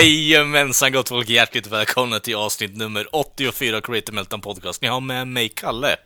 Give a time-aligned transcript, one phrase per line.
[0.00, 4.82] Jajamensan gott folk, hjärtligt välkomna till avsnitt nummer 84 av Creative Meltdown Podcast.
[4.82, 5.96] Ni har med mig Kalle.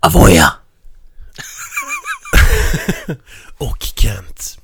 [0.00, 0.52] Avoya!
[3.58, 4.58] och Kent.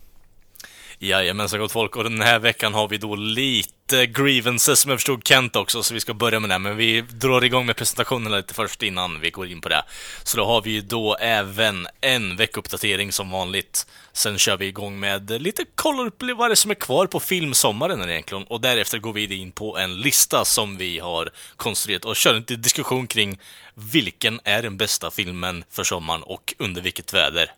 [1.05, 5.27] Jajamensan gott folk, och den här veckan har vi då lite grievances som jag förstod
[5.27, 6.59] Kent också, så vi ska börja med det.
[6.59, 9.85] Men vi drar igång med presentationerna lite först innan vi går in på det.
[10.25, 13.87] Så då har vi ju då även en veckouppdatering som vanligt.
[14.13, 18.11] Sen kör vi igång med lite koll upp vad det som är kvar på filmsommaren
[18.11, 18.45] egentligen.
[18.45, 22.57] Och därefter går vi in på en lista som vi har konstruerat och kör lite
[22.57, 23.39] diskussion kring
[23.75, 27.51] vilken är den bästa filmen för sommaren och under vilket väder.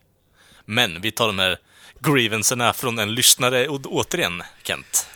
[0.65, 1.59] Men vi tar de här
[2.01, 5.07] grievancerna från en lyssnare och återigen, Kent.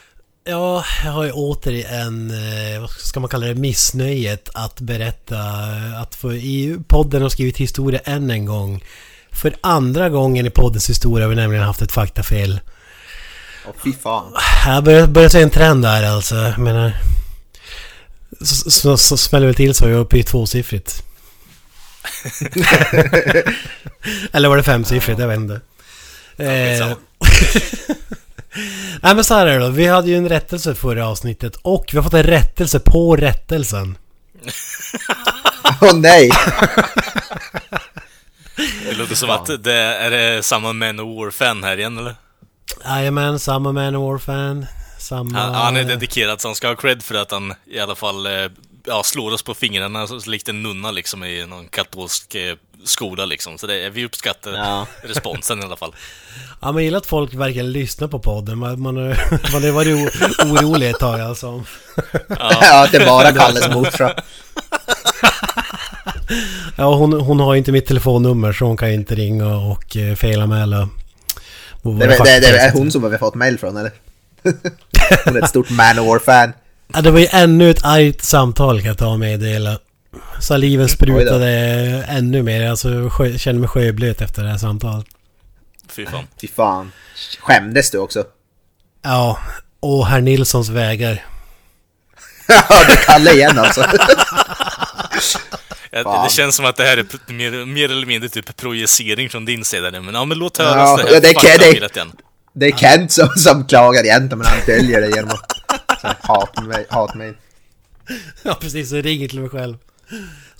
[0.45, 5.39] Ja, jag har ju återigen, eh, vad ska man kalla det, missnöjet att berätta
[6.03, 8.85] att för i podden har skrivit historia än en gång.
[9.31, 12.61] För andra gången i poddens historia har vi nämligen haft ett faktafel.
[13.67, 14.35] Åh fy fan.
[14.67, 16.35] Jag börjar, börjar se en trend där alltså.
[16.35, 16.93] Jag menar...
[18.41, 21.03] Så, så, så smäller väl till så är jag uppe i tvåsiffrigt.
[24.33, 25.21] Eller var det femsiffrigt?
[25.21, 25.61] Jag vet inte.
[26.41, 26.93] Eh,
[29.03, 29.71] Nej men så här är det då.
[29.71, 33.99] Vi hade ju en rättelse förra avsnittet och vi har fått en rättelse på rättelsen.
[35.81, 36.31] Åh nej!
[38.85, 42.15] Det låter som att det är det samma Man of War-fan här igen, eller?
[42.85, 44.67] Jajamän, samma Man-War-fan.
[44.99, 45.39] Samma...
[45.39, 48.27] Han, han är dedikerad, så han ska ha cred för att han i alla fall
[48.27, 48.51] eh,
[48.85, 53.59] ja, slår oss på fingrarna likt en nunna liksom i någon katolsk eh, skola liksom.
[53.59, 54.87] Så det, vi uppskattar Ja.
[55.03, 55.95] responsen i alla fall.
[56.61, 58.59] Ja, men jag gillar att folk verkligen lyssnar på podden.
[58.59, 58.95] Man, man,
[59.53, 61.65] man har varit orolig ett tag alltså.
[62.29, 64.15] Ja, det är bara Kalles morsa.
[66.77, 70.15] Ja, hon, hon har ju inte mitt telefonnummer så hon kan inte ringa och uh,
[70.15, 70.89] felanmäla.
[71.83, 73.93] våra Det, det, det är hon som har vi fått mail från eller?
[75.25, 76.53] Hon är ett stort Manowar-fan.
[76.95, 79.79] Ja, det var ju ännu ett argt samtal kan jag ta och meddela.
[80.41, 81.49] Saliven sprutade
[82.09, 82.71] ännu mer.
[82.71, 85.07] Alltså jag sjö- känner mig sjöblöt efter det här samtalet.
[85.89, 86.25] Fy fan.
[86.41, 86.93] Fy fan.
[87.41, 88.25] Skämdes du också?
[89.03, 89.39] Ja,
[89.81, 91.25] och herr Nilssons vägar.
[92.49, 93.85] Ja, det är Kalle igen alltså.
[95.91, 99.45] Ja, det känns som att det här är mer, mer eller mindre typ projicering från
[99.45, 101.97] din sida nu, men ja, men låt höras Ja, det ja, här det kan- faktafilet
[101.97, 102.13] igen.
[102.53, 106.61] Det är Kent som, som klagar egentligen men han döljer det genom att så hata
[106.63, 106.87] mig.
[106.91, 107.35] Hat mig.
[108.43, 108.91] Ja, precis.
[108.93, 109.77] Jag ringer till mig själv.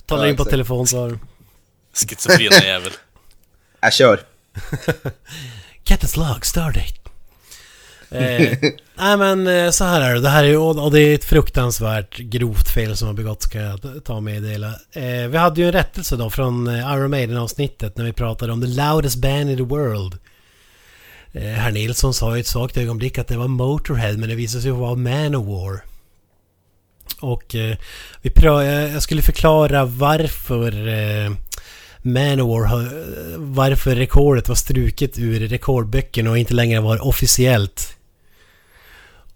[0.05, 0.51] Talar in på exakt.
[0.51, 1.19] telefonsvar.
[1.93, 2.91] Schizofrena jävel.
[3.81, 4.19] Jag kör.
[5.85, 6.93] Captain's log, stardate.
[8.11, 8.57] eh,
[8.95, 10.21] nej men eh, så här är det.
[10.21, 13.59] Det här är, och och det är ett fruktansvärt grovt fel som har begåtts ska
[13.59, 14.67] jag ta och meddela.
[14.91, 18.53] Eh, vi hade ju en rättelse då från eh, Iron Maiden avsnittet när vi pratade
[18.53, 20.17] om the loudest band in the world.
[21.33, 24.61] Eh, herr Nilsson sa i ett svagt ögonblick att det var Motorhead men det visade
[24.61, 25.81] sig vara Manowar.
[27.21, 27.75] Och eh,
[28.21, 31.31] vi pra- eh, jag skulle förklara varför eh,
[32.01, 32.89] Manowar har,
[33.37, 37.95] varför rekordet var struket ur rekordböckerna och inte längre var officiellt.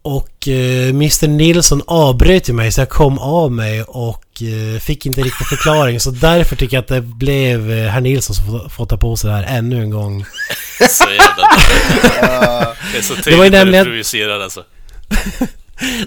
[0.01, 5.05] Och eh, Mr Nilsson avbröt ju mig så jag kom av mig och eh, fick
[5.05, 5.99] inte riktigt förklaring.
[5.99, 9.29] Så därför tycker jag att det blev eh, herr Nilsson som får, ta på sig
[9.29, 10.25] det här ännu en gång.
[10.89, 11.47] Så jävla
[12.91, 14.63] Det är så Det var ju tydligt när du nämligen- alltså.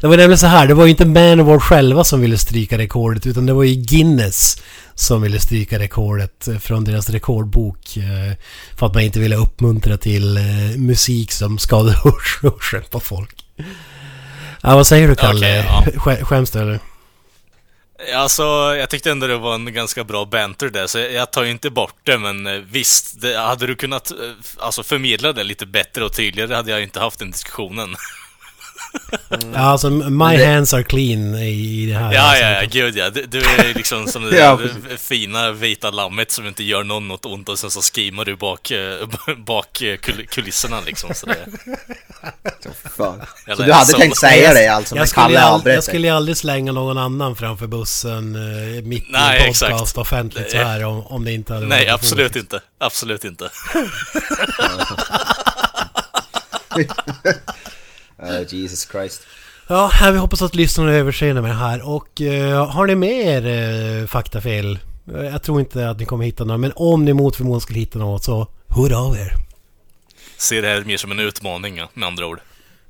[0.01, 3.27] Det var nämligen så här, det var ju inte Manowar själva som ville stryka rekordet
[3.27, 4.63] utan det var ju Guinness
[4.95, 7.97] som ville stryka rekordet från deras rekordbok.
[7.97, 8.37] eh,
[8.79, 10.43] För att man inte ville uppmuntra till eh,
[10.79, 13.45] musik som skadar hörs- hörseln på folk.
[14.63, 15.65] Ja, vad säger du Kalle?
[15.81, 16.81] Okej, Sk- Skäms du eller?
[18.17, 18.43] Alltså,
[18.79, 21.71] jag tyckte ändå det var en ganska bra banter där, så jag tar ju inte
[21.71, 24.13] bort det, men eh, visst, det, hade du kunnat
[24.59, 27.97] alltså, förmedla det lite bättre och tydligare hade jag inte haft den diskussionen.
[29.55, 31.49] Ja, alltså my det- hands are clean i,
[31.83, 32.13] i det här.
[32.15, 32.43] Ja, alltså.
[32.45, 33.11] ja, ja, gud ja.
[33.11, 34.59] Du, du är liksom som det Ja,
[34.99, 38.71] fina vita lammet som inte gör någon något ont och sen så skrimar du bak,
[38.71, 39.09] eh,
[39.47, 41.15] bak eh, kul- kulisserna liksom.
[41.15, 41.37] Så det,
[42.97, 43.21] Fan.
[43.47, 46.15] Eller Så du hade som- tänkt säga det alltså, Jag skulle, avbröt jag skulle ju
[46.15, 49.73] aldrig slänga någon annan framför bussen eh, mitt Nej, i en exakt.
[49.73, 52.61] podcast offentligt så här om, om det inte hade nej, varit absolut inte.
[52.81, 53.51] Absolut inte.
[58.23, 59.23] Eh, Jesus Christ.
[59.69, 61.89] Ja, vi hoppas att lyssnarna är överseende med det här.
[61.89, 64.79] Och eh, har ni mer eh, faktafel?
[65.15, 67.79] Eh, Jag tror inte att ni kommer hitta några, men om ni mot förmodan skulle
[67.79, 69.33] hitta något så hör av er.
[70.37, 72.41] Ser det här mer som en utmaning, ja, med andra ord.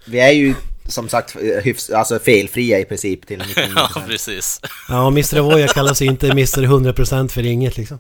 [0.07, 0.55] Vi är ju
[0.87, 3.69] som sagt hyfs, alltså felfria i princip till 99%.
[3.77, 4.61] Ja, precis.
[4.89, 5.39] Ja, Mr.
[5.39, 6.63] Avoya kallas inte Mr.
[6.63, 7.99] 100% för inget liksom.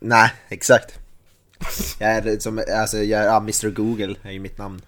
[0.00, 0.94] Nej, exakt.
[1.98, 4.80] Jag är som, alltså jag, ja, Mr Google är ju mitt namn.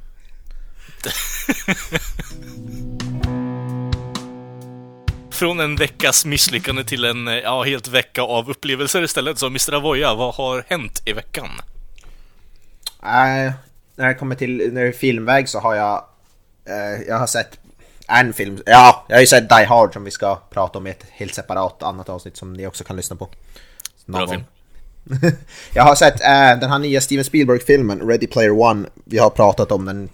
[5.30, 9.38] Från en veckas misslyckande till en eh, ja, helt vecka av upplevelser istället.
[9.38, 9.74] Så Mr.
[9.74, 11.48] Avoya, vad har hänt i veckan?
[13.02, 13.52] Äh,
[13.96, 16.04] när det kommer till när det är filmväg så har jag...
[16.64, 17.58] eh, jag har sett
[18.08, 18.62] en film.
[18.66, 21.34] Ja, jag har ju sett Die Hard som vi ska prata om i ett helt
[21.34, 23.28] separat annat avsnitt som ni också kan lyssna på.
[24.04, 24.44] Någon Bra film.
[25.74, 28.88] jag har sett eh, den här nya Steven Spielberg-filmen, Ready Player One.
[29.04, 30.08] Vi har pratat om den.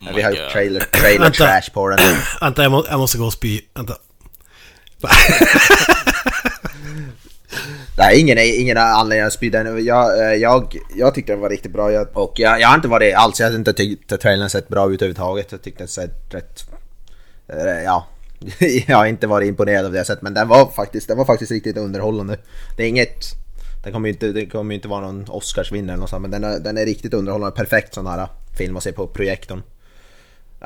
[0.00, 1.98] Oh vi har gjort trailer, trailer trash på den.
[2.40, 3.60] Vänta, jag, må, jag måste gå och spy.
[3.74, 3.94] Vänta.
[7.98, 9.84] Nej, ingen, ingen anledning att spy den.
[9.84, 11.92] Jag, eh, jag, jag tyckte den var riktigt bra.
[11.92, 14.68] Jag, och jag, jag har inte varit alls, jag har inte tyckt att trailern sett
[14.68, 15.52] bra ut överhuvudtaget.
[15.52, 16.64] Jag tyckte den sett rätt...
[17.48, 18.06] eh, Ja.
[18.86, 21.24] jag har inte varit imponerad av det jag sett, men den var faktiskt, den var
[21.24, 22.38] faktiskt riktigt underhållande.
[22.76, 23.24] Det är inget...
[23.84, 26.30] Den kommer ju inte, det kommer ju inte vara någon Oscarsvinnare eller något sånt, men
[26.30, 27.56] den är, den är riktigt underhållande.
[27.56, 28.28] Perfekt sån här
[28.58, 29.62] film att se på projektorn.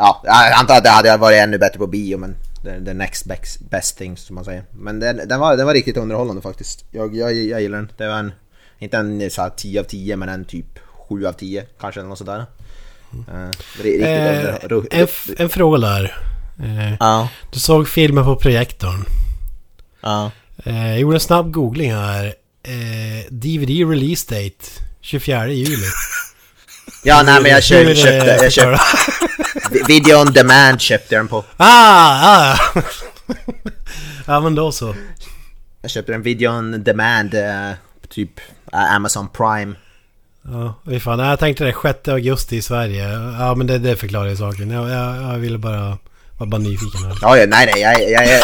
[0.02, 2.36] Ja, jag antar att det hade varit ännu bättre på bio men
[2.66, 4.64] är the next best, best thing som man säger.
[4.72, 6.84] Men den, den, var, den var riktigt underhållande faktiskt.
[6.90, 7.92] Jag, jag, jag gillar den.
[7.96, 8.32] Det var en,
[8.78, 12.08] inte en så här 10 av 10 men en typ 7 av 10 kanske eller
[12.08, 12.46] något sådär.
[13.14, 13.50] Uh,
[13.82, 15.08] riktigt Eh, ru- en,
[15.38, 16.16] en fråga där.
[16.62, 19.04] Eh, Ja, du såg filmen på projektorn.
[20.64, 22.34] Eh, jag gjorde en snabb googling här.
[22.62, 24.64] Eh, DVD release date
[25.00, 25.76] 24 juli.
[27.04, 28.80] Ja, nej men jag köpte, eh, köpte, jag köpte
[29.70, 31.44] Video on demand köpte jag den på.
[31.56, 32.54] Ah!
[32.54, 32.56] ah.
[34.26, 34.94] ja men då så.
[35.82, 37.70] Jag köpte den video on demand, eh,
[38.08, 38.30] typ
[38.72, 39.74] eh, Amazon Prime.
[40.42, 41.18] Ja, fan.
[41.18, 43.08] Jag tänkte det 6 augusti i Sverige.
[43.38, 44.70] Ja men det, det förklarar ju saken.
[44.70, 45.98] Jag, jag, jag ville bara...
[46.38, 47.18] Var bara nyfiken här.
[47.20, 48.42] Ja, ja, nej, nej, jag, jag, jag,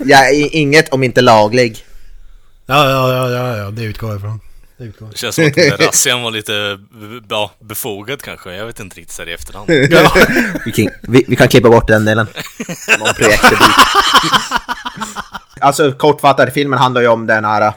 [0.00, 1.84] jag är inget om inte laglig.
[2.66, 4.40] Ja, ja, ja, ja, ja det utgår jag ifrån.
[4.82, 6.78] Det känns som att den där razzian var lite
[7.28, 8.54] ja, befogad kanske.
[8.54, 9.70] Jag vet inte riktigt så här i efterhand.
[9.90, 10.12] Ja.
[10.64, 12.26] Vi kan, vi, vi kan klippa bort den delen.
[13.00, 13.58] Om projektet
[15.60, 17.72] Alltså kortfattat, filmen handlar ju om den här...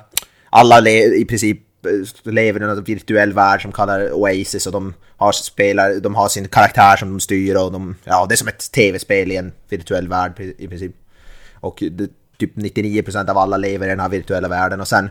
[0.50, 4.94] Alla le, i princip eh, lever i en virtuell värld som kallar Oasis och de
[5.18, 7.96] har spelar, de har sin karaktär som de styr och de...
[8.04, 10.92] Ja, det är som ett tv-spel i en virtuell värld i princip.
[11.54, 15.10] Och det, typ 99% av alla lever i den här virtuella världen och sen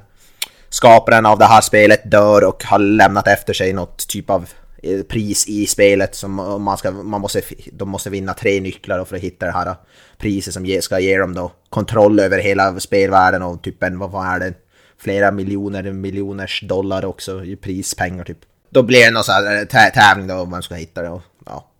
[0.74, 4.48] skaparen av det här spelet dör och har lämnat efter sig något typ av
[4.82, 7.42] eh, pris i spelet som eh, man ska, man måste,
[7.72, 9.76] de måste vinna tre nycklar för att hitta det här eh,
[10.18, 14.26] priset som ge, ska ge dem då kontroll över hela spelvärlden och typ en, vad
[14.26, 14.54] är det,
[14.98, 18.38] flera miljoner, miljoners dollar också i prispengar typ.
[18.70, 21.70] Då blir det någon sån här tävling då, man ska hitta det och ja.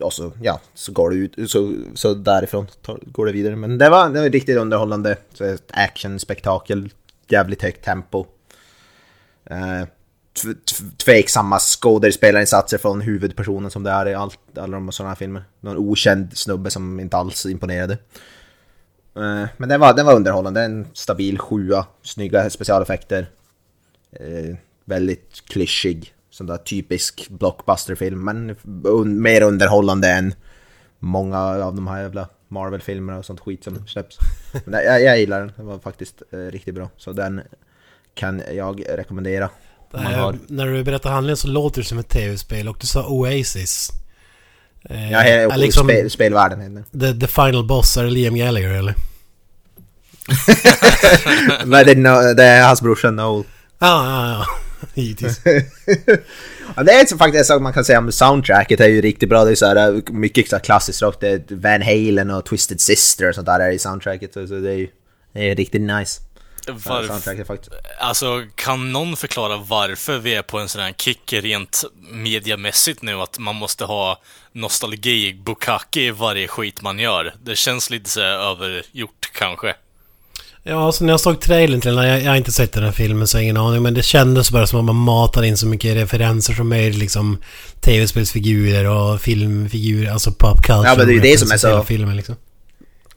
[0.00, 2.66] Och så, ja, så går det ut, så, så därifrån
[3.06, 3.56] går det vidare.
[3.56, 5.16] Men det var, det var riktigt underhållande.
[5.34, 6.90] Så ett action-spektakel,
[7.32, 8.26] jävligt högt tempo.
[9.44, 9.84] Eh,
[11.04, 15.44] tveksamma skådespelarinsatser från huvudpersonen som det är i allt, alla de sådana här filmer.
[15.60, 17.98] Någon okänd snubbe som inte alls imponerade.
[19.16, 23.26] Eh, men den var, den var underhållande, en stabil sjua, snygga specialeffekter.
[24.12, 30.34] Eh, väldigt klyschig, sån där typisk blockbusterfilm, men un, mer underhållande än
[30.98, 34.18] många av de här jävla Marvel-filmerna och sånt skit som släpps.
[34.64, 36.90] Men jag, jag gillar den, den var faktiskt eh, riktigt bra.
[36.96, 37.40] Så den
[38.14, 39.50] kan jag rekommendera.
[39.92, 43.90] Har, När du berättar handlingen så låter det som ett tv-spel och du sa Oasis.
[44.84, 48.36] Eh, ja, he, är liksom spel, spelvärlden heter the, the final boss, är det Liam
[48.36, 48.94] Gallagher eller?
[51.64, 53.44] Men det, är no, det är hans brorsa Noel.
[53.78, 54.46] Ja, ja, ja.
[54.94, 55.40] Givetvis.
[56.76, 59.28] Ja, det är faktiskt en sak man kan säga om soundtracket, det är ju riktigt
[59.28, 59.44] bra.
[59.44, 61.20] Det är så här, mycket så klassiskt rock.
[61.20, 64.32] Det är Van Halen och Twisted Sister och sånt där är i soundtracket.
[64.32, 64.88] Så det är ju
[65.32, 66.20] det är riktigt nice.
[66.68, 67.58] Varför,
[67.98, 73.14] alltså, kan någon förklara varför vi är på en sån här kick rent mediamässigt nu?
[73.14, 74.22] Att man måste ha
[74.52, 77.34] nostalgi, bukaki i varje skit man gör.
[77.42, 79.74] Det känns lite så övergjort kanske.
[80.62, 82.92] Ja, alltså när jag såg trailern till den, jag, jag har inte sett den här
[82.92, 85.56] filmen så jag har ingen aning, men det kändes bara som att man matade in
[85.56, 87.38] så mycket referenser som möjligt, liksom
[87.80, 90.88] tv-spelsfigurer och filmfigurer, alltså pop culture.
[90.88, 92.36] Ja, men det är ju det som är så- Filmen, liksom.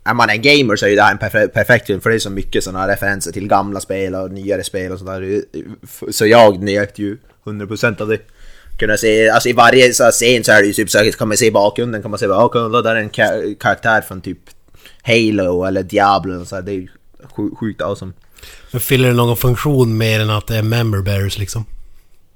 [0.03, 2.15] Är man en gamer så är ju det här en perfekt, perfekt film för det
[2.15, 5.41] är så mycket sådana referenser till gamla spel och nyare spel och sådär.
[6.11, 8.17] Så jag njöt ju 100% av det.
[8.79, 11.37] kunna se, alltså i varje så scen så är det ju typ så kan man
[11.37, 14.37] se bakgrunden kan man se bara, oh, kolla där är en ka- karaktär från typ
[15.03, 16.87] Halo eller Diablo och så här, det är ju
[17.35, 18.13] sj- sjukt awesome.
[18.71, 21.65] Men fyller det någon funktion mer än att det är member bearers liksom?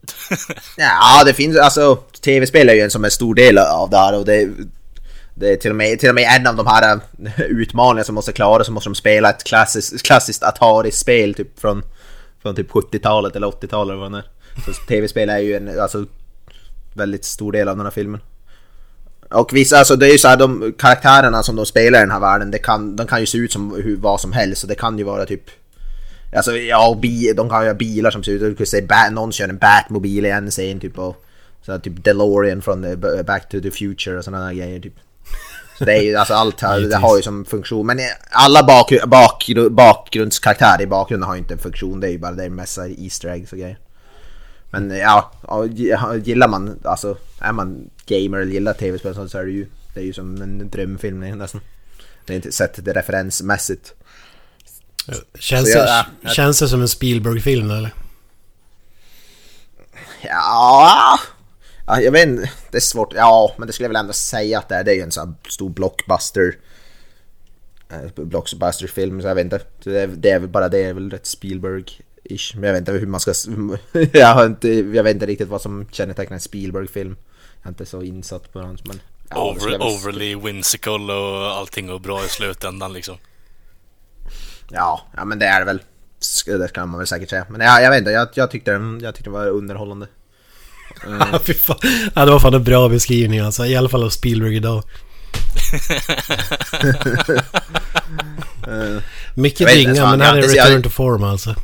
[0.77, 4.17] Ja, det finns alltså tv-spel är ju en som en stor del av det här
[4.19, 4.49] och det,
[5.35, 8.15] det är till och, med, till och med en av de här äh, utmaningarna som
[8.15, 11.83] måste klara så måste de spela ett klassiskt, klassiskt Atari-spel typ från,
[12.41, 14.25] från typ 70-talet eller 80-talet eller vad det är.
[14.65, 16.05] Så tv-spel är ju en alltså,
[16.93, 18.21] väldigt stor del av den här filmen.
[19.35, 22.11] Och vissa, alltså det är ju så här, de karaktärerna som de spelar i den
[22.11, 24.61] här världen, det kan, de kan ju se ut som hur, vad som helst.
[24.61, 25.43] Så det kan ju vara typ...
[26.35, 28.81] Alltså ja, och bi, de kan ju ha bilar som ser ut, du kan se
[28.81, 31.25] bat, någon kör en Batmobil i en scen typ och...
[31.65, 34.93] Så här, typ DeLorean från eh, Back to the Future och sådana där grejer typ.
[35.77, 37.85] Så det är ju, alltså allt här, det har ju som funktion.
[37.85, 37.99] Men
[38.31, 41.99] alla bak, bak, bakgrundskaraktärer i bakgrunden har ju inte en funktion.
[41.99, 43.77] Det är ju bara det är massa Easter eggs och grejer.
[44.71, 49.51] Men ja, ja, gillar man, alltså är man gamer eller gillar tv-spel så är det
[49.51, 51.61] ju, det är ju som en drömfilm nästan.
[52.25, 53.93] Det är inte sett det referensmässigt.
[55.39, 57.93] Känns, jag- det, ja, känns det som en Spielberg-film eller?
[60.21, 61.19] Ja,
[61.87, 63.13] ja, jag vet inte, det är svårt.
[63.15, 64.83] Ja, men det skulle jag väl ändå säga att det är.
[64.83, 66.55] Det är ju en sån här stor blockbuster.
[67.89, 69.59] eh, Blockbuster-film, så jag vet inte.
[69.83, 72.55] Det är, det är väl bara det, är väl rätt Spielberg-ish.
[72.55, 73.33] Men jag vet inte hur man ska...
[74.13, 77.15] Jag, har inte, jag vet inte riktigt vad som kännetecknar en Spielberg-film.
[77.65, 78.99] Är inte så insatt på hans, men...
[79.29, 83.17] ja, Over, overly whimsical och allting går bra i slutändan liksom.
[84.69, 85.81] Ja, ja men det är det väl.
[86.45, 87.45] Det kan man väl säkert säga.
[87.49, 90.07] Men ja, jag vet inte, jag, jag, tyckte, den, jag tyckte den var underhållande.
[91.65, 91.77] Fan.
[92.15, 93.65] Ja, det var fan en bra beskrivning alltså.
[93.65, 94.83] I alla fall av Spielberg idag.
[99.35, 101.55] Mycket dynga, men här är return jag- to form alltså.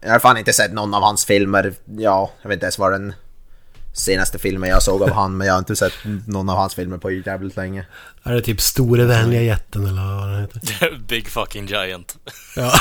[0.00, 1.72] Jag har fan inte sett någon av hans filmer.
[1.98, 3.14] Ja, jag vet inte ens vad den
[4.00, 5.92] senaste filmen jag såg av han, men jag har inte sett
[6.26, 7.86] någon av hans filmer på jävligt länge.
[8.22, 10.98] Är det typ Store vänliga jätten eller vad den heter?
[11.08, 12.16] Big fucking giant.
[12.56, 12.72] Ja.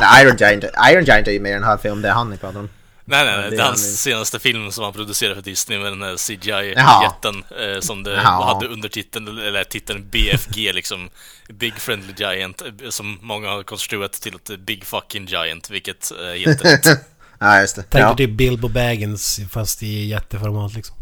[0.00, 2.36] Nej, Iron Giant, Iron Giant är ju mer än halv film, det är han ni
[2.36, 2.68] pratar om.
[3.10, 3.50] Nej, nej, nej.
[3.50, 6.16] det är är han hans senaste film som han producerade för Disney med den här.
[6.16, 8.54] CGI-jätten eh, som det Jaha.
[8.54, 11.10] hade undertiteln, eller titeln BFG liksom.
[11.48, 16.38] Big Friendly Giant, eh, som många har konstruerat till ett Big Fucking Giant, vilket är
[16.38, 16.86] helt rätt.
[17.42, 17.82] Ja, just det.
[17.82, 18.16] Tänker Ja.
[18.16, 20.96] typ Bilbo Baggins fast i jätteformat liksom.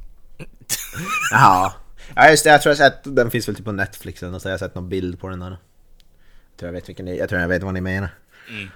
[1.30, 1.72] Jaha.
[2.14, 4.48] Ja, just det, jag tror jag sett, den finns väl typ på Netflix eller så
[4.48, 5.50] jag har sett någon bild på den där.
[5.50, 8.08] Jag tror jag vet vilken ni, jag tror jag vet vad ni menar.
[8.48, 8.68] Mm.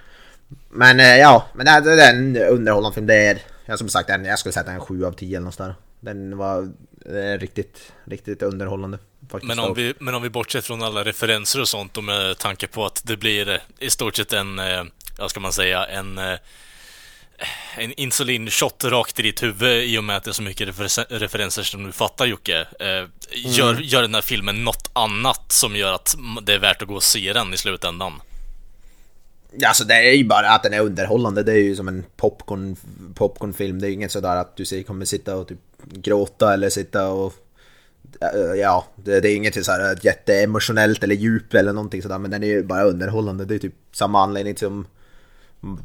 [0.71, 3.07] Men eh, ja, men det, det är en underhållande film.
[3.07, 5.59] Det är, jag som sagt, den, jag skulle sätta en 7 av 10 eller något
[5.59, 5.75] där.
[6.00, 6.73] Den var
[7.38, 8.99] riktigt, riktigt underhållande.
[9.31, 9.49] Faktiskt.
[9.49, 12.66] Men om, vi, men om vi bortser från alla referenser och sånt och med tanke
[12.66, 14.85] på att det blir i stort sett en, eh,
[15.19, 16.38] vad ska man säga, en eh,
[17.76, 21.06] en insulinshot rakt i ditt huvud i och med att det är så mycket refer-
[21.18, 22.66] referenser som du fattar Jocke.
[22.80, 26.88] Eh, gör, gör den här filmen något annat som gör att det är värt att
[26.88, 28.12] gå och se den i slutändan?
[29.56, 31.42] Ja, Alltså det är ju bara att den är underhållande.
[31.42, 32.76] Det är ju som en popcorn,
[33.14, 33.80] popcornfilm.
[33.80, 35.58] Det är ju inget sådär att du kommer sitta och typ
[35.92, 37.34] gråta eller sitta och...
[38.20, 42.18] äh, Ja, det, det är inget så här jätteemotionellt eller djup eller någonting sådär.
[42.18, 43.44] Men den är ju bara underhållande.
[43.44, 44.87] Det är typ samma anledning som...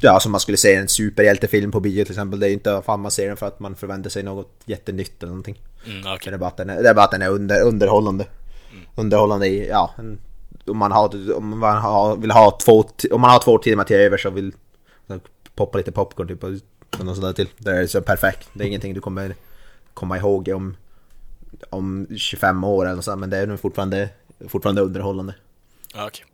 [0.00, 2.40] Ja, som man skulle se en superhjältefilm på bio till exempel.
[2.40, 5.30] Det är inte fan man ser den för att man förväntar sig något jättenytt eller
[5.30, 5.60] någonting.
[5.86, 6.32] Mm, Det okej.
[6.32, 8.26] är bara att den är, det är, bara att den är under, underhållande.
[8.94, 10.18] Underhållande i, ja, en,
[10.66, 13.96] om man, har, om man har, vill ha två, om man har två timmar till
[13.96, 14.52] över så vill
[15.06, 15.18] så
[15.54, 17.48] poppa lite popcorn typ och något sådär till.
[17.58, 18.48] Det är så perfekt.
[18.52, 19.34] Det är ingenting du kommer
[19.94, 20.76] komma ihåg om,
[21.70, 24.08] om 25 år eller så, men det är nog fortfarande,
[24.48, 25.34] fortfarande underhållande.
[25.94, 26.24] Ja, okej.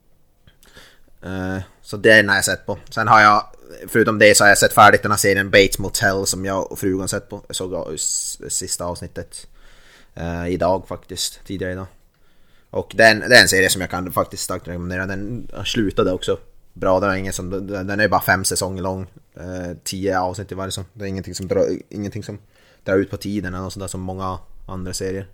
[1.25, 2.79] Eh, så den har jag sett på.
[2.91, 3.47] Sen har jag,
[3.89, 6.79] förutom det så har jag sett färdigt den här serien Bates Motel som jag och
[6.79, 7.43] frugan sett på.
[7.47, 7.99] Jag såg
[8.49, 9.47] sista avsnittet
[10.15, 11.87] eh, idag faktiskt, tidigare idag.
[12.71, 15.07] Och den, det är en serie som jag kan faktiskt starkt rekommendera.
[15.07, 16.39] Den slutade också
[16.73, 17.01] bra.
[17.01, 19.07] Den är, ingen som, den är bara fem säsonger lång.
[19.37, 20.85] Eh, tio avsnitt i varje sån.
[20.93, 22.39] Det är ingenting som drar, ingenting som
[22.85, 25.27] drar ut på tiden eller något sånt där som många andra serier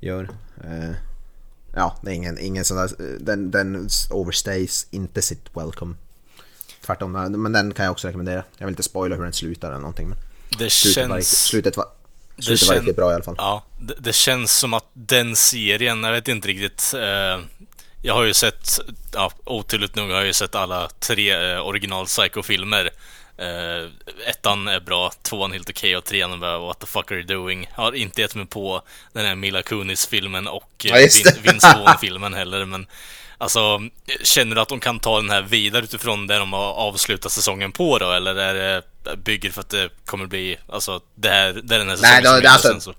[0.00, 0.28] gör.
[0.64, 0.94] Eh,
[1.74, 5.94] ja, det är ingen, ingen sån där, den, den overstays inte sitt welcome.
[6.86, 8.44] Tvärtom, men den kan jag också rekommendera.
[8.58, 10.08] Jag vill inte spoila hur den slutar eller någonting.
[10.08, 10.18] Men
[10.58, 11.42] Det slutet var, känns...
[11.42, 11.86] slutet var,
[12.38, 13.34] slutet kän- var riktigt bra i alla fall.
[13.38, 16.94] Ja, det, det känns som att den serien, jag vet inte riktigt.
[16.94, 17.40] Eh,
[18.02, 18.80] jag har ju sett,
[19.12, 22.90] ja, otydligt nog har jag ju sett alla tre eh, original Psycho-filmer.
[23.38, 23.90] Eh,
[24.30, 27.26] ettan är bra, tvåan helt okej och trean är bara What the fuck are you
[27.26, 27.68] doing?
[27.74, 31.08] Har inte gett mig på den här Mila Kunis-filmen och eh, Ja,
[31.42, 32.86] Vince Vaughn-filmen heller, men
[33.40, 33.80] Alltså,
[34.22, 37.72] känner du att de kan ta den här vidare utifrån där de har avslutat säsongen
[37.72, 38.10] på då?
[38.12, 38.82] Eller är det,
[39.16, 42.42] bygger för att det kommer bli, alltså det här, det är den här Nej, säsongen
[42.42, 42.94] då- som alltså- sen så.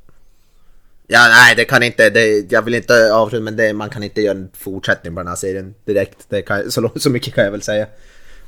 [1.08, 4.22] Ja, nej, det kan inte, det, jag vill inte avsluta, men det, man kan inte
[4.22, 6.18] göra en fortsättning på den här serien direkt.
[6.30, 7.88] Det kan, så, så mycket kan jag väl säga.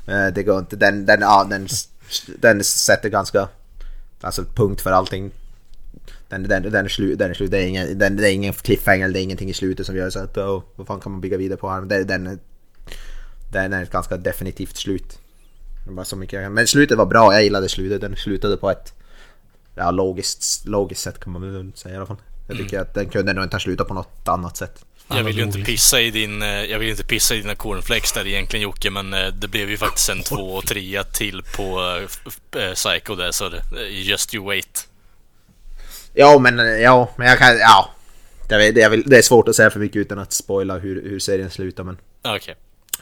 [0.06, 1.68] Eh, det går inte, den, den, ja, den,
[2.26, 3.48] den sätter ganska,
[4.20, 5.30] alltså punkt för allting.
[6.28, 8.52] Den, den, den är slut, den är slut, det är ingen, den, det är ingen
[8.52, 11.20] cliffhanger, det är ingenting i slutet som gör så att, oh, vad fan kan man
[11.20, 11.80] bygga vidare på här?
[11.80, 12.40] Den, den,
[13.52, 15.18] den är ett ganska definitivt slut.
[15.88, 18.94] Bara så mycket Men slutet var bra, jag gillade slutet, den slutade på ett
[19.74, 22.20] ja, logiskt, logiskt sätt kan man väl säga i alla fall.
[22.48, 24.84] Jag tycker att den kunde nog inte ha slutat på något annat sätt.
[25.16, 28.12] Jag vill ju inte pissa i din, eh, jag vill inte pissa i dina cornflakes
[28.12, 31.98] där egentligen Jocke, men eh, det blev ju faktiskt en två och trea till på
[32.56, 33.50] eh, Psycho där, så
[33.90, 34.88] just you wait.
[36.14, 37.90] Ja, men ja, men jag kan, ja.
[38.48, 41.50] Jag vill, det är svårt att säga för mycket utan att spoila hur, hur serien
[41.50, 42.56] slutar, men Okej.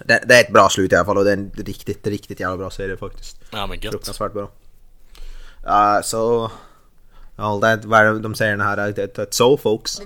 [0.05, 2.41] det, det är ett bra slut i alla fall och det är en riktigt, riktigt
[2.41, 3.37] jävla bra serie faktiskt.
[3.51, 3.93] Ja men gött.
[3.93, 4.51] Fruktansvärt bra.
[5.67, 6.51] Uh, så...
[7.41, 10.01] All that, vad är de säger den här, that, that that's all, folks.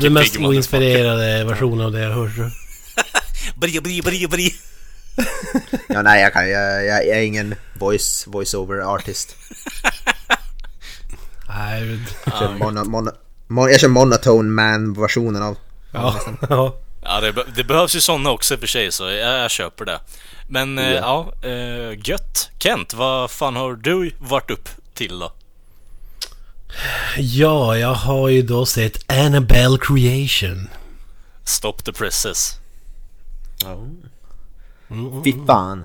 [0.00, 2.30] Den mest oinspirerade versionen av det jag hört.
[3.56, 4.54] Bri, bri, bri, bri.
[5.88, 9.36] Ja, nej, jag, kan, jag, jag, jag är ingen voice, voice-over artist.
[11.48, 13.10] Nej, Jag kör, mono, mono,
[13.46, 15.56] mon, jag kör monotone man-versionen av...
[15.92, 16.20] ja.
[16.48, 16.76] ja.
[17.06, 19.50] Ja, det, be- det behövs ju såna också i och för sig, så jag, jag
[19.50, 20.00] köper det.
[20.46, 22.50] Men eh, ja, eh, gött.
[22.58, 25.32] Kent, vad fan har du varit upp till då?
[27.16, 30.68] Ja, jag har ju då sett Annabelle Creation.
[31.44, 32.58] Stop the presses.
[35.24, 35.84] Fy fan.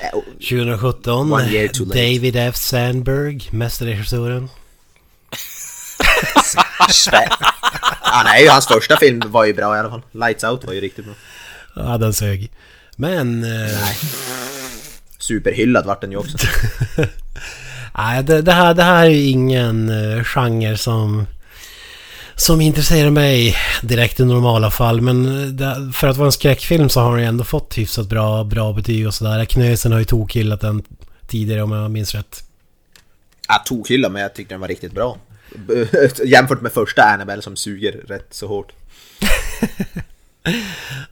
[0.00, 1.32] Eh, 2017.
[1.32, 1.98] One year too late.
[1.98, 2.56] David F.
[2.56, 4.48] Sandberg, mästerregissören.
[8.02, 10.02] Ja, nej, hans första film var ju bra i alla fall.
[10.12, 11.14] Lights Out var ju riktigt bra.
[11.76, 12.50] Ja, den sög.
[12.96, 13.44] Men...
[13.44, 13.78] eh,
[15.18, 16.38] Superhyllad vart den ju också.
[17.98, 21.26] Nej, det, det, här, det här är ingen uh, genre som...
[22.38, 25.00] Som intresserar mig direkt i normala fall.
[25.00, 25.26] Men
[25.60, 29.06] eh, för att vara en skräckfilm så har den ändå fått hyfsat bra, bra betyg
[29.06, 29.44] och sådär.
[29.44, 30.82] Knösen har ju tokhyllat den
[31.26, 32.42] tidigare om jag minns rätt.
[33.48, 35.18] Jag tokhyllad men jag tyckte den var riktigt bra.
[36.24, 38.72] Jämfört med första Annabelle som suger rätt så hårt.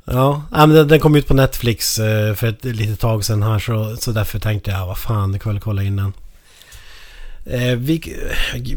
[0.05, 3.97] Ja, men den, kom ut på Netflix eh, för ett litet tag sedan här så,
[3.97, 6.13] så därför tänkte jag, vad fan, det kan väl kolla in den.
[7.47, 8.17] Eh, vi,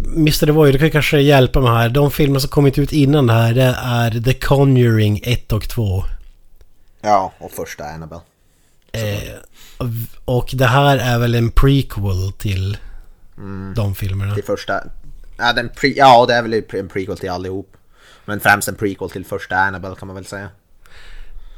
[0.06, 0.46] Mr.
[0.46, 1.90] Devoy, du kan kanske hjälpa mig här.
[1.90, 6.04] De filmer som kommit ut innan det här, det är The Conjuring 1 och 2.
[7.02, 8.22] Ja, och första Annabelle.
[8.92, 9.34] Eh,
[10.26, 12.78] och det här är väl en prequel till
[13.76, 14.36] de filmerna.
[14.36, 14.84] Till första...
[15.38, 17.77] Ja, den pre, ja, det är väl en prequel till allihop.
[18.28, 20.50] Men främst en prequel till första Annabelle kan man väl säga.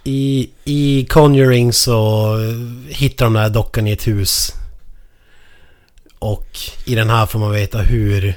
[0.03, 2.35] I, I Conjuring så
[2.87, 4.51] hittar de den här dockan i ett hus.
[6.19, 6.47] Och
[6.85, 8.33] i den här får man veta hur,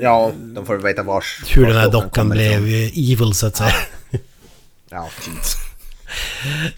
[0.00, 1.42] Ja, de får veta vars...
[1.48, 3.04] hur vars den här dockan kommer blev ifrån.
[3.12, 3.74] evil så att säga.
[4.90, 5.08] Ja,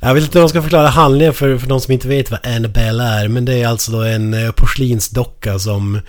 [0.01, 2.47] Jag vet inte om jag ska förklara handlingen för, för de som inte vet vad
[2.47, 3.29] Annabelle är.
[3.29, 6.01] Men det är alltså då en eh, porslinsdocka som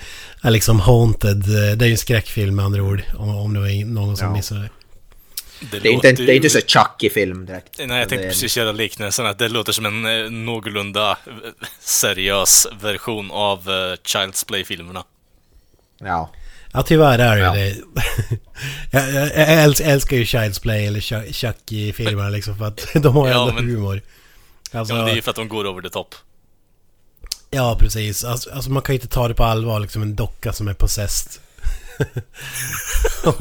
[0.42, 1.38] är liksom haunted.
[1.44, 3.02] Eh, Det är ju en skräckfilm med andra ord.
[3.18, 4.34] Om, om det var någon som Ja.
[4.34, 5.80] missade det.
[5.80, 7.78] det är inte, det är inte så Chucky-film direkt.
[7.78, 11.18] Nej, jag tänkte Det precis göra liknelsen att det låter som en eh, någorlunda
[11.82, 15.04] seriös version av eh, Child's Play-filmerna.
[16.00, 16.30] Ja.
[16.74, 17.54] Ja tyvärr är det Ja.
[17.54, 17.76] det.
[18.92, 23.28] jag, jag, jag älskar, ju Child's Play eller Chuck- Chucky-filmerna liksom för att de har
[23.28, 24.02] ju Ja, ändå men- humor.
[24.74, 26.16] Alltså, Ja, men det är ju för att de går over the top.
[27.50, 28.24] Ja, precis.
[28.24, 30.74] Alltså, alltså man kan ju inte ta det på allvar, liksom en docka som är
[30.74, 31.42] possessed.
[33.26, 33.34] eh,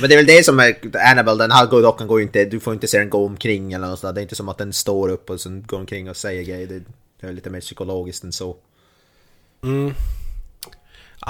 [0.00, 0.76] Men det är väl det som är
[1.10, 3.88] Annabelle, den här dockan går ju inte, du får inte se den gå omkring eller
[3.88, 4.12] något sådär.
[4.14, 6.66] Det är inte som att den står upp och sen går omkring och säger grejer.
[7.20, 8.56] Det, är lite mer psykologiskt än så.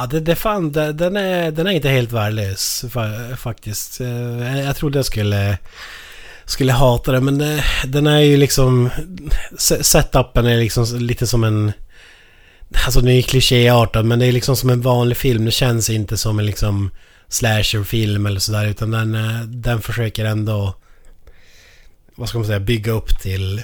[0.00, 4.00] Ja, det, det fan, det, den, är, den är inte helt värdelös fa, faktiskt.
[4.00, 5.58] Eh, Jag trodde jag skulle,
[6.44, 8.90] skulle hata den, men det, den är ju liksom...
[9.58, 11.72] se- Setupen är liksom lite som en...
[12.84, 15.44] Alltså den är ju klichéartad, men det är liksom som en vanlig film.
[15.44, 16.90] Det känns inte som en liksom
[17.28, 20.74] slasherfilm eller sådär, utan den, eh, den försöker ändå...
[22.14, 22.60] Vad ska man säga?
[22.60, 23.62] Bygga upp till...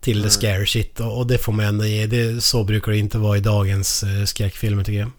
[0.00, 2.06] Till the scare shit och, det får man ändå ge.
[2.06, 5.10] Det, så brukar det inte vara i dagens eh, skräckfilmer tycker jag.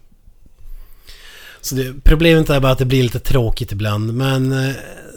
[1.62, 4.14] Så det, problemet är bara att det blir lite tråkigt ibland.
[4.14, 4.74] Men eh,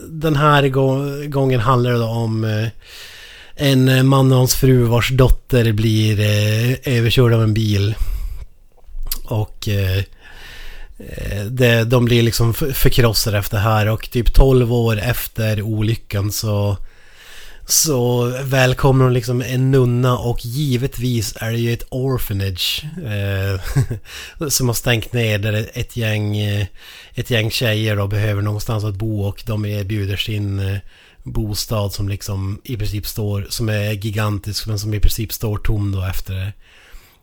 [0.09, 0.67] den här
[1.27, 2.67] gången handlar det om eh,
[3.55, 7.95] en eh, man och hans fru vars dotter blir eh, överkörd av en bil.
[9.25, 9.97] Och eh,
[10.97, 16.31] eh det, de blir liksom förkrossade efter det här och typ 12 år efter olyckan
[16.31, 16.77] så
[17.65, 22.85] så välkomnar hon liksom en nunna och givetvis är det ju ett orphanage.
[23.05, 23.61] Eh,
[24.49, 26.67] som har stängt ner där ett gäng, eh,
[27.13, 30.77] ett gäng tjejer då behöver någonstans att bo och de erbjuder sin eh,
[31.23, 35.91] bostad som liksom i princip står, som är gigantisk men som i princip står tom
[35.91, 36.53] då efter,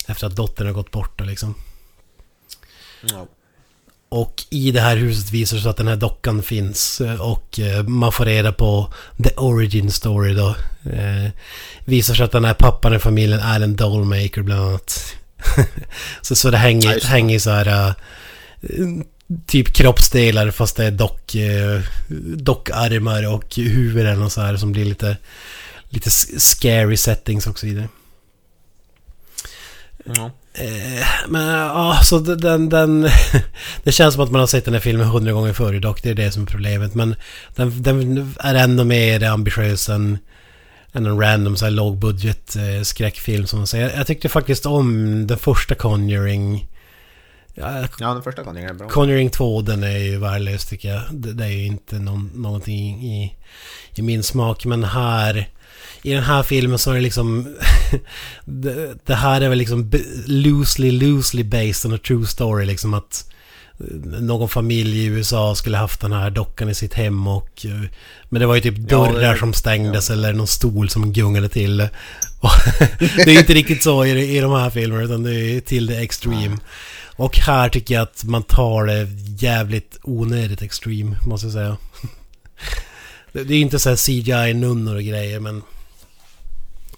[0.07, 1.55] efter att dottern har gått bort då liksom.
[3.03, 3.27] Ja.
[4.13, 7.61] Och i det här huset visar det sig att den här dockan finns eh, och
[7.61, 8.93] eh, man får reda på
[9.25, 10.49] the origin story då.
[10.91, 11.31] Eh,
[11.85, 15.15] visar sig att den här pappan i familjen är en dollmaker bland annat.
[16.23, 17.07] så, så det hänger, det.
[17.07, 17.95] hänger så här eh,
[19.47, 21.81] typ kroppsdelar fast det är dock, eh,
[22.37, 25.17] dockarmar och huvuden och så här som blir lite,
[25.89, 27.89] lite scary settings också i det.
[30.05, 30.31] Ja.
[30.55, 33.03] Eh, men ja, så den, den...
[33.83, 36.03] det känns som att man har sett den här filmen hundra gånger förr dock.
[36.03, 36.95] Det är det som är problemet.
[36.95, 37.15] Men
[37.55, 40.19] den, den är ändå mer ambitiös än,
[40.93, 43.97] än en random så här lågbudget eh, skräckfilm som man säger.
[43.97, 46.69] Jag, tyckte faktiskt om den första Conjuring.
[47.55, 48.89] Ja, ja, den första gången är bra.
[48.89, 51.03] Conjuring 2, den är ju värdelös tycker jag.
[51.11, 53.37] Det, det är ju inte någon, någonting i,
[53.95, 54.65] i min smak.
[54.65, 55.49] Men här...
[56.03, 57.57] I den här filmen så är det liksom...
[58.45, 59.91] det, det här är väl liksom
[60.27, 62.67] loosely, loosely based on a true story.
[62.67, 63.31] Liksom att
[63.81, 63.87] eh,
[64.21, 67.67] någon familj i USA skulle haft den här dockan i sitt hem och...
[67.67, 67.91] eh,
[68.29, 71.49] Men det var ju typ Ja, dörrar det- som stängdes eller någon stol som gungade
[71.49, 71.77] till.
[73.17, 75.97] Det är inte riktigt så i, i de här filmerna utan det är till det
[75.99, 76.57] extreme.
[77.17, 79.09] Och här tycker jag att man tar det
[79.47, 81.77] jävligt onödigt extreme, måste jag säga.
[83.33, 85.63] Det, det är inte så här CGI-nunnor och grejer, men...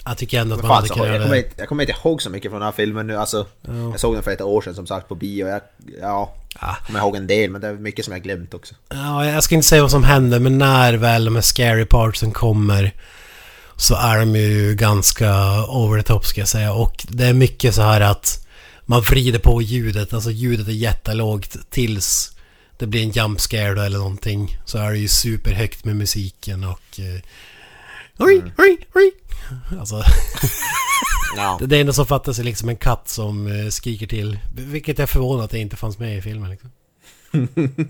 [0.06, 1.42] Jag tycker ändå att man fan, hade kunnat jag, göra kommer det.
[1.42, 3.16] inte, jag kommer inte ihåg så mycket från den här filmen nu.
[3.16, 3.72] Alltså, Ja.
[3.90, 5.48] Jag såg den för ett år sedan som sagt på bio.
[5.48, 5.60] Jag,
[6.00, 6.76] ja, Ja.
[6.86, 8.74] kommer ihåg en del men det är mycket som jag glömt också.
[8.88, 12.32] Ja, jag ska inte säga vad som händer, men när väl de här scary partsen
[12.32, 12.94] kommer
[13.76, 15.30] så är de ju ganska
[15.68, 16.72] over the top ska jag säga.
[16.72, 18.46] Och det är mycket så här att
[18.84, 22.30] man vrider på ljudet, alltså ljudet är jättelågt tills
[22.78, 24.56] det blir en jump scare eller någonting.
[24.64, 27.00] Så är det ju superhögt med musiken och...
[28.18, 29.12] Eh, oj, oj, oj.
[29.78, 30.02] Alltså,
[31.36, 31.56] Ja.
[31.60, 34.38] det, det enda som fattas är liksom en katt som eh, skriker till.
[34.56, 36.70] Vilket är förvånat att det inte fanns med i filmen liksom.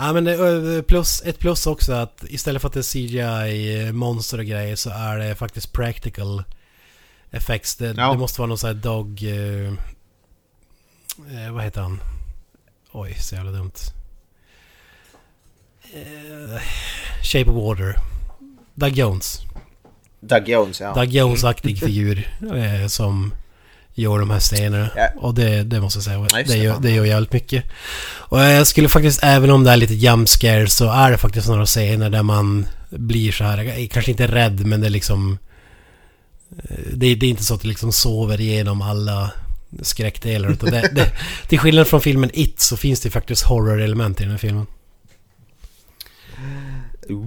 [0.00, 0.34] Ja men det,
[0.76, 4.90] eh, plus, ett plus också att istället för att det är CGI-monster och grejer så
[4.90, 6.44] är det faktiskt practical
[7.30, 7.76] effects.
[7.76, 8.12] Det, Ja.
[8.12, 9.22] det måste vara någon sån här dog...
[9.22, 9.72] Eh,
[11.46, 12.00] eh, vad heter han?
[12.92, 13.72] Oj, så jävla dumt.
[15.92, 16.60] Eh,
[17.22, 17.96] Shape of Water.
[18.78, 19.40] Doug Jones.
[20.20, 20.94] Doug Jones, ja.
[20.94, 23.32] Doug Jones-aktig figur eh, som
[23.94, 24.90] gör de här scenerna.
[24.96, 25.08] Ja.
[25.16, 27.64] Och det, det måste jag säga, Ja, det, det, gör, det gör jävligt mycket.
[28.16, 31.48] Och jag skulle faktiskt, även om det är lite jump scare så är det faktiskt
[31.48, 35.38] några scener där man blir så här, eh, kanske inte rädd men det är liksom...
[36.58, 39.30] eh, Det, det är inte så att det liksom sover igenom alla
[39.82, 40.50] skräckdelar.
[40.50, 41.12] Utan det, det,
[41.48, 44.66] till skillnad från filmen It så finns det faktiskt horror-element i den här filmen.
[47.08, 47.26] Ooh.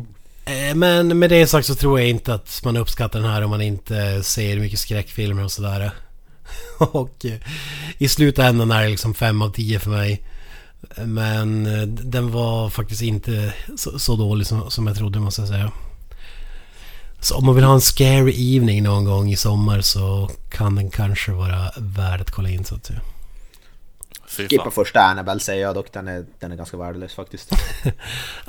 [0.51, 3.49] Eh, men med det sagt så tror jag inte att man uppskattar den här om
[3.49, 5.91] man inte ser mycket skräckfilmer och sådär.
[6.77, 7.39] Och eh,
[7.97, 10.21] i slutändan är det liksom 5 av 10 för mig.
[11.05, 15.49] Men eh, den var faktiskt inte så, så dålig som, som jag trodde måste jag
[15.49, 15.71] säga.
[17.19, 20.89] Så om man vill ha en scary evening någon gång i sommar så kan den
[20.89, 23.01] kanske vara värd att kolla in så att säga.
[24.31, 24.71] Fy Skippa fan.
[24.71, 27.49] första Annabelle säger jag dock, den är, den är ganska värdelös faktiskt.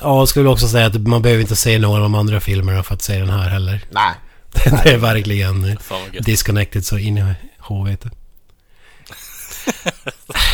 [0.00, 2.82] Ja, jag skulle också säga att man behöver inte se någon av de andra filmerna
[2.82, 3.84] för att se den här heller.
[3.90, 4.14] Nej.
[4.84, 5.78] Det är verkligen
[6.20, 7.34] disconnected så in i
[7.68, 8.10] helvete.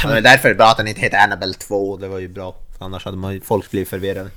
[0.02, 2.18] Ja, Det är därför det är bra att den inte heter Annabelle 2, det var
[2.18, 2.56] ju bra.
[2.78, 4.30] Annars hade man, ju- folk blivit förvirrade.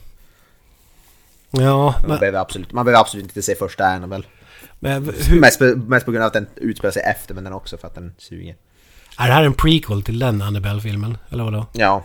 [1.52, 4.24] Ja, Man men, behöver absolut, man behöver absolut inte se första Annabelle.
[4.80, 7.54] men hur, Mest, på- mest på grund av att den utspelar sig efter, men den
[7.54, 8.56] också för att den suger.
[9.18, 11.18] Är det här en prequel till den Annabelle-filmen?
[11.30, 11.66] Eller vadå?
[11.74, 12.04] Ja.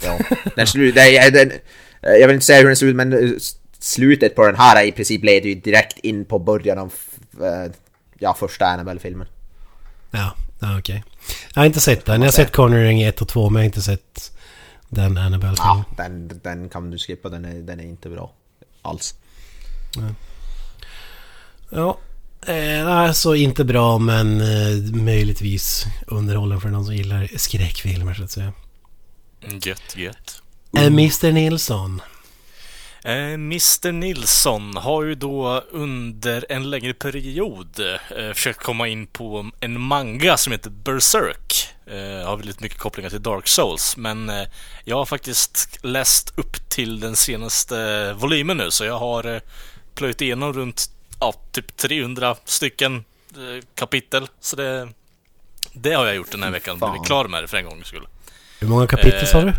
[0.00, 0.18] Ja.
[0.56, 1.52] Den slu, är, den,
[2.00, 3.30] jag vill inte säga hur den ser ut, men eh,
[3.78, 6.92] slutet på den här i princip leder ju direkt in på början av
[7.40, 7.72] eh,
[8.18, 9.26] ja, första Annabelle-filmen.
[10.10, 11.04] Ja, ja okej.
[11.54, 12.20] Jag har inte sett den.
[12.20, 14.32] Jag har sett Conjuring 1 och 2 men jag har inte sett
[14.88, 15.84] den Annabelle-filmen.
[15.96, 18.32] Ja, den, den kan du skippa, den är, den är inte bra.
[18.82, 19.14] Alls.
[21.70, 21.98] Ja.
[22.46, 28.30] Eh, alltså inte bra men eh, möjligtvis underhållande för någon som gillar skräckfilmer så att
[28.30, 28.52] säga.
[29.62, 30.42] Gött, gött.
[30.76, 32.02] Eh, Mr Nilsson.
[33.04, 37.80] Eh, Mr Nilsson har ju då under en längre period
[38.18, 41.68] eh, försökt komma in på en manga som heter Berserk.
[41.86, 44.46] Eh, har väldigt mycket kopplingar till Dark Souls, men eh,
[44.84, 49.40] jag har faktiskt läst upp till den senaste volymen nu, så jag har eh,
[49.94, 52.96] plöjt igenom runt ja, typ 300 stycken
[53.36, 54.28] eh, kapitel.
[54.40, 54.88] Så det,
[55.72, 56.78] det har jag gjort den här veckan.
[56.78, 56.90] Fan.
[56.92, 58.06] Blivit klar med det för en gångs skull.
[58.60, 59.52] Hur många kapitel Eh, sa du?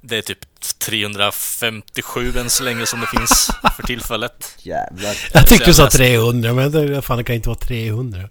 [0.00, 0.38] Det är typ
[0.78, 4.54] 357 än så länge som det finns för tillfället.
[4.62, 5.16] Jävlar.
[5.32, 8.28] Jag tyckte du sa läste- 300, men det, fan det kan inte vara 300.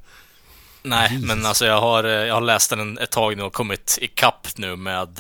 [0.83, 3.97] Nej, men alltså jag har, eh, jag har läst den ett tag nu och kommit
[4.01, 5.19] ikapp nu med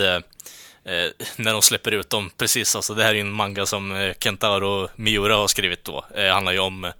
[0.85, 2.29] eh, eh, när de släpper ut dem.
[2.37, 6.05] Precis, alltså det här är en manga som eh, Kentaro Miura har skrivit då.
[6.15, 6.91] Eh, handlar ju om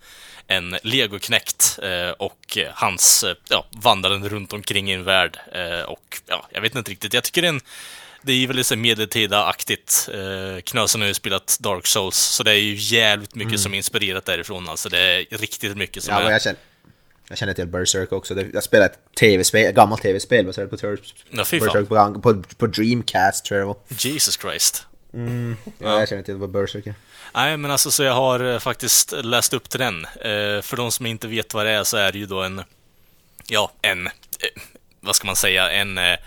[0.48, 5.40] en legoknäckt eh, och eh, hans eh, ja, vandrande runt omkring i en värld.
[5.52, 7.14] Eh, och ja, jag vet inte riktigt.
[7.14, 7.62] Jag tycker det är en
[8.26, 10.10] det är ju väldigt så här medeltida-aktigt.
[10.14, 13.78] Eh, Knösen har ju spelat Dark Souls, så det är ju jävligt mycket som är
[13.78, 14.70] inspirerat därifrån.
[14.70, 16.32] Alltså det är riktigt mycket som Ja, är...
[16.32, 16.60] jag känner,
[17.30, 18.42] jag känner till Berserk också.
[18.54, 20.76] Jag spelade ett tv-spel, ett gammalt tv-spel baserat på.
[20.76, 23.78] Berserk på, på, på Dreamcast tror jag det var.
[23.90, 24.86] Jesus Christ.
[25.80, 26.96] Ja, jag känner till vad Berserk är.
[27.34, 30.06] Nej, men alltså så jag har eh, faktiskt läst upp till den.
[30.06, 32.62] Eh, för de som inte vet vad det är så är det ju då en,
[33.48, 34.12] ja, en, eh,
[35.00, 36.18] vad ska man säga, en, eh,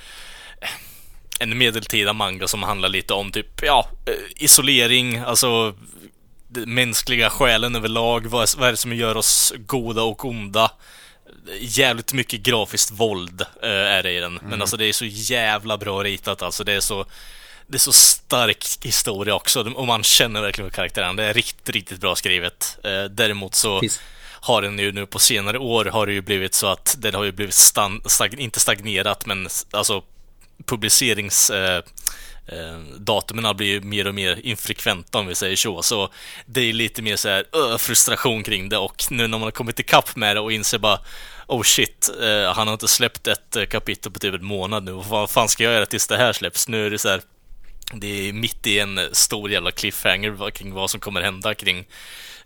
[1.41, 5.75] en medeltida manga som handlar lite om typ, ja, eh, isolering, alltså
[6.67, 10.71] mänskliga själen överlag, vad, vad är det som gör oss goda och onda?
[11.61, 15.79] Jävligt mycket grafiskt våld eh, är det i den, men alltså det är så jävla
[15.79, 16.65] bra ritat alltså.
[16.65, 17.05] Det är så,
[17.67, 21.17] det är så stark historia också och man känner verkligen för karaktären.
[21.17, 22.79] Det är riktigt, riktigt bra skrivet.
[22.85, 24.01] Eh, däremot så Finns-
[24.41, 27.25] har den ju nu på senare år har det ju blivit så att den har
[27.25, 30.03] ju blivit stag, inte stagnerat men alltså
[30.67, 31.83] publicerings eh,
[32.49, 35.83] Eh, datumen blir ju mer och mer infrekventa om vi säger så.
[35.83, 36.09] Så
[36.47, 39.51] det är lite mer så här ö, frustration kring det och nu när man har
[39.51, 40.99] kommit ikapp med det och inser bara
[41.49, 44.93] Oh shit, eh, han har inte släppt ett eh, kapitel på typ en månad nu.
[44.93, 46.69] Vad fan ska jag göra tills det här släpps?
[46.69, 47.21] Nu är det så här
[47.93, 51.87] det är mitt i en stor jävla cliffhanger kring vad som kommer hända kring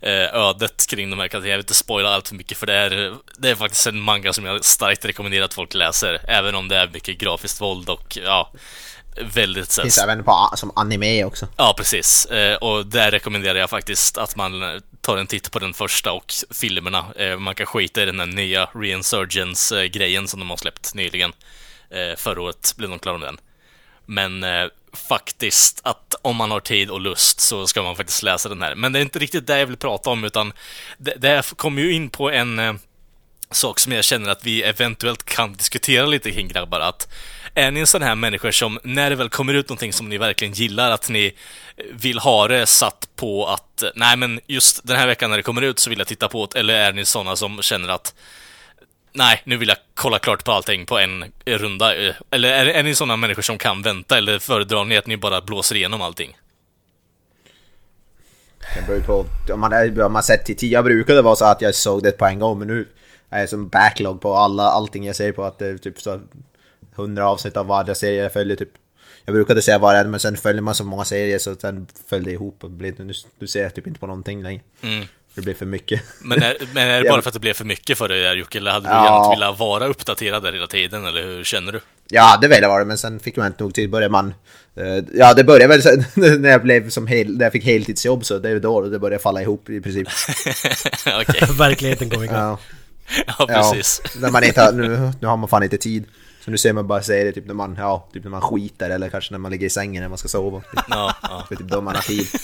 [0.01, 1.51] eh, ödet kring de här karaktärerna.
[1.51, 4.33] Jag vill inte spoila allt för mycket för det är, det är faktiskt en manga
[4.33, 6.21] som jag starkt rekommenderar att folk läser.
[6.27, 8.51] Även om det är mycket grafiskt våld och ja,
[9.17, 11.47] väldigt här, Finns även på, som anime också.
[11.57, 12.25] Ja, precis.
[12.25, 16.11] Eh, och där rekommenderar jag faktiskt att man eh, tar en titt på den första
[16.11, 17.05] och filmerna.
[17.15, 21.33] Eh, man kan skita i den här nya Reinsurgence-grejen som de har släppt nyligen.
[22.17, 23.37] Förra året blev de klara med den.
[24.05, 24.45] Men
[24.93, 28.75] faktiskt att om man har tid och lust så ska man faktiskt läsa den här.
[28.75, 30.53] Men det är inte riktigt det jag vill prata om utan
[30.97, 32.79] det, det kommer ju in på en
[33.51, 36.79] sak som jag känner att vi eventuellt kan diskutera lite kring grabbar.
[36.79, 37.13] Att
[37.55, 40.17] är ni en sån här människa som när det väl kommer ut någonting som ni
[40.17, 41.33] verkligen gillar, att ni
[41.93, 45.61] vill ha det satt på att nej men just den här veckan när det kommer
[45.61, 48.15] ut så vill jag titta på det, eller är ni såna som känner att
[49.13, 51.93] nej, nu vill jag kolla klart på allting på en runda.
[52.31, 55.41] Eller är, är ni såna människor som kan vänta, eller föredrar ni att ni bara
[55.41, 56.37] blåser igenom allting?
[58.75, 60.69] Det beror ju på om man, är- om man sett till tio.
[60.73, 62.87] Jag brukade vara så att jag såg det på en gång men nu
[63.29, 66.21] är jag som backlog på alla, allting jag ser på att det är typ så
[66.95, 68.69] 100 avsnitt av varje serie jag följer typ.
[69.25, 72.23] Jag brukade säga var en men sen följer man så många serier så sen föll
[72.23, 74.61] det ihop och blir, nu, nu ser jag typ inte på någonting längre.
[75.35, 76.01] Det blir för mycket.
[76.21, 77.11] Men är, men är det Ja.
[77.11, 79.05] bara för att det blev för mycket för dig Jocke, eller hade du Ja.
[79.05, 81.81] gärna velat vara uppdaterad där hela tiden, eller hur känner du?
[82.09, 83.89] Ja, det ville vara det, men sen fick man inte nog tid.
[83.89, 84.33] Började man...
[84.75, 86.05] eh, ja, det började väl sen
[86.41, 89.23] när jag blev som hel, när jag fick heltidsjobb så det är då det började
[89.23, 90.07] falla ihop i princip.
[91.57, 92.35] Verkligheten kom igång.
[92.35, 92.59] Ja,
[93.27, 94.01] ja ja, precis.
[94.21, 96.05] när man inte har, nu, nu har man fan inte tid.
[96.45, 99.09] Så nu ser man bara serier typ när man, ja, typ när man skiter eller
[99.09, 100.61] kanske när man ligger i sängen när man ska sova.
[100.89, 101.45] Ja, ja.
[101.49, 102.27] Det är typ då man har tid.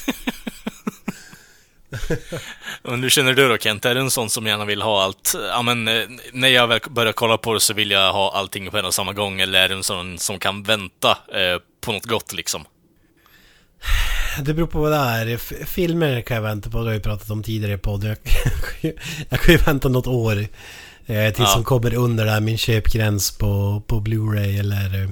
[2.84, 3.86] Men hur känner du då Kent?
[3.86, 5.36] Är du en sån som gärna vill ha allt?
[5.52, 8.70] Ja men, eh, när jag väl börjar kolla på det så vill jag ha allting
[8.72, 11.92] på en och samma gång, eller är du en sån som kan vänta eh, på
[11.92, 12.66] något gott liksom?
[14.42, 15.38] Det beror på vad det är.
[15.66, 18.10] Filmer kan jag vänta på, det har vi pratat om tidigare i podden.
[18.10, 18.18] Jag,
[18.64, 18.98] kan ju-
[19.30, 20.48] jag kan ju vänta något år.
[21.10, 21.54] Eh, tills Ja.
[21.54, 25.10] som kommer under där min köpgräns på, på Blu-ray eller eh,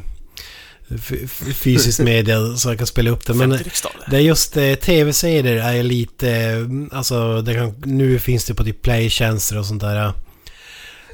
[0.95, 3.33] f- f- fysisk media så jag kan spela upp det.
[3.33, 4.07] Men 50 riksdaler.
[4.09, 8.63] det är just eh, tv-serier är lite, eh, alltså det kan, nu finns det på
[8.63, 10.05] typ playtjänster och sånt där.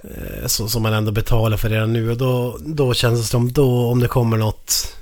[0.03, 3.51] eh, Så, som man ändå betalar för redan nu och då, då känns det som
[3.53, 4.95] då om det kommer något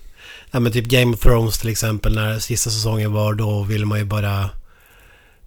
[0.52, 4.00] Ja men typ Game of Thrones till exempel när sista säsongen var då vill man
[4.00, 4.50] ju bara eh,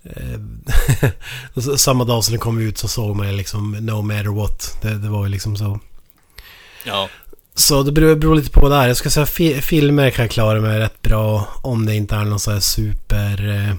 [1.77, 4.79] Samma dag som den kom ut så såg man ju liksom no matter what.
[4.83, 5.81] Det, det var ju liksom så.
[6.85, 7.09] Ja,
[7.55, 8.89] Så det beror, beror lite på det är.
[8.89, 12.25] Jag ska säga fi, filmer kan jag klara mig rätt bra om det inte är
[12.25, 13.49] någon sån här super...
[13.49, 13.75] Eh,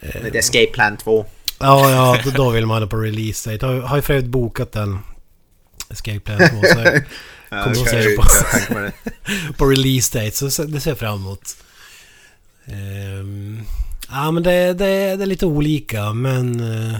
[0.00, 1.26] Det är Escape Plan 2.
[1.60, 3.66] ja, ja, då, då vill man ha på release date.
[3.66, 4.98] Har, har ju för övrigt bokat den.
[5.90, 6.44] Escape Plan 2.
[6.46, 7.02] Så jag
[7.50, 8.16] Ja, kommer det att se jag
[8.70, 8.78] på.
[8.78, 8.92] det.
[9.58, 10.50] på release date.
[10.50, 11.56] Så det ser jag fram emot.
[12.66, 13.60] Ehm,
[14.10, 16.60] Ja men det, det, det är lite olika men...
[16.60, 16.98] eh,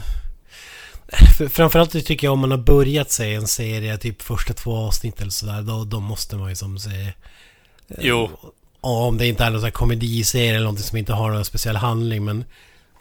[1.37, 5.21] för- Framförallt tycker jag om man har börjat se en serie, typ första två avsnitt
[5.21, 7.13] eller sådär, då, då måste man ju som se...
[7.99, 8.31] Jo,
[8.83, 11.45] Ja, om det inte är någon sån här komediserie eller någonting som inte har någon
[11.45, 12.45] speciell handling men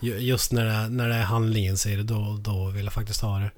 [0.01, 3.21] ju- just när det, är- när det är handlingen serie då, då vill jag faktiskt
[3.21, 3.51] ha det.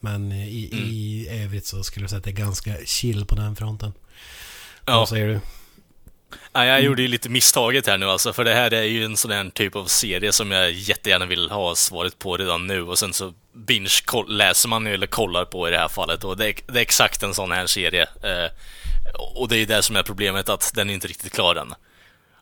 [0.00, 3.56] Men i, i övrigt så skulle jag säga att det är ganska chill på den
[3.56, 3.92] fronten.
[4.86, 4.96] ja.
[4.98, 5.40] Vad säger du?
[6.52, 9.16] Ja, jag gjorde ju lite misstaget här nu alltså, för det här är ju en
[9.16, 12.98] sån här typ av serie som jag jättegärna vill ha svaret på redan nu och
[12.98, 16.48] sen så binge läser man ju eller kollar på i det här fallet och det
[16.48, 18.02] är, det är exakt en sån här serie.
[18.02, 18.50] Eh,
[19.36, 21.74] och det är ju det som är problemet, att den är inte riktigt klar än.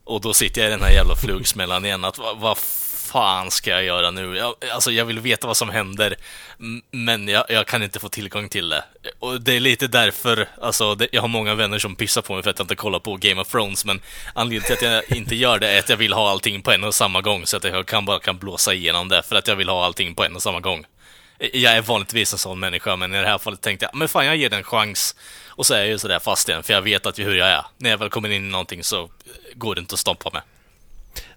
[0.04, 2.56] Och då sitter jag i den här jävla flugsmällan igen, att vad, va
[3.02, 4.36] fan ska jag göra nu?
[4.36, 6.16] Jag, alltså jag vill veta vad som händer,
[6.90, 8.84] men jag, jag kan inte få tillgång till det.
[9.18, 12.42] Och det är lite därför, alltså det, jag har många vänner som pissar på mig
[12.42, 14.00] för att jag inte kollar på Game of Thrones, men
[14.34, 16.84] anledningen till att jag inte gör det är att jag vill ha allting på en
[16.84, 19.56] och samma gång, så att jag kan bara kan blåsa igenom det, för att jag
[19.56, 20.84] vill ha allting på en och samma gång.
[21.52, 24.26] Jag är vanligtvis en sån människa, men i det här fallet tänkte jag, men fan
[24.26, 25.16] jag ger den en chans.
[25.48, 27.64] Och så är jag ju sådär fast igen, för jag vet att hur jag är.
[27.78, 29.10] När jag väl kommer in i någonting så
[29.54, 30.42] går det inte att stoppa mig.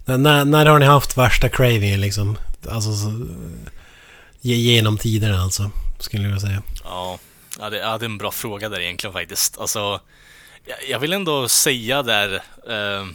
[0.06, 2.38] När, när, har ni haft värsta cravingen liksom?
[2.70, 3.28] Alltså så,
[4.42, 6.64] genom tiderna alltså, skulle jag säga.
[6.84, 7.20] Ja,
[7.60, 9.58] ja, det, ja, det är en bra fråga där egentligen faktiskt.
[9.60, 10.00] Alltså,
[10.66, 12.34] jag, jag vill ändå säga där...
[12.68, 13.06] Eh,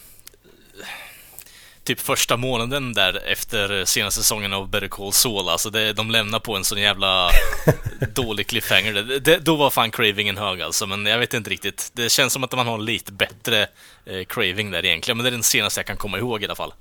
[1.85, 5.49] typ första månaden där efter senaste säsongen av Better Call Saul.
[5.49, 7.31] Alltså det, de lämnar på en sån jävla
[8.15, 8.93] dålig cliffhanger.
[8.93, 11.91] Det, det, då var fan cravingen hög alltså, men jag vet inte riktigt.
[11.95, 13.67] Det känns som att man har lite bättre
[14.05, 16.55] eh, craving där egentligen, men det är den senaste jag kan komma ihåg i alla
[16.55, 16.75] fall.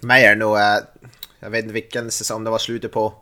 [0.00, 0.78] Mig är nog, eh,
[1.40, 3.14] jag vet inte vilken säsong det var slutet på.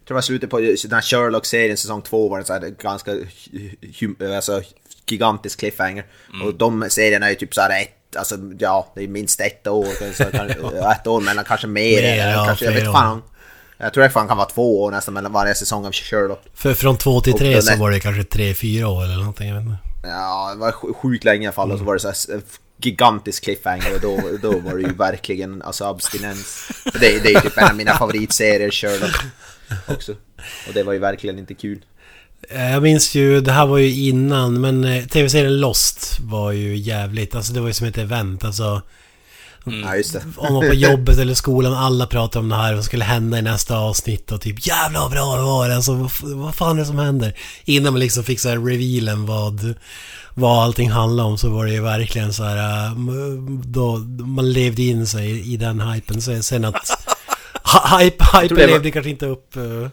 [0.00, 2.60] Jag tror det var slutet på den här Sherlock-serien, säsong två var det så här
[2.60, 3.12] ganska
[4.36, 4.62] alltså,
[5.06, 6.06] gigantisk cliffhanger.
[6.42, 9.66] Och de serierna är ju typ så här ett, alltså ja, det är minst ett
[9.66, 10.50] år, så kan,
[10.90, 12.02] ett år mellan, kanske mer.
[12.02, 13.22] Mer, eller ja, kanske, jag vet flera fan.
[13.78, 16.42] Jag tror det fan kan vara två år nästan mellan varje säsong av Sherlock.
[16.54, 19.54] För från två till tre så var det kanske tre, fyra år eller någonting, jag
[19.56, 19.78] vet inte.
[20.02, 22.12] Ja, det var sj- sjukt länge i alla fall och så var det så här
[22.12, 22.28] s-
[22.82, 26.70] gigantisk cliffhanger och då, då var det ju verkligen alltså abstinens.
[26.92, 29.16] Det, det är ju typ en av mina favoritserier, Sherlock.
[29.86, 30.12] Också.
[30.68, 31.84] Och det var ju verkligen inte kul.
[32.48, 36.76] Eh, Jag minns ju, det här var ju innan, men eh, tv-serien Lost var ju
[36.76, 38.82] jävligt, alltså det var ju som ett event, alltså.
[39.84, 40.22] Ja, just det.
[40.36, 43.42] Om man på jobbet eller skolan, alla pratade om det här, vad skulle hända i
[43.42, 46.98] nästa avsnitt och typ jävlar vad bra det var, alltså vad, fan är det som
[46.98, 47.34] händer?
[47.64, 49.74] Innan man liksom fick så här revealen vad,
[50.34, 54.82] vad allting handlade om så var det ju verkligen så här, m- då, man levde
[54.82, 56.22] in sig i, i den hypen.
[56.22, 56.74] Så, sen att
[57.64, 59.88] hy- hype, hype var- levde kanske inte upp eh,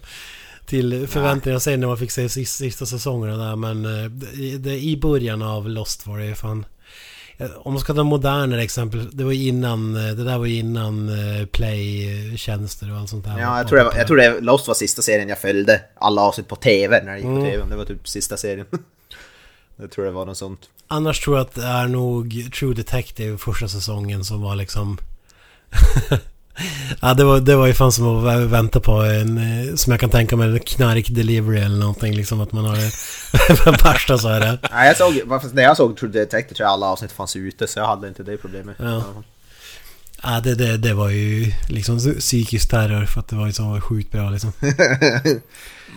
[0.67, 4.79] till förväntningarna sen när man fick se sista, sista säsongerna där men eh, det, det,
[4.79, 6.65] i början av Lost var det ju fan
[7.39, 11.11] Eh, Om man ska ta modernare exempel, det var innan, eh, det där var innan
[11.51, 13.39] play-tjänster och allt sånt där.
[13.39, 16.21] Ja, jag tror, det var, jag tror det Lost var sista serien jag följde alla
[16.21, 17.43] avsnitt på TV när det gick på Mm.
[17.43, 17.63] TV.
[17.69, 18.65] Det var typ sista serien.
[19.77, 20.59] jag tror det var något sånt.
[20.87, 24.97] Annars tror jag att det är nog True Detective första säsongen som var liksom...
[27.01, 29.91] ja, det var, det var ju fan som att vä- vänta på en, eh, som
[29.91, 32.15] jag kan tänka mig, en knark-delivery eller någonting.
[32.15, 32.75] Liksom att man har
[33.83, 34.59] värsta så här.
[34.71, 35.21] Nej, jag såg,
[35.53, 38.23] när jag såg True Detective tror jag alla avsnitt fanns ute så jag hade inte
[38.23, 38.75] det problemet.
[38.79, 39.03] Ja.
[40.23, 43.81] Ja, det, det, det var ju liksom psykisk terror för att det var ju så
[43.81, 44.51] sjukt bra liksom.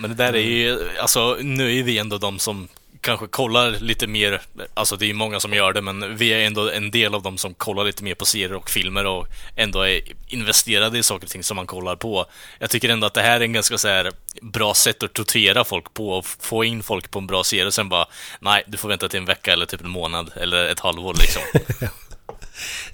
[0.01, 2.69] Men det där är ju, alltså nu är vi ändå de som
[3.01, 4.41] kanske kollar lite mer,
[4.75, 7.23] alltså det är ju många som gör det, men vi är ändå en del av
[7.23, 11.27] de som kollar lite mer på serier och filmer och ändå är investerade i saker
[11.27, 12.27] och ting som man kollar på.
[12.59, 14.11] Jag tycker ändå att det här är en ganska så här
[14.43, 17.75] bra sätt att tortera folk på och få in folk på en bra serie och
[17.75, 18.07] sen bara,
[18.41, 21.43] nej, du får vänta till en vecka eller typ en månad eller ett halvår liksom.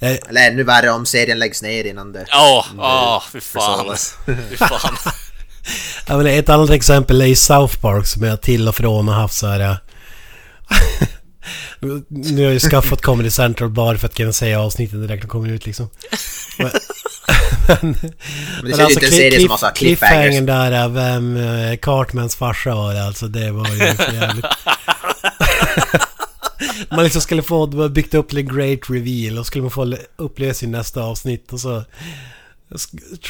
[0.00, 2.24] Eller ännu värre om serien läggs ner innan det...
[2.28, 3.76] Ja, fy fan.
[3.76, 4.14] försovas.
[4.26, 4.96] Fy fan.
[6.06, 9.14] Ja, men ett annat exempel är i South Park som jag till och från har
[9.14, 9.78] haft så här...
[12.08, 15.28] nu har jag ju skaffat Comedy Central bara för att kunna säga avsnitten direkt när
[15.28, 15.88] de kommer ut liksom.
[16.58, 16.70] Men,
[17.68, 17.96] men,
[18.62, 23.04] Men det inte en serie som cliffhangern där, ja, vem eh, Cartmans farsa var det
[23.04, 24.44] alltså, det var ju för jävligt.
[26.90, 29.96] Man liksom skulle få, det byggt upp till en great reveal och skulle man få
[30.16, 31.84] uppleva sin nästa avsnitt och så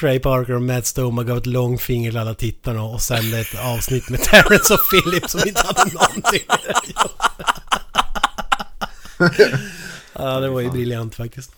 [0.00, 4.08] Trey Parker och Matt Stoma gav ett långfinger till alla tittarna och sände ett avsnitt
[4.08, 6.92] med Terrence och Philip som inte hade någonting med det.
[10.18, 11.52] Ja, det var ju briljant faktiskt.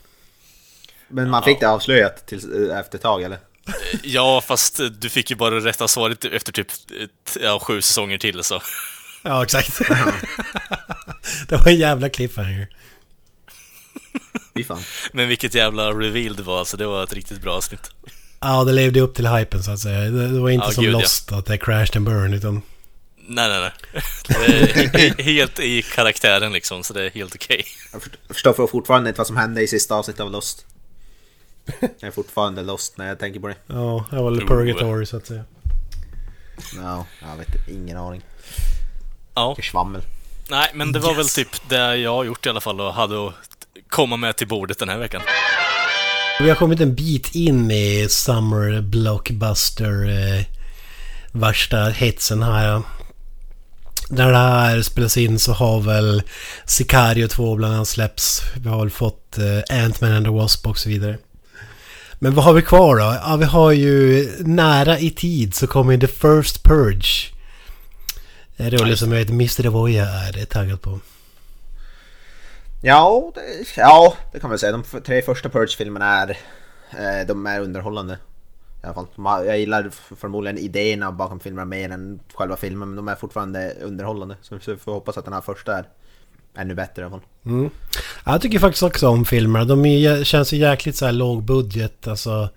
[1.09, 3.39] Men man fick det avslöjat till, eh, efter ett tag eller?
[4.03, 6.67] Ja, fast du fick ju bara rätta svaret efter typ
[7.41, 8.63] ja, sju säsonger till så.
[9.23, 9.79] Ja, exakt.
[11.49, 12.69] det var en jävla cliffhanger.
[14.59, 14.83] Fy fan.
[15.13, 17.91] Men vilket jävla reveal det var, alltså det var ett riktigt bra avsnitt.
[18.41, 19.99] Ja, det levde upp till hypen så att säga.
[20.01, 20.99] Det, det var inte Ja, som gud, ja.
[20.99, 22.63] Lost, att det är crashed and burn, utan...
[23.31, 23.73] Nej, nej, nej.
[24.29, 27.65] Det är he- helt i karaktären liksom, så det är helt okej.
[27.93, 30.67] Jag först- förstår för fortfarande inte vad som hände i sista avsnittet av Lost.
[31.81, 33.55] Jag är fortfarande Lost när jag tänker på det.
[33.67, 34.47] Ja, det var väl Jo.
[34.49, 35.45] purgatory så att säga.
[36.77, 38.23] Ja, jag vet ingen aning.
[39.35, 40.03] Ja, svammel.
[40.51, 41.35] nej, men det var väl Yes.
[41.35, 43.35] typ det jag har gjort i alla fall och hade att
[43.89, 45.23] komma med till bordet den här veckan.
[46.41, 50.45] Vi har kommit en bit in i Summer Blockbuster eh,
[51.33, 52.83] värsta hetsen här.
[54.11, 56.23] När det här spelas in så har väl
[56.65, 58.43] Sicario 2 bland annat släppts.
[58.57, 61.19] Vi har väl fått eh, Ant-Man and the Wasp och så vidare.
[62.19, 63.19] Men vad har vi kvar då?
[63.25, 67.33] Ja, vi har ju nära i tid så kommer The First Purge.
[68.57, 69.67] En rulle som jag vet Mr.
[69.67, 71.01] Avoya är taggad på.
[72.83, 73.41] Ja, det,
[73.77, 74.73] ja, det kan man säga.
[74.73, 76.31] De tre första Purge-filmerna är,
[76.91, 78.19] eh, de är underhållande.
[78.83, 79.47] I alla fall.
[79.47, 84.37] Jag gillar förmodligen idéerna bakom filmerna mer än själva filmen, men de är fortfarande underhållande.
[84.43, 85.85] Så vi får hoppas att den här första är
[86.57, 87.27] ännu bättre i alla fall.
[87.47, 87.71] Mm.
[88.25, 89.65] Ja, Jag tycker faktiskt också om filmerna.
[89.65, 92.09] De är, känns ju jäkligt så här låg budget.
[92.09, 92.49] Alltså.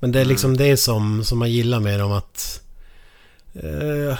[0.00, 2.62] Men det är liksom det som, som man gillar med dem att...
[3.54, 4.18] Eh,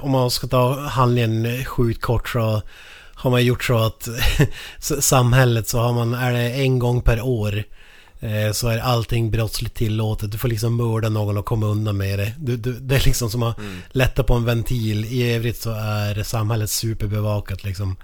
[0.00, 2.62] om man ska ta handlingen sjukt kort så
[3.20, 4.08] har man gjort så att
[5.00, 7.64] samhället så har man, är det en gång per år
[8.20, 10.32] eh, så är allting brottsligt tillåtet.
[10.32, 12.34] Du får liksom mörda någon och komma undan med det.
[12.38, 13.58] Du, du, det är liksom som att
[13.90, 15.04] lätta på en ventil.
[15.04, 17.96] I övrigt så är samhället superbevakat liksom.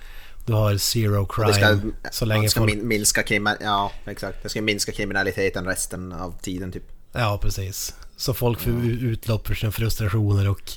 [0.47, 1.79] Du har zero crime ska,
[2.11, 2.75] så länge det ska folk...
[2.75, 3.25] min, minska
[3.61, 4.43] ja, exakt.
[4.43, 6.85] Det ska minska kriminaliteten resten av tiden typ.
[7.13, 7.95] Ja, precis.
[8.17, 10.73] Så folk får utlopp för sina frustrationer och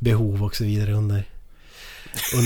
[0.00, 1.24] behov och så vidare under...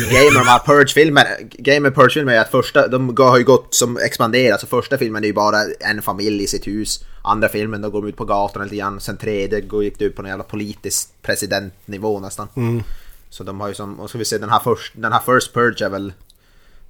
[0.09, 4.61] Grejen med med Purge-filmer är att första, de har ju gått som expanderat.
[4.61, 7.05] Så första filmen är ju bara en familj i sitt hus.
[7.23, 9.01] Andra filmen då går de ut på gatorna lite grann.
[9.01, 12.49] Sen tredje går- gick det ut på en jävla politisk presidentnivå nästan.
[12.57, 12.83] Mm.
[13.31, 15.55] Så de har ju som, och ska vi se den här, först, den här First
[15.55, 16.13] Purge är väl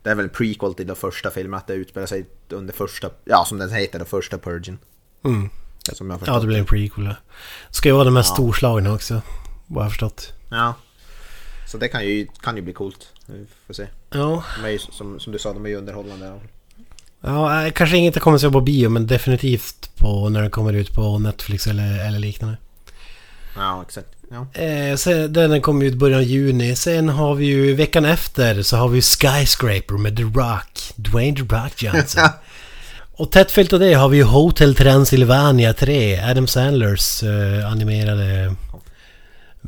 [0.03, 3.11] det är väl en prequel till den första filmen, att det utspelar sig under första,
[3.25, 4.79] ja som den heter, den första Purgen.
[5.25, 5.51] Mm.
[5.91, 7.15] Det Ja, det blir en prequel.
[7.71, 8.35] Ska ju vara den mest Ja.
[8.35, 9.23] storslagna också.
[9.67, 10.33] Vad jag har förstått.
[10.51, 10.75] Ja.
[11.73, 13.07] Så det kan ju, kan ju bli coolt.
[13.27, 13.87] Vi får se.
[14.11, 16.41] Ja, De är ju, som, som du sa, de är ju underhållande.
[17.21, 20.73] ja eh, kanske inte kommer att se på bio men definitivt på när den kommer
[20.73, 22.57] ut på Netflix eller, eller liknande.
[23.57, 24.09] Ja, exakt.
[24.31, 24.61] Ja.
[24.63, 26.77] Eh, sen, den kommer ut i början av juni.
[26.77, 30.93] Sen har vi ju veckan efter så har vi ju Skyscraper med The Rock.
[30.97, 32.29] Dwayne The Rock Johnson.
[33.13, 36.21] Och tätt följt av det har vi ju Hotel Transylvania 3.
[36.21, 38.55] Adam Sandlers eh, animerade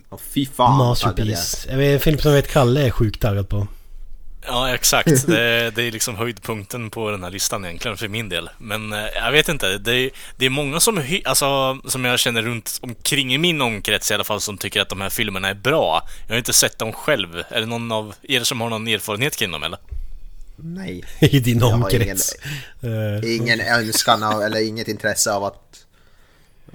[0.08, 0.78] Och fy fan är.
[0.84, 1.66] masterpiece.
[1.70, 3.66] Jag vet, en film som jag vet Kalle är sjukt taggad på.
[4.46, 5.26] Ja, exakt.
[5.26, 8.50] Det, det är liksom höjdpunkten på den här listan egentligen för min del.
[8.58, 9.78] Men eh, jag vet inte.
[9.78, 13.60] Det är, det är många som, hy- alltså, som jag känner runt omkring i min
[13.62, 16.08] omkrets i alla fall som tycker att de här filmerna är bra.
[16.26, 17.42] Jag har inte sett dem själv.
[17.48, 19.78] Är det någon av er som har någon erfarenhet kring dem eller?
[20.56, 21.04] Nej.
[21.20, 22.34] I din Jag har omkrets.
[22.82, 25.84] Eh, Ingen önskan av, eller inget intresse av att...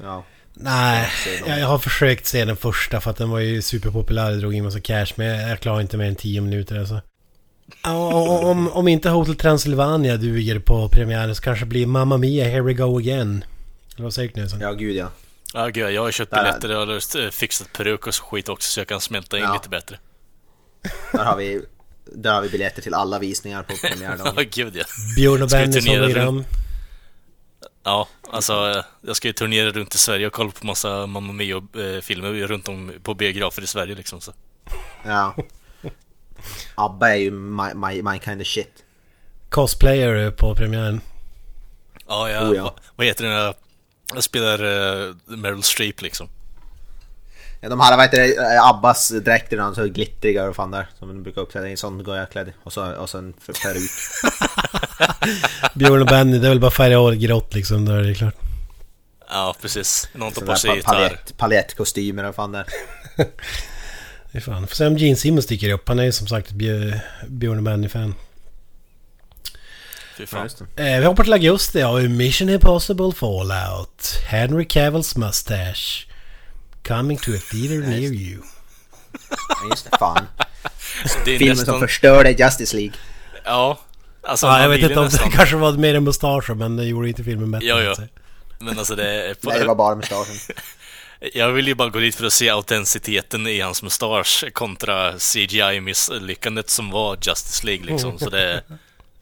[0.03, 0.23] Ja.
[0.59, 1.09] Nej,
[1.47, 4.53] jag, jag har försökt se den första för att den var ju superpopulär och drog
[4.55, 5.07] in massa cash.
[5.15, 7.01] Men jag, jag klarar inte mer än 10 minuter alltså.
[7.83, 12.45] Ja, om, om inte Hotel Transylvania duger på premiären så kanske det blir Mamma Mia,
[12.45, 13.45] Here We Go Again.
[13.95, 14.59] Eller vad säger du Knutson?
[14.59, 15.07] Ja, gud ja.
[15.53, 18.87] Ja, gud, jag har köpt biljetter och har fixat peruk och skit också så jag
[18.87, 19.53] kan smälta in Ja.
[19.53, 19.97] lite bättre.
[21.13, 21.61] Där har vi...
[22.15, 24.47] Där har vi biljetter till alla visningar på Ja, premiärdagen.
[24.51, 24.83] gud ja.
[25.15, 26.45] Björn och Benny som i dem.
[27.89, 32.47] Ja, alltså jag ska ju turnera runt i Sverige och kolla på massa Mamma Mia-filmer
[32.47, 34.33] runt om på biografer i Sverige liksom så.
[35.05, 35.35] Ja.
[36.75, 38.83] ABBA är ju my, my, my kind of shit.
[39.49, 41.01] Cosplayer på premiären.
[42.07, 42.63] Ja, jag, Oh, ja.
[42.63, 43.33] Vad, vad heter den?
[43.33, 43.55] Jag,
[44.13, 46.29] jag spelar uh, Meryl Streep liksom.
[47.61, 50.87] Ja, de här, vad heter det, eh, Abbas dräkter, de så glittriga och fan där.
[50.99, 52.53] Som de brukar uppträda i, en sån går jag klädd.
[52.63, 53.91] Och så, och så en peruk.
[55.73, 57.85] Björn och Benny, det är väl bara färga hår grått liksom.
[57.85, 58.35] Då är det klart.
[59.29, 60.09] Ja, precis.
[60.13, 60.93] Någon tar på sig gitarr.
[60.93, 62.65] paljett, paljettkostymer och fan där.
[64.31, 64.67] Det är fan.
[64.67, 65.87] Får se om Gene Simmons dyker upp.
[65.87, 68.15] Han är ju som sagt Björn och Benny-fan.
[70.75, 71.79] Eh, vi hoppar till augusti.
[71.79, 74.21] Ja, Mission Impossible Fallout.
[74.27, 76.08] Henry Cavill's Mustache.
[76.89, 78.41] Coming to a theater near you.
[79.69, 80.27] Just det, fan.
[81.25, 81.65] Det är Filmen nästan...
[81.65, 82.93] som förstörde Justice League.
[83.45, 83.79] Ja.
[84.23, 85.29] Alltså, Ja, jag vet inte om nästan...
[85.29, 87.67] det kanske var mer än mustascher men det gjorde inte filmen bättre.
[87.67, 87.89] Ja, ja.
[87.89, 88.03] alltså.
[88.59, 89.35] Men alltså det är...
[89.41, 90.35] Nej, det var bara mustaschen.
[91.33, 96.69] Jag vill ju bara gå dit för att se autenticiteten i hans mustasch kontra CGI-misslyckandet
[96.69, 98.19] som var Justice League liksom.
[98.19, 98.63] Så det...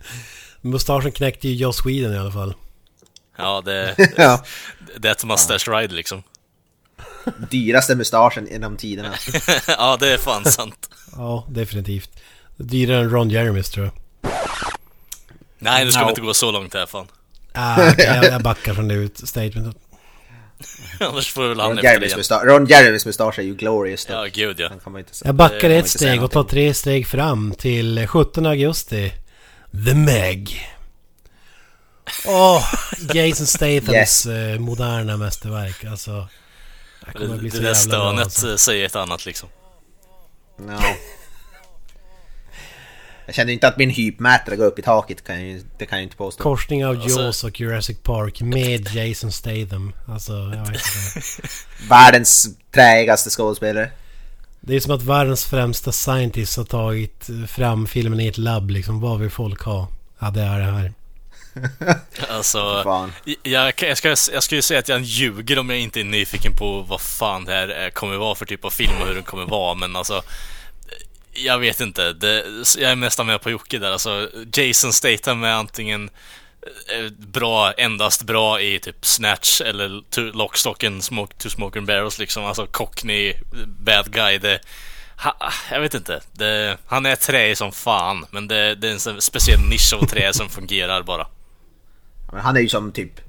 [0.61, 2.53] Mustaschen knäckte ju Joss Sweden i alla fall.
[3.37, 3.95] Ja, det...
[4.17, 4.43] Ja.
[4.97, 6.23] Det är ett mustache ride liksom.
[7.51, 9.13] Dyraste mustaschen genom tiderna.
[9.67, 10.89] ja, det är fan sant.
[11.17, 12.09] Ja, definitivt.
[12.57, 13.93] Dyrare än Ron Jeremys tror jag.
[15.59, 16.09] Nej, nu ska vi No.
[16.09, 17.07] inte gå så långt här fan.
[17.53, 19.81] Ah, okej, jag, jag backar från det ut statementet.
[20.99, 22.17] Annars får väl han Ron efter igen.
[22.17, 24.13] mustasch, Ron Jeremys mustasch är ju glorious då.
[24.13, 24.69] Ja, gud ja.
[25.23, 29.13] Jag backar ett steg och tar tre steg fram till 17 augusti.
[29.85, 30.69] The Meg.
[32.25, 32.73] Åh,
[33.13, 34.25] Jason Stathams Yes.
[34.25, 35.85] eh, moderna mästerverk.
[35.85, 36.27] Alltså...
[37.13, 38.57] Det, så det där stönet alltså.
[38.57, 39.49] säger ett annat liksom.
[40.67, 40.95] Ja.
[43.25, 46.03] Jag känner inte att min hypmätare går upp i taket, kan jag, det kan jag
[46.03, 46.43] inte påstå.
[46.43, 49.93] Korsning av Alltså- Jaws och Jurassic Park med Jason Statham.
[50.07, 50.81] Alltså, jag vet
[51.15, 51.47] inte.
[51.89, 53.91] Världens träigaste skådespelare.
[54.61, 58.99] Det är som att världens främsta scientist har tagit fram filmen i ett labb liksom.
[58.99, 59.87] Vad vill folk ha?
[60.19, 60.93] Ja, det är det här.
[62.29, 62.81] Alltså,
[63.43, 66.53] jag, jag, ska, jag ska ju säga att jag ljuger om jag inte är nyfiken
[66.55, 69.23] på vad fan det här eh, kommer vara för typ av film och hur den
[69.23, 70.23] kommer vara, men alltså
[71.33, 72.13] jag vet inte.
[72.13, 72.45] Det,
[72.77, 73.91] jag är nästan med på Jocke där.
[73.91, 76.09] Alltså, Jason Statham är antingen
[76.91, 82.19] eh, bra, endast bra i typ Snatch eller to- Lockstocken, Smoke, To Smoke and Barrels
[82.19, 82.45] liksom.
[82.45, 83.33] Alltså Cockney,
[83.67, 84.37] Bad Guy.
[84.37, 84.59] Det,
[85.23, 86.21] ha, jag vet inte.
[86.33, 90.33] Det, han är trä som fan, men det, det är en speciell nisch av trä
[90.33, 91.27] som fungerar bara.
[92.33, 93.21] Han är ju som typ...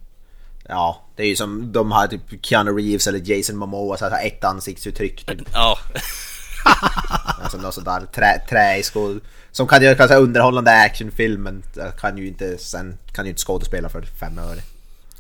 [0.69, 4.27] Ja, det är ju som de har typ Keanu Reeves eller Jason Momoa, så här
[4.27, 5.27] ett ansiktsuttryck.
[5.27, 5.49] Typ.
[5.53, 5.79] Ja,
[7.43, 9.21] Alltså något sånt där trä, träskåd...
[9.51, 11.63] Som kan göra kanske underhållande actionfilm men
[12.01, 14.61] kan ju inte, sen kan ju inte skådespela för fem öre.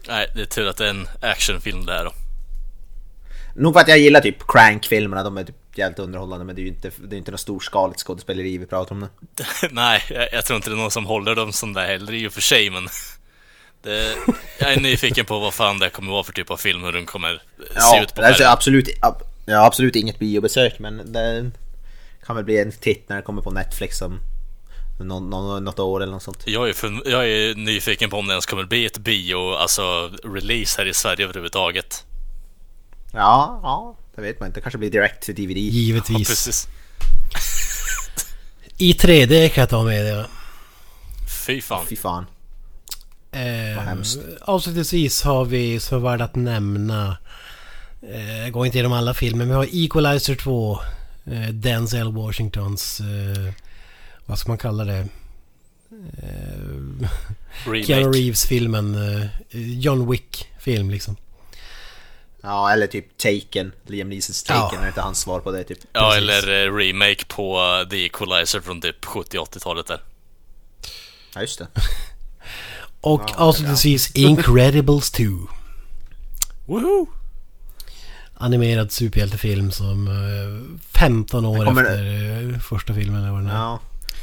[0.08, 2.12] nej, det är tur att det är en actionfilm det här då.
[3.54, 6.62] Nog för att jag gillar typ Crank-filmerna, de är typ jävligt underhållande men det är
[6.62, 9.08] ju inte, det är inte något storskaligt skådespeleri vi pratar om nu.
[9.70, 12.28] Nej, jag, jag tror inte det är någon som håller dem som där heller i
[12.28, 12.88] och för sig, men...
[13.82, 14.16] Det,
[14.58, 17.06] jag är nyfiken på vad fan det kommer vara för typ av film, hur den
[17.06, 21.12] kommer se Ja, ut på det är alltså absolut, ab, ja, absolut inget biobesök men
[21.12, 21.50] det
[22.26, 24.20] kan väl bli en titt när det kommer på Netflix om
[25.00, 26.42] någon, någon, något år eller något sånt.
[26.46, 30.10] Jag är, för, jag är nyfiken på om det ens kommer bli ett bio, alltså
[30.24, 32.04] release här i Sverige överhuvudtaget.
[33.12, 34.60] Ja, ja, det vet man inte.
[34.60, 35.56] Det kanske blir direkt till DVD.
[35.56, 36.28] Ja, Givetvis.
[36.28, 36.66] precis.
[38.78, 40.26] I 3D kan jag ta med det.
[41.46, 41.86] Fy fan.
[41.88, 42.26] Fy fan.
[43.30, 43.94] Eh,
[44.40, 47.16] avslutningsvis har vi så värd att nämna...
[48.12, 50.78] Eh, jag går inte igenom alla filmer, men vi har Equalizer 2.
[51.24, 53.00] Eh, Denzel Washingtons...
[53.00, 53.52] Eh,
[54.26, 55.08] vad ska man kalla det?
[56.22, 57.08] Eh,
[57.86, 58.12] Keanu.
[58.12, 58.94] Reeves-filmen.
[58.94, 59.26] Eh,
[59.60, 61.16] John Wick-film liksom.
[62.42, 63.72] Ja, eller typ Taken.
[63.86, 64.84] Liam Neesons Taken Ja.
[64.84, 65.78] är inte hans svar på det typ.
[65.92, 66.44] Ja, precis.
[66.44, 70.00] eller eh, remake på uh, The Equalizer från typ 70-80-talet där.
[71.34, 71.66] Ja, just det.
[73.00, 75.22] Och Ja, avslutningsvis Incredibles 2.
[76.66, 77.06] Woohoo!
[78.34, 83.48] Animerad superhjältefilm som eh, 15 år kommer- efter eh, första filmen eller vad den.
[83.56, 83.80] Ja.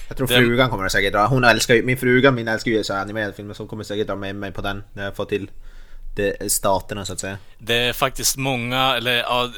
[0.07, 1.27] Jag tror Den- frugan kommer säkert dra.
[1.27, 4.07] Hon älskar ju, min fruga, min älskar ju så animerade filmer så hon kommer säkert
[4.07, 5.49] dra med mig på den när jag får till
[6.15, 7.37] de, staterna så att säga.
[7.57, 9.49] Det är faktiskt många, eller ja,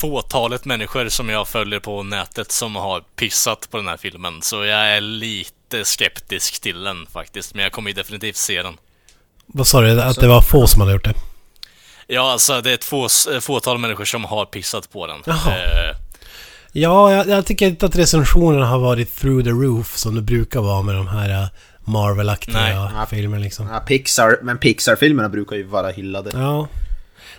[0.00, 4.42] fåtalet människor som jag följer på nätet som har pissat på den här filmen.
[4.42, 7.54] Så jag är lite skeptisk till den faktiskt.
[7.54, 8.76] Men jag kommer ju definitivt se den.
[9.46, 10.00] Vad sa du?
[10.00, 11.14] Att det var få som hade gjort det?
[12.06, 15.22] Ja, alltså det är ett få, eh, fåtal människor som har pissat på den.
[15.26, 15.96] Eh,
[16.78, 20.60] Ja, jag, jag tycker inte att recensionerna har varit through the roof som det brukar
[20.60, 21.48] vara med de här eh,
[21.84, 23.06] Marvel-aktiga Nej.
[23.10, 23.68] filmerna liksom.
[23.68, 26.30] Ja, Pixar, men Pixar-filmerna brukar ju vara hyllade.
[26.34, 26.68] Ja.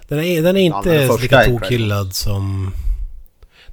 [0.08, 2.74] Den är, den är Ja, inte den första lika tokhyllad som...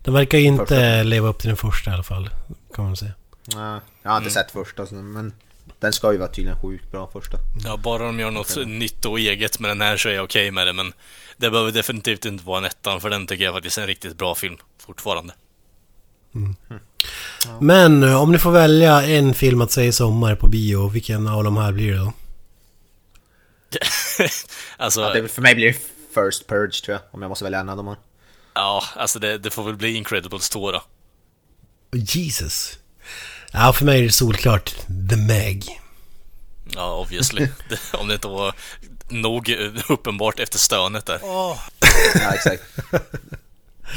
[0.02, 1.02] Den verkar ju inte Första.
[1.02, 2.30] leva upp till den första i alla fall.
[2.74, 3.12] Kan man säga.
[3.54, 5.32] Ja, jag har inte sett första så- men
[5.80, 7.36] den ska ju vara tydligen sjukt bra första.
[7.64, 10.50] ja, bara de gör något nytt och eget med den här så är jag okej
[10.50, 10.72] med det.
[10.72, 10.92] Men
[11.36, 14.18] det behöver definitivt inte vara en ettan, för den tycker jag faktiskt är en riktigt
[14.18, 15.32] bra film fortfarande.
[17.60, 21.28] Men eh, om ni får välja en film att se i sommar på bio, vilken
[21.28, 22.12] av de här blir det då?
[24.76, 25.78] alltså, Ja, det, för mig blir det
[26.14, 27.88] First Purge tror jag, om jag måste välja en av dem.
[27.88, 27.96] här.
[28.54, 30.82] ja, alltså det, det får väl bli Incredibles 2 då.
[31.92, 32.78] Jesus.
[33.52, 34.74] Ja, för mig är det solklart
[35.10, 35.80] The Meg.
[36.74, 37.48] Ja, obviously.
[37.92, 38.54] Om det inte var
[39.08, 39.48] nog
[39.88, 41.18] uppenbart efter stönet där.
[41.22, 41.58] Ja,
[42.34, 42.62] exakt.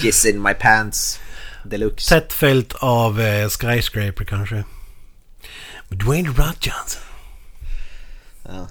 [0.01, 1.20] Kiss in my pants.
[1.63, 2.09] Deluxe.
[2.09, 4.63] Tätt följt av eh, Skyscraper kanske.
[5.88, 7.01] Med Dwayne Rock Johnson.
[8.43, 8.68] Ja.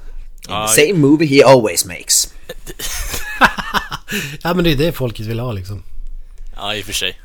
[0.48, 2.34] Ja, Same movie he always makes.
[4.42, 5.82] Ja men det är det folket vill ha liksom.
[6.56, 7.20] ja, i och för sig.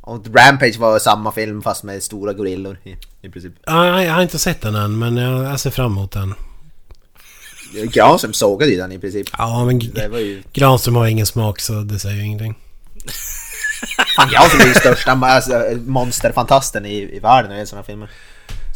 [0.00, 3.52] Och Rampage var samma film fast med stora gorillor i, i princip.
[3.66, 6.34] Ja, jag har inte sett den än men jag, jag ser fram emot den.
[7.72, 9.26] Granström sågade ju den i princip.
[9.38, 10.42] Ja men Det var ju...
[10.52, 12.54] Granström har ingen smak så det säger ju ingenting.
[14.16, 18.10] Fan, Granström är ju största alltså, monsterfantasten i, i världen när det gäller sådana filmer.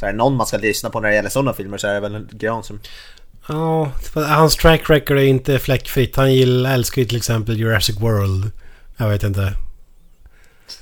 [0.01, 1.95] Så är det någon man ska lyssna på när det gäller sådana filmer så är
[1.95, 2.81] det väl Granström.
[3.53, 6.17] Ja, hans track record är inte fläckfritt.
[6.17, 8.51] Han gillar, älskar ju till exempel Jurassic World.
[8.97, 9.41] Jag vet inte.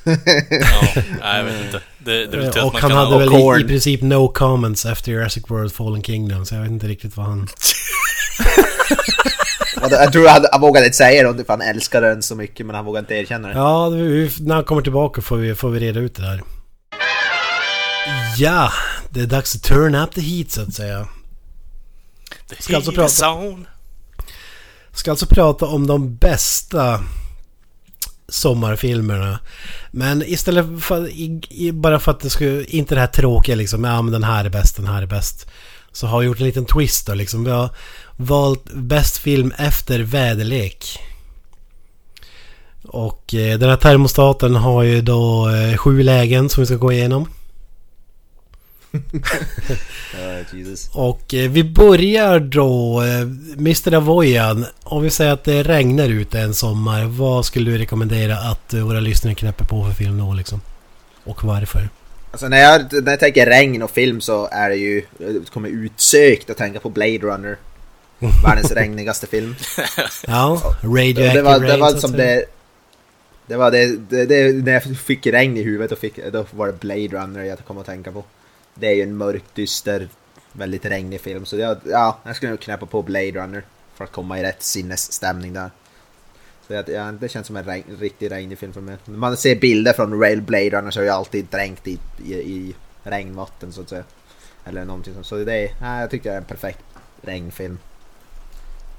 [0.04, 0.14] Ja,
[1.20, 1.80] nej, jag vet inte.
[1.98, 3.18] Det, det att och man han kan hade ha...
[3.18, 6.46] väl i, i princip no comments efter Jurassic World Fallen Kingdom.
[6.46, 7.48] Så jag vet inte riktigt vad han...
[9.90, 12.76] Jag tror han, han vågade inte säga det för han älskade den så mycket men
[12.76, 13.54] han vågade inte erkänna det.
[13.54, 16.42] Ja, vi- när han kommer tillbaka får vi, får vi reda ut det där.
[18.36, 18.72] Ja,
[19.10, 21.08] det är dags att turn up the heat så att säga.
[22.58, 23.08] Ska alltså prata-.
[24.92, 27.04] Ska alltså prata om de bästa
[28.28, 29.38] sommarfilmerna.
[29.90, 34.12] Men istället för, bara för att det skulle, inte det här tråkiga liksom, ja men
[34.12, 35.46] den här är bäst, den här är bäst.
[35.92, 37.44] Så har vi gjort en liten twist då liksom.
[37.44, 37.70] Vi har
[38.16, 40.98] valt bäst film efter väderlek.
[42.84, 46.92] Och eh, den här termostaten har ju då eh, sju lägen som vi ska gå
[46.92, 47.28] igenom.
[50.52, 50.90] Jesus.
[50.94, 53.20] Och eh, vi börjar då, eh,
[53.58, 53.94] Mr.
[53.94, 54.66] Avoyan.
[54.82, 57.04] Om vi säger att det regnar ute en sommar.
[57.04, 60.60] Vad skulle du rekommendera att eh, våra lyssnare knäpper på för film då liksom?
[61.24, 61.88] Och varför?
[62.30, 65.68] Alltså när jag, när jag tänker regn och film så är det ju, det kommer
[65.68, 67.56] utsökt att tänka på Blade Runner.
[68.44, 69.56] Världens regnigaste film.
[70.26, 72.44] Ja, Radioactive det var, det var som det...
[73.46, 76.66] Det var det, det, det, när jag fick regn i huvudet och fick, då var
[76.66, 78.24] det Blade Runner jag kom att tänka på.
[78.80, 80.08] Det är ju en mörk, dyster,
[80.52, 81.46] väldigt regnig film.
[81.46, 83.62] Så jag, ja, jag skulle nog knäppa på Blade Runner
[83.94, 85.70] för att komma i rätt sinnesstämning där.
[86.66, 88.96] Så jag, ja, det känns som en regn, riktig regnig film för mig.
[89.04, 92.32] När man ser bilder från Rail Blade Runner så är jag alltid dränkt i, i,
[92.32, 94.04] i regnvatten så att säga.
[94.64, 95.26] Eller någonting sånt.
[95.26, 96.84] Så det är, ja, jag tycker det är en perfekt
[97.22, 97.78] regnfilm.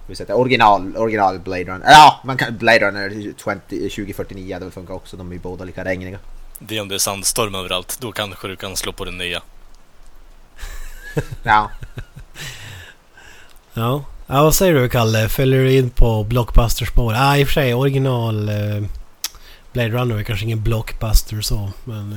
[0.07, 1.85] Vi sätter original, original Blade Runner.
[1.85, 5.17] Ja, man kan, Blade Runner 20, 2049 hade väl funkat också.
[5.17, 6.19] De är ju båda lika regniga.
[6.59, 7.97] Det är om det är sandstorm överallt.
[8.01, 9.41] Då kanske du kan slå på den nya.
[11.43, 11.71] Ja,
[13.73, 14.03] Ja.
[14.27, 15.29] ja, vad säger du Kalle?
[15.29, 17.13] Följer du in på blockbuster-spår?
[17.13, 18.83] Ja, ah, i och för sig original eh,
[19.73, 21.71] Blade Runner är kanske ingen blockbuster så.
[21.83, 22.13] Men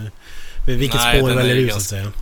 [0.66, 2.12] eh, vilket Nej, spår väljer du så att säga?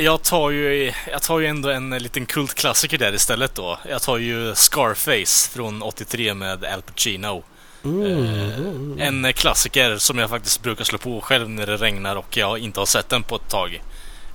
[0.00, 3.78] Jag tar ju, jag tar ju ändå en liten kultklassiker där istället då.
[3.90, 7.42] Jag tar ju Scarface från 83 med Al Pacino.
[7.84, 8.98] Mm.
[8.98, 12.58] Eh, En klassiker som jag faktiskt brukar slå på själv när det regnar och jag
[12.58, 13.82] inte har sett den på ett tag.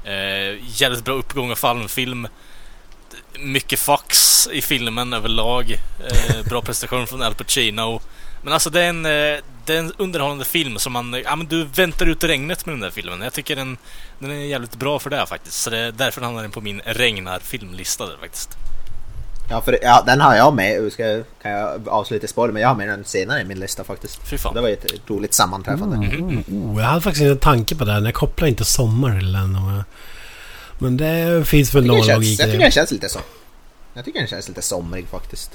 [0.04, 2.28] Eh, jävligt bra uppgång och fallfilm.
[3.40, 5.72] Mycket fax i filmen överlag.
[5.72, 8.02] Eh, bra prestation från Al Pacino.
[8.42, 11.22] Men alltså det är en, eh, det är en underhållande film som man...
[11.24, 13.22] Ja men du väntar ut regnet med den där filmen.
[13.22, 13.78] Jag tycker den,
[14.20, 15.62] den är jävligt bra för det faktiskt.
[15.62, 18.69] Så det är därför den hamnar den på min regnar-filmlista där faktiskt
[19.50, 20.92] ja, för, ja den har jag med.
[20.92, 24.28] Ska, kan jag avsluta spoiler men jag har med den senare i min lista faktiskt.
[24.28, 24.54] Fy fan.
[24.56, 25.98] Det var ju ett roligt sammanträffande.
[26.52, 27.92] Oh, jag hade faktiskt en tanke på det.
[27.92, 28.02] här.
[28.02, 29.58] Jag kopplar inte sommar till den.
[30.80, 32.64] Men det finns väl Jag någon logik känns, jag i tycker det.
[32.66, 33.20] den känns lite så.
[33.94, 35.52] Jag tycker den känns lite somrig faktiskt.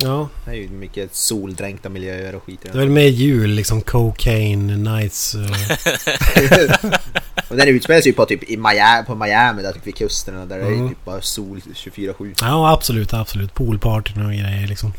[0.00, 3.80] Ja, Det är ju mycket soldränkta miljöer och skit det är väl mer jul liksom.
[3.82, 5.34] Cocaine, nights.
[5.34, 6.90] eh.
[7.48, 10.36] Och den utspelar sig ju på typ i Miami, på Miami där typ vid kusten
[10.40, 10.88] och där det är Mm.
[10.88, 12.34] typ bara sol 24-7.
[12.40, 13.54] Ja, absolut, absolut.
[13.54, 14.92] Poolpartyn och grejer liksom.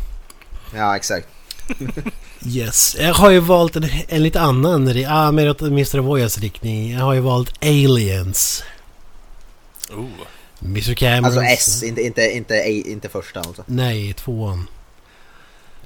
[0.76, 1.28] Ja exakt.
[2.46, 2.96] Yes.
[3.00, 6.00] Jag har ju valt en, en lite annan, ah, mer åt Mr.
[6.00, 6.92] Voyas riktning.
[6.92, 8.64] Jag har ju valt Aliens.
[9.92, 10.06] Oh.
[10.66, 10.94] Mr.
[10.94, 11.26] Camerons...
[11.26, 13.64] Alltså S, inte, inte, inte, inte första alltså.
[13.66, 14.68] Nej, tvåan.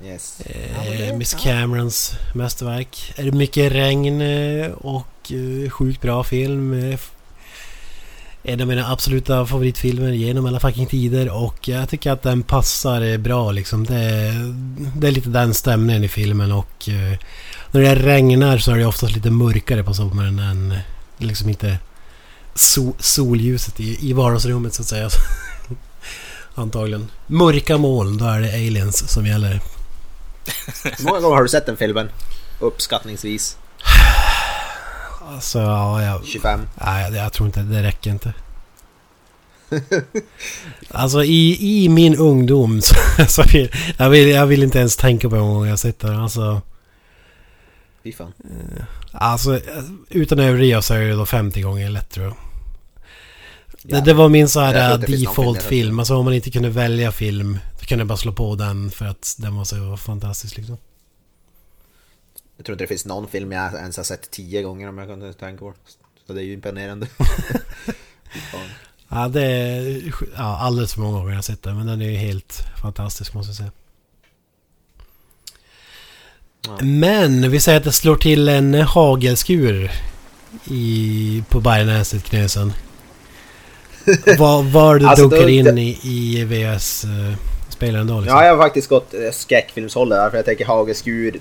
[0.04, 0.42] Yes.
[0.46, 3.14] Eh, Miss Camerons mästerverk.
[3.16, 6.74] Är det mycket regn eh, och eh, sjukt bra film.
[6.92, 7.00] Eh,
[8.46, 13.18] En av mina absoluta favoritfilmer genom alla fucking tider och jag tycker att den passar
[13.18, 13.84] bra liksom.
[13.86, 14.54] Det, är-
[15.00, 16.90] det är lite den stämningen i filmen och
[17.72, 20.78] när det regnar så är det oftast lite mörkare på sommaren än
[21.18, 21.78] liksom inte
[22.56, 25.10] so, solljuset i, i vardagsrummet så att säga.
[26.56, 27.08] Antagligen.
[27.28, 29.62] Mörka moln, då är det aliens som gäller.
[30.84, 32.10] Hur många gånger har du sett den filmen?
[32.60, 33.58] Uppskattningsvis
[35.28, 36.60] Alltså, ja, jag, 25.
[36.86, 38.34] nej, jag, tror inte det räcker inte.
[40.90, 42.96] Alltså i, i min ungdom så,
[43.28, 46.20] så vill, jag, vill, jag vill inte ens tänka på hur många jag sett den.
[46.20, 46.62] Alltså,
[48.04, 48.34] Fy fan.
[49.12, 49.60] alltså
[50.10, 52.36] utan att överdriva så är det då 50 gånger lätt tror jag.
[53.82, 56.00] Det, det var min så här inte det finns någon film jag default film.
[56.00, 57.60] Alltså om man inte kunde välja film.
[57.84, 60.78] Då kunde jag bara slå på den för att den var så fantastisk liksom.
[62.58, 65.08] Jag tror inte det finns någon film jag ens har sett tio gånger om jag
[65.08, 65.74] kan tänka på.
[66.28, 67.08] Så det är ju imponerande.
[69.08, 71.78] Ja, det är ja, alldeles för många gånger jag har sett den.
[71.78, 73.72] Men den är ju helt fantastisk måste jag säga.
[76.68, 76.78] Ja.
[76.82, 79.92] Men vi säger att det slår till en hagelskur
[80.66, 82.74] i, på Bergnäset, Knösen.
[84.38, 86.44] Var, var du Alltså, dunkar in i, i
[87.84, 88.38] VS-spelaren då liksom?
[88.38, 91.40] Ja, jag har faktiskt gått eh, skräckfilmshållet där för jag tänker Hageskur.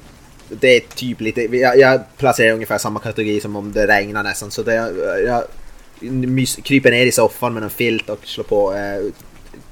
[0.48, 4.50] Det är typ lite, jag, jag placerar ungefär samma kategori som om det regnar nästan.
[4.50, 4.74] Så det,
[5.26, 5.44] jag
[6.00, 9.12] mys, kryper ner i soffan med en filt och slår på eh,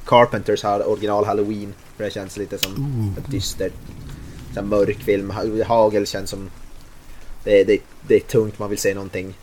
[0.05, 1.75] Carpenters original Halloween.
[1.97, 3.31] För det känns lite som Ooh.
[3.31, 3.73] dystert.
[4.55, 5.31] Så här mörk film.
[5.31, 6.51] Ha- Hagel känns som...
[7.45, 9.35] Det, det, det är tungt, man vill se någonting...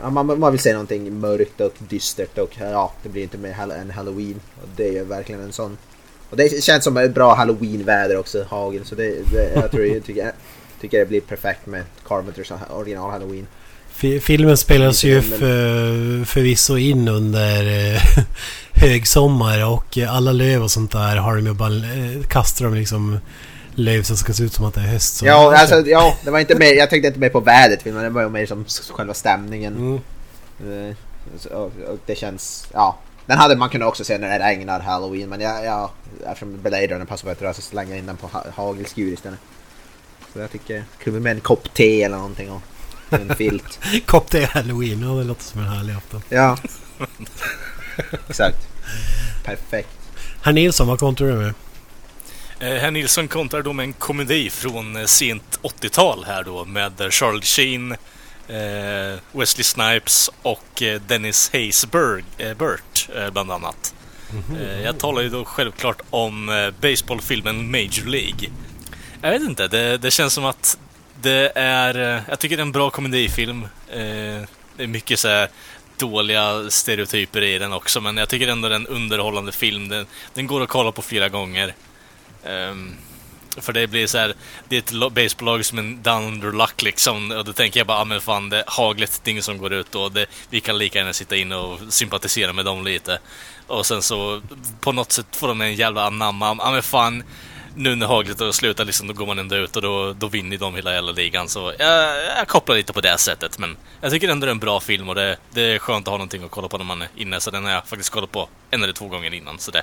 [0.00, 3.72] Ja, man, man vill se någonting mörkt och dystert och ja, det blir inte mer
[3.72, 4.40] än Halloween.
[4.62, 5.76] Och det är ju verkligen en sån.
[6.30, 8.84] Och det känns som ett bra Halloween-väder också, Hagel.
[8.84, 10.32] Så det, det, jag tror jag tycker,
[10.80, 13.46] tycker det blir perfekt med Carpenters original Halloween.
[13.94, 18.02] Fi- Filmen spelas ju för, förvisso in under eh,
[18.72, 23.18] högsommar och alla löv och sånt där har de ju bara eh, kastar de liksom
[23.74, 25.22] löv som ska se ut som att det är höst.
[25.22, 28.10] Ja, alltså, ja, det var inte mer, jag tänkte inte mer på vädret filmen, det
[28.10, 29.76] var ju mer som själva stämningen.
[30.62, 30.88] Mm.
[30.90, 30.96] Eh,
[31.56, 31.72] och
[32.06, 32.98] det känns, ja.
[33.28, 35.90] Den hade man kunnat också se när det regnar halloween men jag, ja,
[36.26, 39.38] eftersom Blade Runner passar bättre så slänger jag in den på ha- hagelskur istället.
[40.32, 42.62] Så jag tycker, kunde med en kopp te eller någonting och
[43.10, 43.78] en filt.
[44.06, 46.22] Kopp te halloween, ja det låter som en härlig afton.
[46.28, 46.56] Ja.
[48.28, 48.68] Exakt.
[49.44, 49.88] Perfekt.
[50.42, 51.54] Herr Nilsson, vad kontrar du med?
[52.60, 56.92] Eh, Herr Nilsson kontrar då med en komedi från eh, sent 80-tal här då med
[57.10, 57.96] Charlie Sheen,
[59.32, 63.94] Wesley Snipes och eh, Dennis Haysbert eh, Burt, eh, bland annat.
[64.60, 68.50] Eh, jag talar ju då självklart om eh, baseballfilmen Major League.
[69.22, 70.78] Jag vet inte, det, det känns som att
[71.22, 72.16] det är...
[72.16, 73.62] eh, Jag tycker det är en bra komedifilm.
[73.88, 73.98] Eh,
[74.76, 75.48] det är mycket så här
[75.96, 79.88] dåliga stereotyper i den också, men jag tycker ändå det är en underhållande film.
[79.88, 81.74] Den, den går att kolla på flera gånger.
[82.44, 82.94] Ehm,
[83.60, 84.34] för det blir så här,
[84.68, 87.30] det är ett lo- baseballlag som är down under luck liksom.
[87.30, 89.72] Och då tänker jag bara, ah, men fan, det haglet det är ingen som går
[89.72, 93.18] ut och det, vi kan lika gärna sitta in och sympatisera med dem lite.
[93.66, 94.42] Och sen så
[94.80, 97.22] på något sätt får de en jävla anamma, ja ah, men fan,
[97.74, 100.58] nu när haglet har slutat liksom, då går man ändå ut och då, då vinner
[100.58, 101.48] de hela jävla ligan.
[101.48, 103.58] Så jag, jag kopplar lite på det sättet.
[103.58, 106.10] Men jag tycker ändå det är en bra film och det, det är skönt att
[106.10, 107.40] ha någonting att kolla på när man är inne.
[107.40, 109.58] Så den har jag faktiskt kollat på en eller två gånger innan.
[109.58, 109.82] Så det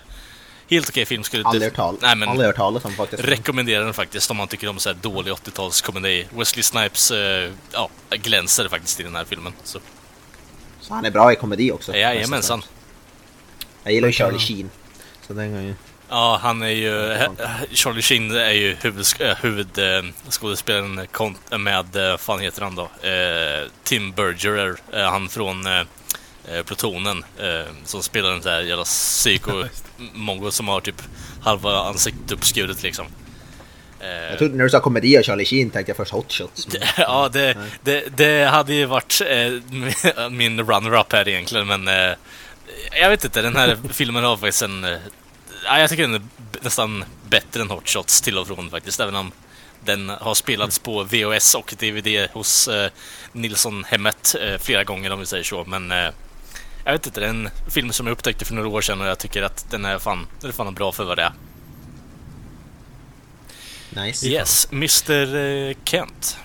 [0.70, 3.24] helt okej film skulle Aldrig hört tal- Nej men aldrig hört talas om faktiskt.
[3.24, 6.26] rekommenderar den faktiskt om man tycker om så här dålig 80-talskomedi.
[6.38, 9.54] Wesley Snipes eh, ja, glänser faktiskt i den här filmen.
[9.64, 9.80] Så
[10.82, 11.96] Så han är bra i komedi också.
[11.96, 12.64] jajamensan.
[13.84, 14.70] Jag gillar ju Charlie Sheen.
[15.28, 15.74] Så den ju...
[16.10, 17.18] Ja, han är ju...
[17.72, 22.84] Charlie Sheen är ju huvudskådespelaren huvud, eh, kont- med, eh, fan heter han då?
[22.84, 25.86] Eh, Tim Bergerer, eh, han från eh, eh,
[26.66, 31.02] Plutonen, eh, som spelar en sån här jävla psyko-mongo som har typ
[31.44, 33.06] halva ansiktet uppskuret liksom.
[34.00, 36.68] Eh, Jag trodde när du sa komedi och Charlie Sheen tänkte jag först Hot Shots.
[36.68, 42.16] men- Ja, det, det, det hade ju varit eh, min runner-up här egentligen, men eh,
[43.02, 44.84] jag vet inte, den här filmen har faktiskt en...
[44.84, 44.98] Eh,
[45.66, 46.22] ja, jag tycker den är
[46.62, 49.32] nästan bättre än Hot Shots till och från faktiskt, även om
[49.86, 52.90] den har spelats på VHS och DVD hos eh,
[53.32, 56.10] Nilsson-hemmet eh, flera gånger om vi säger så, men eh,
[56.86, 59.08] jag vet inte, det är en film som jag upptäckte för några år sedan och
[59.08, 61.32] jag tycker att den är fan, den är fan bra för vad det är.
[64.06, 64.28] Nice.
[64.28, 66.38] Yes, Mr eh, Kent.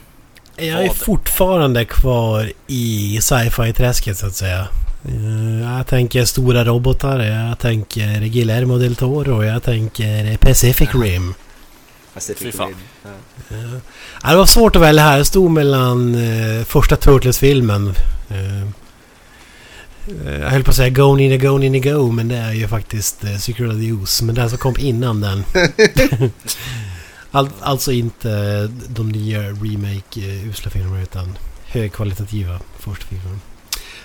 [0.56, 0.96] Jag är Vad?
[0.96, 4.68] fortfarande kvar i sci-fi-träsket så att säga.
[5.04, 11.34] Eh, Jag tänker stora robotar, jag tänker Guillermo del Toro, jag tänker Pacific Rim.
[12.14, 12.54] Pacific.
[12.60, 12.76] Rim.
[13.04, 13.10] Ja.
[14.22, 15.18] Ja, det var svårt att välja här.
[15.18, 17.94] Det stod mellan eh, första Turtles-filmen.
[20.10, 22.52] Eh, eh, jag höll på att säga Go Nina Go Nina Go, men det är
[22.52, 24.24] ju faktiskt eh, Secret of the Use.
[24.24, 25.44] Men den som kom innan den.
[27.30, 33.40] All, alltså inte de nya remake eh, filmerna utan högkvalitativa första filmen.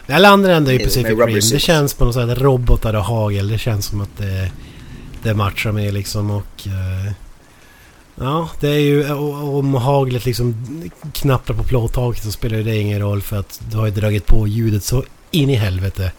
[0.08, 1.39] Men jag landar ändå i Pacific Rim.
[1.51, 3.47] Det känns på något sätt robotar och hagel.
[3.47, 4.51] Det känns som att det,
[5.24, 6.68] det matchar med liksom och...
[6.68, 7.12] Eh,
[8.16, 9.14] ja, det är ju...
[9.14, 10.56] Om haglet liksom
[11.14, 14.47] knappar på plåttaket så spelar det ingen roll för att du har ju dragit på
[14.47, 15.03] ljudet så
[15.36, 16.11] in i helvete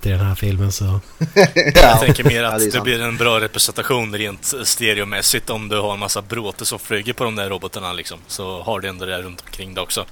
[0.00, 1.00] till den här filmen så...
[1.74, 2.84] Jag tänker mer Ja, att det är det sant.
[2.84, 7.24] blir en bra representation rent stereomässigt om du har en massa bråte som flyger på
[7.24, 8.18] de där robotarna liksom.
[8.26, 10.04] Så har du ändå det där runt omkring det också.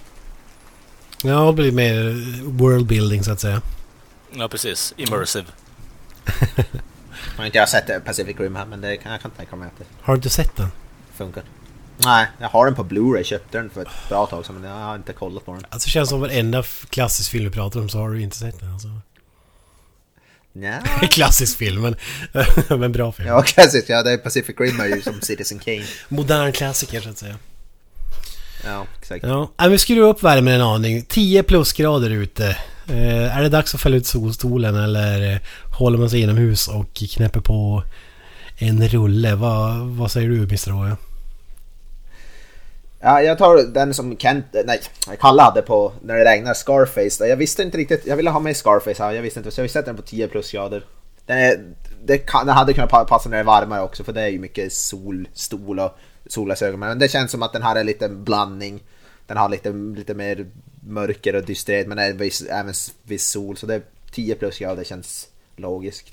[1.23, 3.61] Ja, det blir mer worldbuilding så att säga.
[4.35, 4.95] Ja, precis.
[4.97, 5.47] Immersive.
[7.37, 9.79] Jag har inte sett Pacific Rim här men det kan, jag kan tänka mig att
[9.79, 10.69] det Har du inte sett den?
[11.17, 11.43] funkar.
[11.97, 13.23] Nej, jag har den på Blu-ray.
[13.23, 15.65] Köpte den för ett bra tag sedan men jag har inte kollat på den.
[15.69, 18.61] Alltså det känns som varenda klassisk film vi pratar om så har du inte sett
[18.61, 18.89] den alltså.
[20.53, 20.81] Nja.
[21.11, 21.97] klassisk film men,
[22.81, 23.29] men bra film.
[23.29, 23.89] Ja, klassiskt.
[23.89, 25.85] Ja, det är Pacific Rim är ju som Citizen Kane.
[26.09, 27.37] Modern klassiker så att säga.
[28.65, 29.25] Ja, exakt.
[29.25, 31.05] Ja, Nej, vi skruvar upp värmen en aning.
[31.05, 32.57] 10 plusgrader ute.
[32.89, 35.39] Eh, är det dags att fälla ut solstolen eller eh,
[35.79, 37.83] håller man sig inomhus och knäpper på
[38.57, 39.35] en rulle?
[39.35, 40.71] Vad, vad säger du Mr.
[40.71, 40.97] Roya?
[43.07, 44.81] Ja, jag tar den som Kent, nej,
[45.21, 47.27] Kalle hade på när det regnar, Scarface.
[47.27, 49.71] Jag visste inte riktigt, jag ville ha med Scarface här, jag visste inte, så jag
[49.71, 50.85] sätter den på 10 plusgrader.
[51.27, 51.65] Den, är,
[52.05, 54.39] det kan, den hade kunnat passa när det är varmare också för det är ju
[54.39, 56.81] mycket sol, stol och solglasögon.
[56.81, 58.83] Men det känns som att den här är lite blandning.
[59.27, 60.47] Den har lite, lite mer
[60.87, 63.57] mörker och dysterhet, men är viss, även viss sol.
[63.57, 63.83] Så det är
[64.13, 66.09] 10 plusgrader känns logiskt.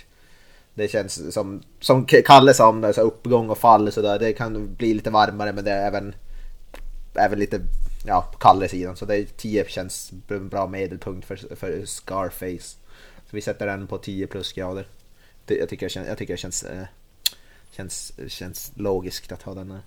[0.74, 4.20] Det känns som, som Kalle sa om det, så uppgång och fall så där.
[4.20, 6.14] Det kan bli lite varmare men det är även
[7.14, 7.62] även lite
[8.06, 8.96] ja, på Kalle-sidan.
[8.98, 12.78] Så det är 10 känns en bra medelpunkt för, för Scarface.
[13.30, 14.88] Så vi sätter den på 10 plusgrader.
[15.46, 16.84] Det, jag tycker det känns, jag tycker det känns, eh,
[17.72, 19.82] känns, känns logiskt att ha den här.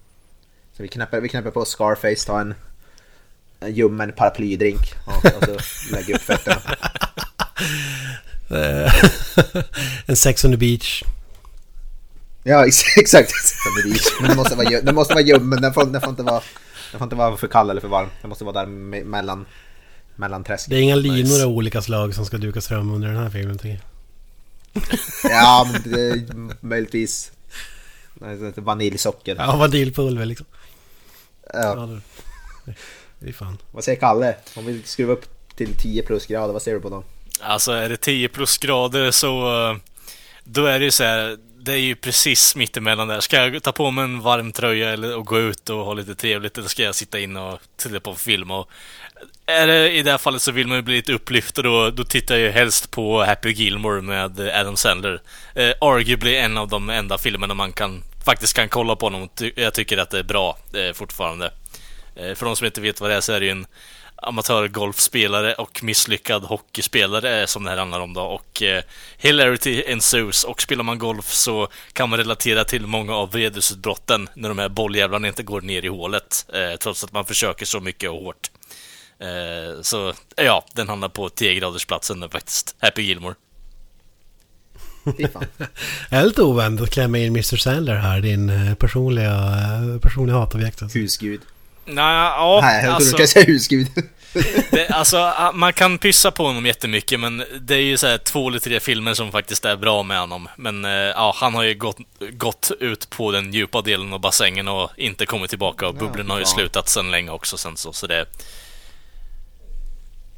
[0.77, 2.55] Så vi knäpper, vi knäpper på Scarface, tar en,
[3.61, 5.57] en ljummen paraplydrink och, och så
[5.93, 6.61] lägger upp fötterna.
[8.51, 8.95] Eh,
[10.07, 11.03] en Sex on the Beach.
[12.43, 13.33] Ja ex- exakt,
[14.20, 16.43] men den måste vara, den måste vara ljummen, den får, den får inte vara
[16.95, 18.09] den får inte vara för kall eller för varm.
[18.20, 19.47] Den måste vara där me- mellan,
[20.16, 20.70] mellan träsken.
[20.70, 21.45] Det är inga linor Nice.
[21.45, 23.80] av olika slag som ska dukas fram under den här filmen tycker
[24.72, 24.82] jag.
[25.30, 26.26] Ja, det är
[26.66, 27.32] möjligtvis
[28.14, 29.36] nej, det är vaniljsocker.
[29.38, 30.47] Ja, vaniljpulver liksom.
[31.53, 31.88] Ja,
[33.18, 33.59] det, är fan.
[33.72, 34.36] Vad säger Kalle?
[34.57, 35.26] Om vi skruvar upp
[35.57, 37.05] till 10 plusgrader, vad säger du på dem?
[37.40, 39.62] Alltså är det 10 plusgrader så...
[39.70, 39.76] eh,
[40.45, 43.20] Då är det ju så här, det är ju precis mittemellan där.
[43.20, 46.14] Ska jag ta på mig en varm tröja eller, och gå ut och ha lite
[46.14, 48.50] trevligt eller ska jag sitta inne och titta på film?
[48.50, 48.70] Och,
[49.46, 51.90] är det, I det här fallet så vill man ju bli lite upplyft och då,
[51.90, 55.22] då tittar jag ju helst på Happy Gilmore med Adam Sandler.
[55.54, 59.28] Eh, arguably en av de enda filmerna man kan faktiskt kan kolla på honom.
[59.56, 61.52] Jag tycker att det är bra eh, fortfarande.
[62.16, 63.66] Eh, för de som inte vet vad det är så är det ju en
[64.29, 68.22] amatörgolfspelare och misslyckad hockeyspelare eh, som det här handlar om då.
[68.22, 68.83] Och eh,
[69.16, 70.45] hilarity ensues.
[70.45, 74.68] Och spelar man golf så kan man relatera till många av vredesutbrotten när de här
[74.68, 76.47] bolljävlarna inte går ner i hålet.
[76.55, 78.51] Eh, trots att man försöker så mycket och hårt.
[79.18, 82.77] Eh, så ja, den hamnar på 10-gradersplatsen nu faktiskt.
[82.79, 83.35] Happy Gilmore.
[85.05, 85.45] Fy fan.
[86.11, 87.57] Jag är lite oväntat att klämma in Mr.
[87.57, 90.83] Sandler här, din eh, personliga, eh, personliga hatobjekt.
[90.95, 91.41] Husgud.
[91.85, 93.89] Nej, ja, Nej, jag trodde alltså, du skulle säga husgud.
[94.70, 98.49] det, alltså, man kan pyssa på honom jättemycket, men det är ju så här två
[98.49, 100.49] eller tre filmer som faktiskt är bra med honom.
[100.57, 101.99] Men eh, ja, han har ju gått,
[102.32, 106.39] gått ut på den djupa delen av bassängen och inte kommit tillbaka och bubblorna har
[106.39, 108.26] ju slutat sedan länge också sen så, så det...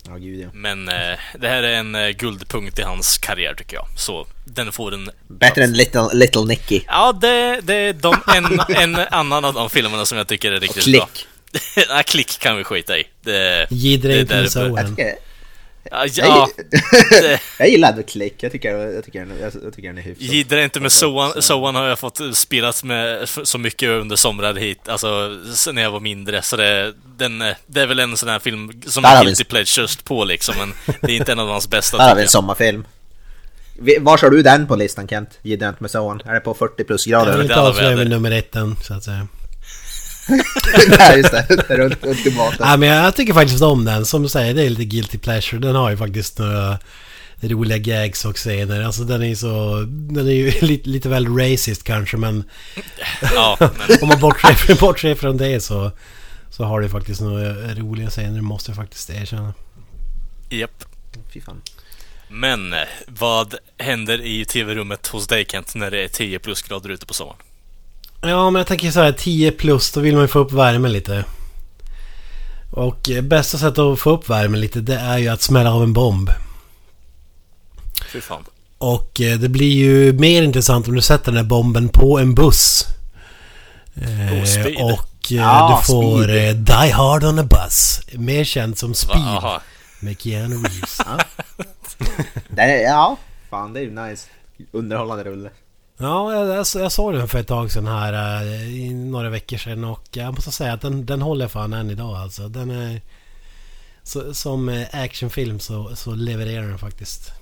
[0.08, 0.48] Ja, gud ja.
[0.52, 3.86] Men eh, det här är en eh, guldpunkt i hans karriär tycker jag.
[3.96, 5.10] Så den får en...
[5.26, 6.80] Bättre än Little, Little Nicky.
[6.86, 10.56] Ja, det, det är de, en, en annan av de filmerna som jag tycker är
[10.56, 11.08] Och riktigt bra.
[11.74, 11.88] Klick.
[11.88, 13.04] Nej, klick kan vi skita i.
[13.22, 14.36] Det, det bra.
[14.36, 14.88] Jag Soen.
[14.96, 15.14] tycker,
[15.90, 16.48] Ja, ja,
[17.22, 18.34] jag, jag gillar ändå Klick.
[18.42, 20.22] Jag tycker, jag tycker, jag, jag tycker den är hyfsad.
[20.26, 21.42] Jiddra inte med Soan.
[21.42, 25.90] Soan har jag fått spelat med så mycket under somrar hit, alltså sen när jag
[25.90, 26.42] var mindre.
[26.42, 29.44] Så det, den, det är väl en sån här film som Där är vi- guilty
[29.44, 32.24] pleasures på liksom, men det är inte en av hans bästa Där har vi en
[32.24, 32.30] jag.
[32.30, 32.84] sommarfilm.
[33.78, 35.38] Vi- Var har du den på listan Kent?
[35.42, 36.20] Gidra inte med Soan.
[36.24, 37.24] Är det på 40 Jag plusgrader?
[37.26, 37.44] vill eller?
[37.44, 39.26] inte avslöja med nummer ett än, så att säga.
[40.98, 42.66] Nej just det, det är runt ultimata.
[42.66, 44.06] Nej men jag tycker faktiskt om den.
[44.06, 45.60] Som du säger, det är lite guilty pleasure.
[45.60, 46.78] Den har ju faktiskt några
[47.40, 48.82] roliga gags och scener.
[48.82, 49.84] Alltså den är ju så...
[49.88, 52.44] Den är ju lite, lite väl racist kanske men...
[53.34, 55.90] Ja, men, Om man bortser, från- bortser från det så...
[56.50, 59.54] Så har det faktiskt några roliga scener, måste jag faktiskt erkänna.
[60.50, 60.84] japp.
[61.34, 61.62] Fy fan.
[62.28, 67.06] Men eh, vad händer i tv-rummet hos dig Kent när det är 10 plusgrader ute
[67.06, 67.38] på sommaren?
[68.20, 70.92] Ja, men jag tänker så här 10 plus, då vill man ju få upp värmen
[70.92, 71.24] lite.
[72.70, 75.82] Och eh, bästa sättet att få upp värmen lite, det är ju att smälla av
[75.82, 76.30] en bomb.
[78.12, 78.44] Fy fan.
[78.78, 82.34] Och eh, det blir ju mer intressant om du sätter den här bomben på en
[82.34, 82.86] buss.
[83.94, 84.76] Eh, Oh, speed.
[84.92, 86.56] och Ja, du får speed.
[86.56, 88.00] Die Hard on a Bus.
[88.12, 89.16] Mer känd som Speed.
[89.22, 89.62] aha.
[90.00, 90.98] Med Keanu Reeves.
[92.48, 93.16] Det är, ja,
[93.50, 94.26] fan det är ju nice.
[94.72, 95.50] Underhållande rulle.
[95.98, 98.42] Ja, jag, jag, såg den för ett tag sedan här.
[98.44, 101.90] eh, I några veckor sedan och jag måste säga att den, den håller fan än
[101.90, 102.48] idag alltså.
[102.48, 103.00] Den är...
[104.02, 107.32] Så, som eh, actionfilm så, så levererar den faktiskt.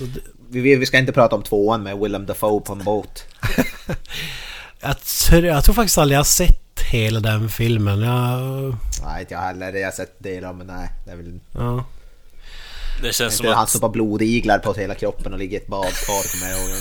[0.00, 0.20] D-
[0.50, 3.24] Vi, vi vi ska inte prata om tvåan med Willem Dafoe på en båt.
[4.80, 8.00] Jag, tror- jag tror faktiskt aldrig jag har sett hela den filmen.
[8.00, 8.40] Jag,
[9.04, 9.72] Nej, inte jag heller.
[9.72, 10.88] Jag har sett delar men nej.
[11.04, 11.84] Det är väl ja.
[13.02, 13.70] Det känns som inte han att...
[13.70, 16.78] stoppar blodiglar på hela kroppen och ligger i ett badkar kommer jag ihåg.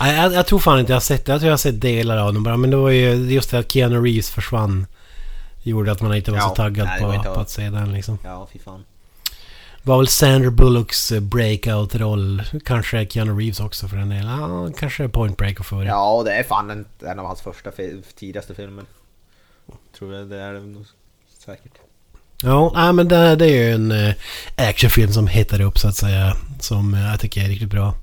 [0.00, 1.32] Nej, jag, jag tror fan inte jag har sett det.
[1.32, 2.56] Jag tror jag har sett delar av den bara.
[2.56, 4.86] Men det var ju just det att Keanu Reeves försvann.
[5.62, 8.18] Gjorde att man inte var Ja, så taggad nej, på, på att se den liksom.
[8.24, 8.84] Ja, fy fan.
[9.82, 12.42] Det var väl Sandra Bullocks eh, breakout-roll.
[12.64, 14.40] Kanske Keanu Reeves också för den delen.
[14.40, 15.86] Ja, kanske Point Break och före.
[15.86, 17.70] Ja, det är fan en, en av hans första
[18.16, 18.84] tidigaste filmer.
[19.98, 20.86] Tror jag det är det nog
[21.38, 21.78] säkert.
[22.42, 24.14] Ja, nej, men det, det är ju en eh,
[24.56, 26.36] actionfilm som hettar upp så att säga.
[26.60, 27.94] Som eh, jag tycker är riktigt bra.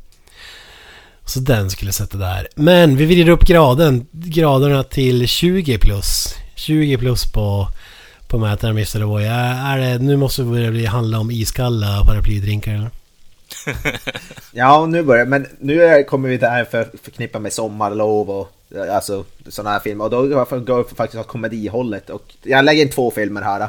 [1.25, 2.47] Så den skulle jag sätta där.
[2.55, 6.36] Men vi vrider upp graden, graderna till 20 plus.
[6.55, 7.67] 20 plus på,
[8.27, 8.99] på mätaren Mr.
[8.99, 9.23] Roy.
[9.23, 12.89] Är det, nu måste det börja bli- handla om iskalla paraplydrinkar eller?
[14.51, 18.51] Ja, nu börjar Men nu kommer vi där för, förknippa med sommarlov och
[18.91, 20.03] alltså sådana här filmer.
[20.05, 20.21] Och då
[20.59, 22.09] går jag faktiskt åt komedihållet.
[22.09, 23.59] Och jag lägger in två filmer här.
[23.59, 23.67] Då.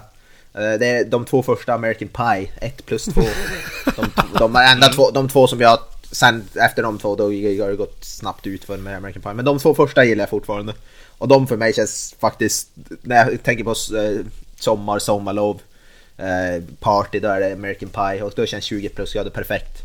[0.57, 3.20] Det är de två första American Pie, 1 plus 2.
[3.96, 5.78] De, de, enda två, de två som jag...
[6.12, 9.34] Sen efter de två då har det gått snabbt ut för med American Pie.
[9.34, 10.74] Men de två första gillar jag fortfarande.
[11.18, 12.68] Och de för mig känns faktiskt...
[13.02, 14.26] När jag tänker på eh,
[14.61, 15.61] sommar, sommarlov,
[16.16, 18.22] eh, party, då är det American Pie.
[18.22, 19.82] Och då känns 20 plus grader perfekt.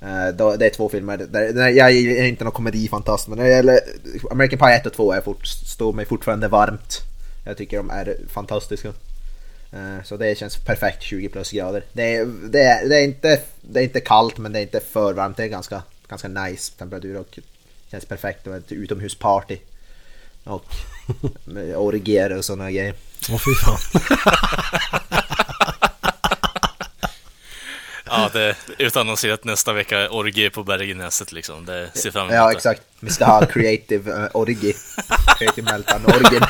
[0.00, 3.80] Eh, då, det är två filmer, jag är inte någon komedifantast men när det gäller
[4.30, 6.98] American Pie 1 och 2 är fort, står mig fortfarande varmt.
[7.44, 8.92] Jag tycker de är fantastiska.
[9.72, 11.84] Eh, så det känns perfekt 20 plus grader.
[11.92, 14.80] Det är, det, är, det, är inte, det är inte kallt men det är inte
[14.80, 15.36] för varmt.
[15.36, 17.38] Det är ganska, ganska nice temperatur och
[17.90, 18.44] känns perfekt.
[18.44, 19.58] Det var ett utomhusparty.
[20.44, 20.64] Och
[21.74, 22.94] orgier och sådana grejer.
[23.30, 23.78] Åh fy fan.
[28.12, 31.64] Ja, det utannonserat nästa vecka orgie på Bergenäset liksom.
[31.64, 32.56] Det ser fram emot Ja det.
[32.56, 32.82] exakt.
[33.02, 33.24] Mr.
[33.24, 34.74] Ha Creative uh, Orgi.
[35.38, 36.42] Creative Meltdown Orgin.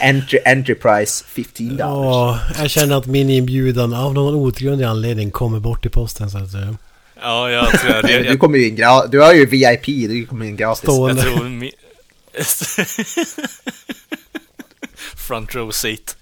[0.00, 1.90] Entry, price 15 dollars.
[2.06, 6.38] Åh, jag känner att min inbjudan av någon outgrundlig anledning kommer bort i posten så
[6.38, 6.76] att säga.
[7.22, 10.26] Ja, jag tror jag, jag, Du kommer ju in gra- Du har ju VIP, du
[10.26, 10.82] kommer in gratis.
[10.82, 11.22] Stående.
[11.22, 11.72] jag tror mi...
[15.16, 16.16] Front row seat.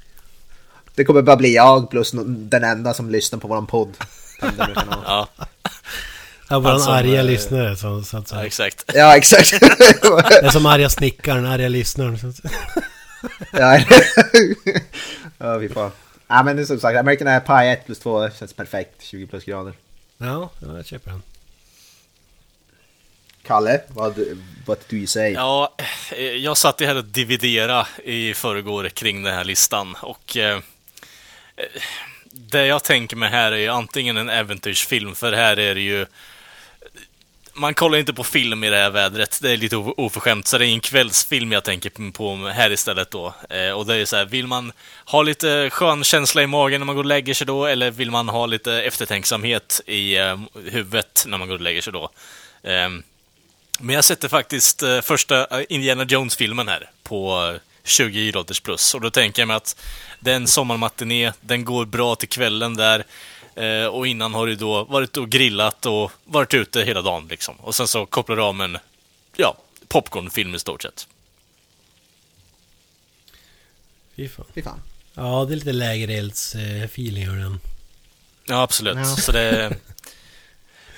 [0.94, 3.92] Det kommer bara bli jag plus den enda som lyssnar på våran podd.
[5.06, 5.28] Ja,
[6.48, 8.46] Ja, våran som, arga eh, lyssnare så, så att ja, säga.
[8.46, 8.84] exakt.
[8.94, 9.50] Ja exakt.
[9.60, 12.18] Det är som arga snickaren, arga lyssnaren.
[12.18, 12.50] Så att säga.
[13.52, 13.80] Ja,
[15.38, 15.90] ja fy fan.
[16.26, 19.02] Ja men det är som sagt, American Pie 1 plus 2 känns perfekt.
[19.02, 19.72] 20 plus grader.
[20.18, 21.22] Ja, ja, jag köper den.
[23.46, 24.14] Kalle, vad,
[24.88, 25.32] do you say?
[25.32, 25.74] Ja,
[26.12, 30.56] eh, jag satt ju här och dividera i förrgår kring den här listan och eh,
[31.56, 31.82] eh,
[32.30, 36.06] det jag tänker mig här är ju antingen en äventyrsfilm, för här är det ju
[37.54, 40.66] man kollar inte på film i det här vädret, det är lite oförskämt, så det
[40.66, 43.34] är en kvällsfilm jag tänker på här istället då.
[43.50, 44.72] Eh, och det är så här, vill man
[45.04, 48.10] ha lite skön känsla i magen när man går och lägger sig då, eller vill
[48.10, 52.10] man ha lite eftertänksamhet i eh, huvudet när man går och lägger sig då?
[52.62, 52.88] Eh,
[53.80, 58.94] men jag sätter faktiskt eh, första eh, Indiana Jones-filmen här på eh, 20 idrotters plus.
[58.94, 59.76] Och då tänker jag mig att
[60.20, 63.04] det är en sommarmatiné, den går bra till kvällen där.
[63.56, 67.56] Eh, och innan har du då varit och grillat och varit ute hela dagen liksom.
[67.56, 68.78] Och sen så kopplar du av med en,
[69.36, 69.56] ja,
[69.88, 71.06] popcornfilm i stort sett.
[74.16, 74.46] Fy fan.
[74.54, 74.80] Fy fan.
[75.14, 77.60] Ja, det är lite lägerelds-feeling över den.
[78.46, 78.96] Ja, absolut.
[78.96, 79.04] Ja.
[79.04, 79.76] Så det,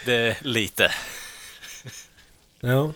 [0.05, 0.93] det är lite.
[2.61, 2.93] Ja.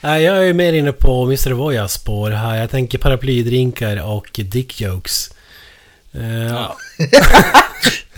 [0.00, 1.50] Nej, jag är ju mer inne på Mr.
[1.50, 2.56] Voyas spår här.
[2.56, 5.30] Jag tänker paraplydrinkar och dick jokes.
[6.12, 6.76] Eh, Ja.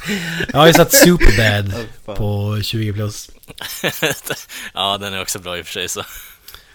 [0.53, 1.73] Jag har ju satt Superbad
[2.07, 2.17] fan.
[2.17, 3.31] på 20 plus.
[4.75, 6.05] ja, den är också bra i och för sig så.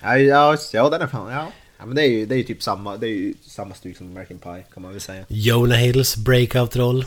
[0.01, 1.51] Ja, ja, ja den är fan, ja.
[1.79, 3.97] ja men det är ju, det är ju typ samma, det är ju samma stuk
[3.97, 5.25] som American Pie kan man väl säga.
[5.27, 7.05] Jonah Hills breakout-roll.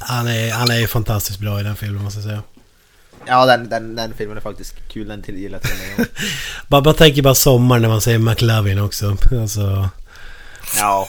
[0.00, 2.42] Han är, han är ju fantastiskt bra i den filmen måste jag säga.
[3.26, 6.08] Ja den, den, den filmen är faktiskt kul, den till, gillar till och med.
[6.68, 9.16] Bara, bara tänker bara sommar när man säger McLovin också.
[9.40, 9.88] Alltså,
[10.76, 11.08] Ja.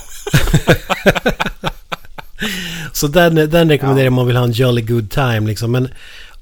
[2.94, 5.72] Så den, den rekommenderar jag om man vill ha en jolly good time liksom.
[5.72, 5.90] Men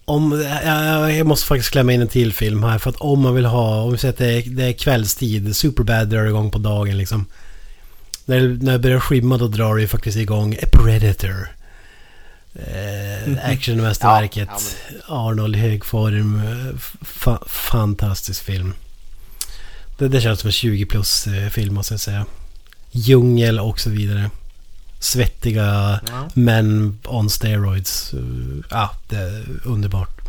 [0.05, 2.77] om, jag, måste faktiskt klämma in en till film här.
[2.77, 5.55] För att om man vill ha, om vi säger att det är, det är kvällstid,
[5.55, 7.25] Superbad drar igång på dagen liksom.
[8.25, 11.49] När, när det börjar skymma då drar det ju faktiskt igång A Predator.
[12.55, 14.49] Eh, Actionmästerverket.
[15.07, 16.41] Ja, Arnold i hög form.
[17.01, 18.73] Fa fantastisk film.
[19.97, 22.25] Det, det känns som en 20 plus eh, film måste jag säga.
[22.91, 24.29] Djungel och så vidare.
[24.99, 26.29] Svettiga Ja.
[26.33, 28.13] män on steroids.
[28.13, 28.19] Eh,
[28.69, 30.21] Ja, det är underbart.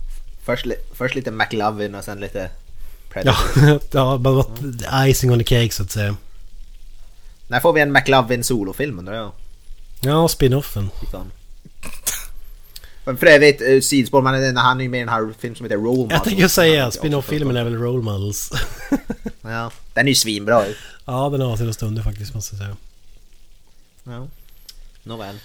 [0.45, 2.51] Först, först lite McLovin och sen lite
[3.11, 3.63] Predator.
[3.69, 4.61] Ja, ja bara varit
[5.11, 6.17] icing on the cake så att säga.
[7.49, 9.33] När får vi en McLovin solofilm undrar jag?
[10.01, 10.91] Ja, spin-offen.
[13.05, 15.77] Men för övrigt, uh, sidospår, han är ju med i den här filmen som heter
[15.77, 16.13] Role Models.
[16.13, 18.53] Jag tänker säga, spin-off-filmen är väl Role Models.
[19.43, 20.65] Ja, den är ju svinbra.
[21.05, 22.77] ja, den har sina stunder faktiskt måste jag säga.
[24.05, 24.27] Ja.
[25.07, 25.39] Nåväl.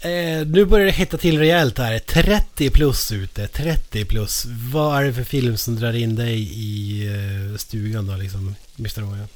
[0.00, 1.98] Eh, nu börjar det hetta till rejält här.
[1.98, 3.48] 30 plus ute.
[3.48, 4.44] 30 plus.
[4.72, 8.54] Vad är det för film som drar in dig i eh, stugan då liksom?
[8.78, 9.02] Mr.
[9.02, 9.28] Oya?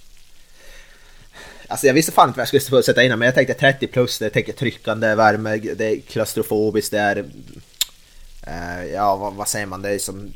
[1.69, 4.19] Alltså jag visste fan inte vad jag skulle sätta in men jag tänkte 30 plus,
[4.19, 7.25] det tänker tryckande, värme, det är klaustrofobiskt, det är...
[8.47, 9.83] eh, ja, vad, vad säger man?
[9.83, 10.33] Det är som...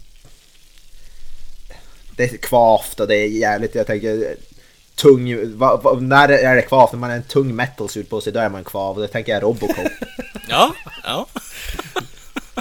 [2.17, 4.37] Det är kvavt och det är jävligt, jag tänker...
[4.95, 5.57] Tung...
[5.59, 6.93] Va, va, när är det kvavt?
[6.93, 8.97] När man har en tung metalsuit på sig, då är man kvav.
[8.97, 9.77] Och det tänker jag Robocop.
[10.49, 10.75] Ja,
[11.05, 11.27] ja.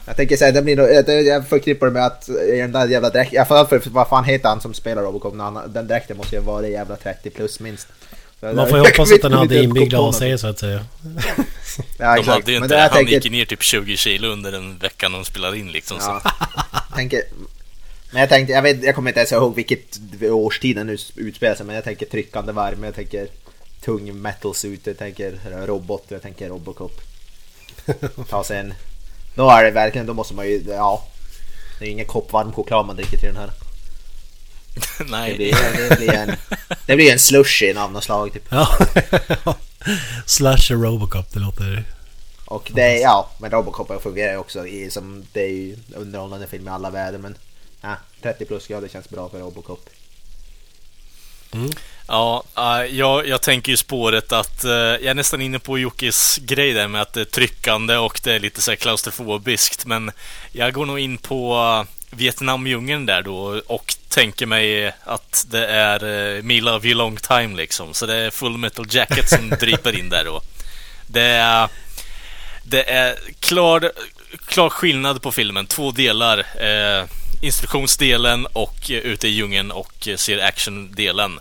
[0.05, 3.09] Jag tänker säga, det blir nog, jag, jag förknippar det med att den där jävla
[3.09, 5.38] dräkten, jag får för, vad fan heter han som spelar Robocop?
[5.38, 7.88] Han, den dräkten måste ju vara jävla 30 plus minst.
[8.39, 10.86] Så Man får ju hoppas att den hade på AC så att säga.
[11.97, 15.11] Ja, De hade ju inte Han tänker, gick ner typ 20 kilo under den veckan
[15.11, 15.99] de spelade in liksom.
[15.99, 16.21] Så.
[16.23, 16.32] ja,
[16.95, 17.21] tänker,
[18.12, 21.55] men jag tänkte, jag, vet, jag kommer inte ens ihåg vilket årstid den nu utspelar
[21.55, 23.28] sig, men jag tänker tryckande värme, jag tänker
[23.82, 27.01] tung metal suit, jag tänker robot, jag tänker Robocop.
[28.30, 28.74] Ta sig en...
[29.36, 31.03] Då är det verkligen, då måste man ju, ja.
[31.80, 33.51] Det är ingen kopp varm choklad man dricker till den här.
[34.97, 36.36] Det Nej, blir, det blir en,
[36.86, 38.43] det blir en slushy av något slag typ.
[38.49, 38.78] Ja.
[40.26, 41.84] Slasher Robocop, det låter...
[42.45, 46.47] Och det är, ja, men Robocop fungerar ju också i, som, det är ju underhållande
[46.47, 47.36] film i alla väder men
[47.82, 49.89] ja, 30 plus grader känns bra för Robocop.
[52.07, 56.38] Ja, äh, jag, jag tänker ju spåret att eh, jag är nästan inne på Jockes
[56.38, 59.86] grej där med att det är tryckande och det är lite så här klaustrofobiskt.
[59.86, 60.11] Men
[60.51, 66.41] jag går nog in på uh, Vietnamdjungeln där då och tänker mig att det är
[66.41, 67.93] Me Love You Long Time liksom.
[67.93, 70.41] Så det är Full Metal Jacket som driper in där då.
[71.07, 71.69] Det är,
[72.63, 73.91] det är klar,
[74.45, 75.67] klar skillnad på filmen.
[75.67, 76.39] Två delar.
[76.39, 77.05] Eh,
[77.42, 81.40] instruktionsdelen och eh, ute i djungeln och eh, ser action-delen.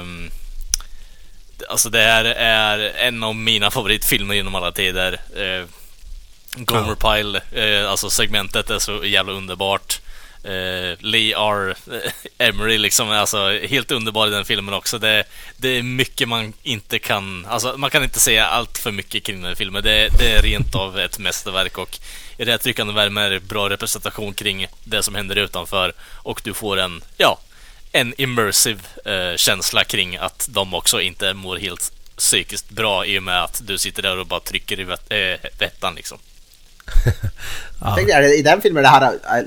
[0.00, 0.30] Um,
[1.68, 5.20] alltså det här är en av mina favoritfilmer genom alla tider.
[5.36, 5.66] Uh,
[6.54, 10.00] Gomer Pyle, eh, alltså segmentet är så jävla underbart.
[10.44, 11.76] Eh, Lee R.
[12.38, 14.98] Emery liksom, alltså helt underbar i den filmen också.
[14.98, 15.24] Det,
[15.56, 19.42] det är mycket man inte kan, alltså man kan inte säga allt för mycket kring
[19.42, 19.82] den filmen.
[19.82, 21.98] Det, det är rent av ett mästerverk och
[22.36, 26.40] i det här tryckande värme är det bra representation kring det som händer utanför och
[26.44, 27.38] du får en, ja,
[27.92, 33.22] en immersive eh, känsla kring att de också inte mår helt psykiskt bra i och
[33.22, 36.18] med att du sitter där och bara trycker i vett, eh, vettan liksom.
[37.80, 37.94] Ja.
[37.96, 39.44] Tänkte, är det, I den filmen det här I,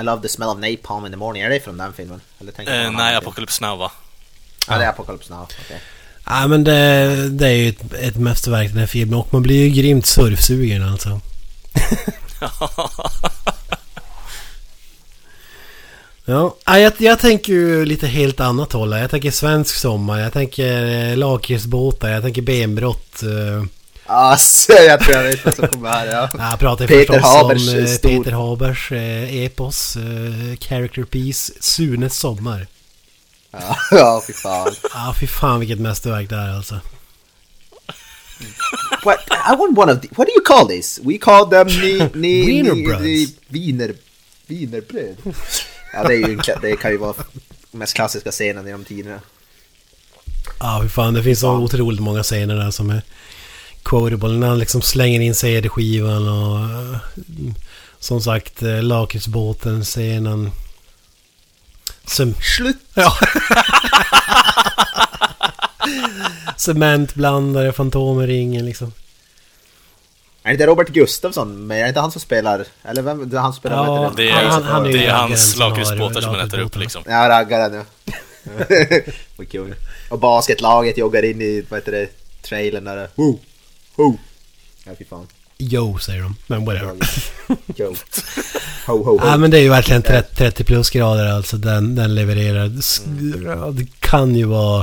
[0.00, 2.20] I love the smell of napalm in the morning, är det från den filmen?
[2.40, 3.16] Eller jag Eh, nej?
[3.16, 3.92] Apocalypse Now va?
[4.68, 5.42] Ja, det är Apocalypse Now.
[5.42, 5.80] okej.
[6.26, 9.64] Ja men det, det är ju ett, ett mästerverk den här filmen och man blir
[9.64, 11.20] ju grymt surfsugen alltså.
[16.24, 18.92] Ja, ja, jag, jag tänker ju lite helt annat håll.
[18.92, 23.22] Jag tänker svensk sommar, jag tänker eh, lakritsbåtar, jag tänker benbrott.
[23.22, 23.64] Eh,
[24.12, 26.06] Alltså, jag tror jag vet vad som kommer här.
[26.06, 26.28] Ja.
[26.50, 31.52] jag pratar Peter förstås Habers, om eh, stor- Peter Habers eh, epos, eh, Character Piece,
[31.60, 32.66] Sunes sommar.
[33.50, 34.74] Ja, ja, fy fan.
[34.94, 36.80] Ja, fy fan vilket mästerverk det är alltså.
[39.04, 41.00] What, I want one of the, what do you call this?
[41.02, 43.32] We call them ni, ni, Wienerbröds.
[43.48, 43.94] wiener,
[44.46, 45.16] wienerbröd.
[45.92, 47.14] Ja, det, är ju, det kan ju vara
[47.70, 49.20] mest klassiska scenen genom tiderna.
[50.60, 51.14] Ja, fy fan.
[51.14, 53.02] Det finns så otroligt många scener där som är
[53.82, 54.28] quotable.
[54.28, 56.58] När han liksom slänger in CD-skivan och...
[56.58, 56.96] eh,
[57.98, 60.50] Som sagt, eh, lakritsbåten, scenen.
[62.06, 62.34] Som...
[62.56, 62.76] Slut!
[62.94, 63.12] Ja.
[66.56, 68.92] Cementblandare, Fantomen-ringen liksom.
[70.42, 71.66] Är det inte Robert Gustafsson?
[71.66, 72.64] Men är det inte han som spelar?
[72.82, 73.28] Eller vem?
[73.30, 75.20] Det är han som spelar Ja, heter Det är, Han- han är det är raggaren
[75.30, 77.02] hans lakritsbåtar som han äter upp liksom.
[77.06, 77.82] Ja, raggaren ja.
[79.36, 79.74] Vad kul.
[80.08, 82.08] Och basketlaget joggar in i, vad heter det,
[82.42, 83.08] trailern där.
[83.14, 83.38] Woo!
[84.02, 84.18] Woo!
[84.84, 85.26] Ja, fy fan.
[85.58, 86.36] Jo, säger de.
[86.46, 86.96] Men whatever.
[87.76, 87.94] Yo.
[88.86, 89.20] Ho, ho, ho.
[89.26, 91.56] Ja, men det är ju verkligen 30, 30 plusgrader alltså.
[91.56, 92.70] Den, den levererar.
[93.44, 94.80] Ja, Det kan ju vara...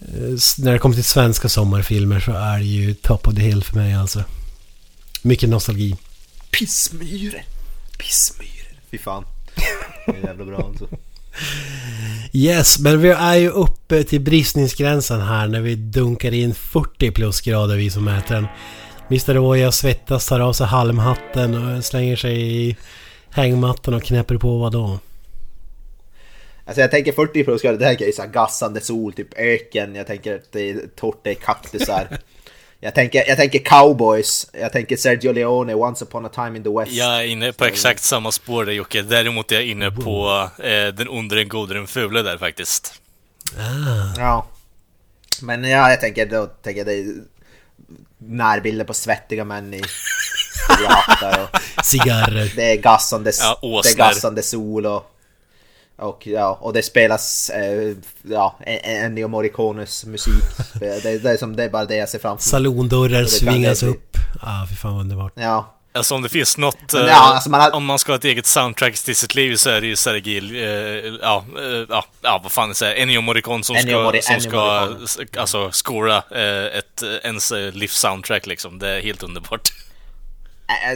[0.00, 3.64] eh, När det kommer till svenska sommarfilmer så är det ju top of the hill
[3.64, 4.24] för mig alltså.
[5.22, 5.96] Mycket nostalgi.
[6.50, 7.42] Pissmyror!
[7.98, 8.68] Pissmyror!
[8.90, 9.24] Fy fan.
[10.06, 10.88] Det är jävla bra alltså.
[12.32, 17.76] Yes, men vi är ju uppe till bristningsgränsen här när vi dunkar in 40 plusgrader
[17.76, 18.46] vi som mäter den.
[19.10, 19.38] Mr.
[19.38, 22.76] Oja svettas, tar av sig halmhatten och slänger sig i
[23.30, 24.98] hängmattan och knäpper på vad då?
[26.64, 30.06] Alltså jag tänker 40 plus det här är ju här gassande sol, typ öken, jag
[30.06, 32.18] tänker att det är torrt, det är kaktusar.
[32.82, 36.70] Jag tänker, jag tänker cowboys, jag tänker Sergio Leone, Once upon a time in the
[36.70, 36.92] West.
[36.92, 39.02] Jag är inne på exakt samma spår där Jocke.
[39.02, 42.94] Däremot är jag inne på eh, den onde, den gode, den fule där faktiskt.
[43.58, 44.20] Ah.
[44.20, 44.46] Ja.
[45.42, 47.14] Men ja, jag tänker då tänker jag det
[48.18, 49.82] närbilder på svettiga män i
[51.84, 52.52] Cigarrer.
[52.56, 55.10] det är gassande, Ja, det är gassande sol och
[56.00, 60.34] och ja, och det spelas eh, ja, Ennio Morricones musik.
[60.80, 62.50] Det, det, är som, det är bara det jag ser framför mig.
[62.50, 64.16] Salondörrar svingas upp.
[64.42, 65.32] Ah, fy fan vad underbart.
[65.34, 66.92] Ja, Alltså om det finns något...
[66.92, 69.34] Men eh, ja, alltså man har- Om man ska ha ett eget soundtrack till sitt
[69.34, 70.56] liv så är det ju Sergil...
[70.56, 70.62] Eh,
[71.22, 73.02] ja, eh, ja, ja, vad fan säger?
[73.02, 74.50] Ennio Morricone som Ennio ska, Morri- som ska
[74.90, 75.40] Morricone.
[75.40, 78.78] alltså, scora eh, ett, ens eh, livs soundtrack liksom.
[78.78, 79.72] Det är helt underbart.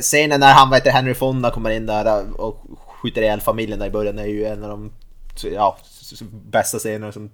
[0.02, 2.64] Scenen när han, vad heter Henry Fonda kommer in där och
[3.04, 4.92] skjuter ihjäl familjen där i början är ju en av de
[5.42, 5.76] ja,
[6.30, 7.30] bästa scenerna som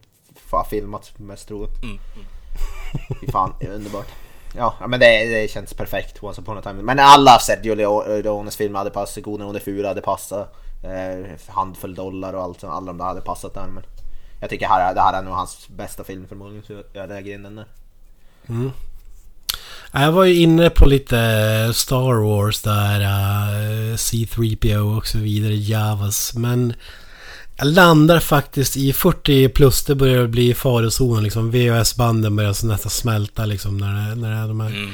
[0.50, 1.82] har filmats mest troligt.
[1.82, 1.98] Mm,
[3.20, 4.06] Fy fan, det är underbart.
[4.56, 6.82] Ja, men det, det känns perfekt Once upon a time.
[6.82, 10.54] Men alla Sergio Leo- Leones filmer hade passat, Goden och det fula hade passat.
[10.84, 13.66] Eh, handfull dollar och allt, alla de där hade passat där.
[13.66, 13.84] Men
[14.40, 17.42] jag tycker här, det här är nog hans bästa film förmodligen, så jag lägger in
[17.42, 17.66] den där.
[19.92, 21.16] Jag var ju inne på lite
[21.74, 26.34] Star Wars där, uh, C3PO och så vidare, Javas.
[26.34, 26.72] Men
[27.56, 31.50] jag landar faktiskt i 40 plus, det börjar bli farozonen liksom.
[31.50, 34.68] VHS-banden börjar så nästan smälta liksom när det, när det är de här.
[34.68, 34.90] Mm.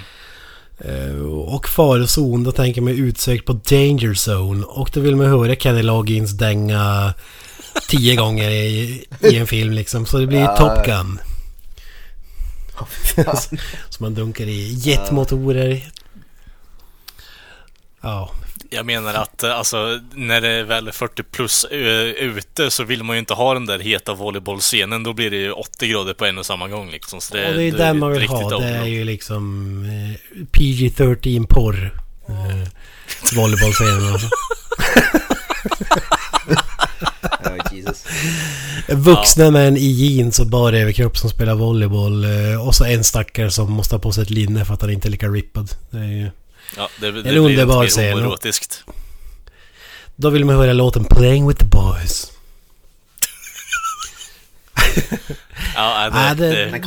[0.78, 4.64] Eh, och farozon, då tänker man utsökt på Danger Zone.
[4.64, 7.14] Och då vill man höra Kenny Loggins dänga
[7.88, 10.06] tio gånger i, i en film liksom.
[10.06, 10.56] Så det blir Ja.
[10.56, 11.18] Top Gun.
[13.88, 15.82] Som man dunkar i jetmotorer.
[18.00, 18.30] Ja,
[18.70, 22.84] Jag menar att eh, alltså, när det är väl är 40 plus eh, ute så
[22.84, 25.02] vill man ju inte ha den där heta volleybollscenen.
[25.02, 27.20] Då blir det ju 80 grader på en och samma gång liksom.
[27.20, 28.58] Så det, och det är den man vill ha.
[28.58, 31.94] Det är ju liksom eh, PG-13 porr.
[32.28, 32.68] Eh,
[33.36, 34.28] volleybollscenen alltså.
[37.44, 38.04] Oh, Jesus.
[38.88, 42.24] Vuxna män i jeans och bara överkropp som spelar volleyboll.
[42.24, 44.90] eh, Och så en stackare som måste ha på sig ett linne för att han
[44.90, 45.70] inte är lika rippad.
[45.90, 46.30] Det är ju...
[46.76, 48.12] Ja, det, det En blir underbar scen.
[48.12, 48.84] homoerotiskt.
[50.16, 52.32] Då vill man höra låten Playing with the Boys.
[55.74, 56.80] Ja, det, Nej, det,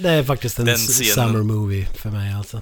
[0.00, 2.60] det, är faktiskt en summer movie för mig alltså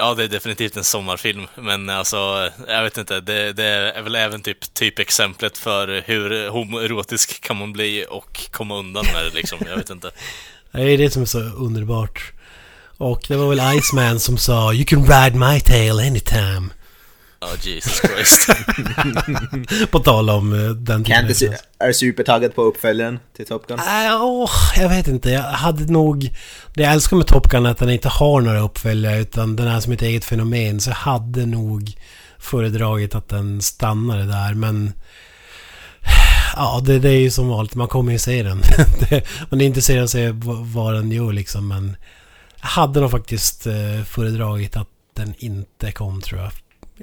[0.00, 1.46] ja, det är definitivt en sommarfilm.
[1.54, 3.20] Men alltså, jag vet inte.
[3.20, 8.50] Det, det är väl även typ, typ exemplet för hur homoerotisk kan man bli och
[8.50, 9.58] komma undan med det liksom.
[9.68, 10.10] Jag vet inte.
[10.72, 12.32] Det är det som är så underbart.
[12.96, 16.70] Och det var väl Iceman som sa You can ride my tail anytime.
[17.40, 18.48] Ja, Jesus Christ.
[19.90, 23.78] På tal om eh, den av su- är supertaggad på uppföljaren till Top Gun?
[23.86, 25.30] Nej, åh, jag vet inte.
[25.30, 26.30] Jag hade nog...
[26.74, 29.68] Det jag älskar med Top Gun är att den inte har några uppföljare utan den
[29.68, 30.80] är som ett eget fenomen.
[30.80, 31.92] Så jag hade nog
[32.38, 34.92] föredragit att den stannade där men...
[36.56, 37.74] Ja, det, det är ju som vanligt.
[37.74, 38.62] Man kommer ju se den.
[39.10, 41.96] Det- Man är intresserad av att se vad, vad den gör liksom men...
[42.60, 46.50] Jag hade nog faktiskt eh, föredragit att den inte kom tror jag.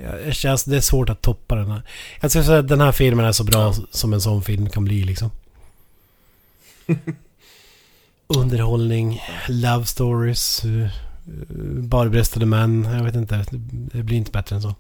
[0.04, 1.82] Jag- känns, det är svårt att toppa den här.
[2.22, 4.86] Jag skulle säga att den här filmen är så bra som en sån film kan
[4.86, 5.32] bli liksom.
[8.28, 10.88] Underhållning, love stories, uh,
[11.80, 12.84] barbröstade män.
[12.94, 13.36] Jag vet inte.
[13.36, 13.58] Det,
[13.98, 14.76] det blir inte bättre än så.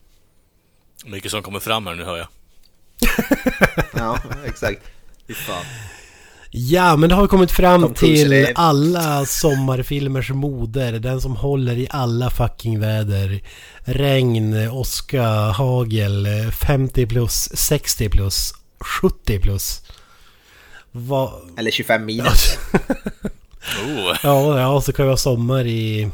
[1.05, 2.27] Mycket som kommer fram här nu hör jag.
[3.93, 4.81] Ja, exakt.
[5.27, 5.65] Fy fan.
[6.51, 10.91] Ja, men det har vi kommit fram till alla sommarfilmers moder.
[10.99, 13.41] Den som håller i alla fucking väder.
[13.79, 18.53] Regn, åska, hagel, eh, 50 plus, 60 plus,
[19.01, 19.81] 70 plus.
[20.91, 21.31] Vad...
[21.57, 22.57] Eller 25 minus.
[23.85, 26.09] Oh, Ja, ja, så kan det vara sommar i...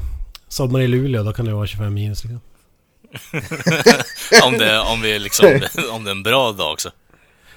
[0.47, 2.41] Sommar i Luleå, då kan det vara 25 minus liksom.
[4.43, 5.61] om, det, om, vi liksom,
[5.91, 6.91] om det är en bra dag också.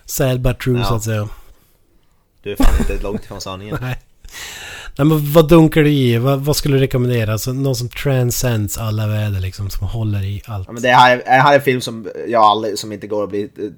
[0.05, 0.85] Sad but true Ja.
[0.85, 1.29] så att säga.
[2.47, 3.79] Du är fan inte långt ifrån sanningen.
[3.81, 3.99] Nej.
[4.99, 6.19] Nej men vad dunkar du i?
[6.19, 7.33] Vad, vad skulle du rekommendera?
[7.33, 10.69] Alltså, någon som transcends alla väder liksom, som håller i allt.
[10.69, 13.25] Ja, men det här, det här är en film som jag aldrig, som inte går
[13.25, 13.71] att bli eh,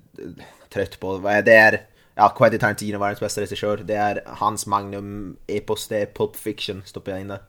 [0.74, 1.18] trött på.
[1.18, 1.80] Det är,
[2.14, 3.76] ja, Quentin Tarantino, världens bästa regissör.
[3.76, 7.40] Det är hans magnum epos, det är Pulp Fiction, stoppar jag in där.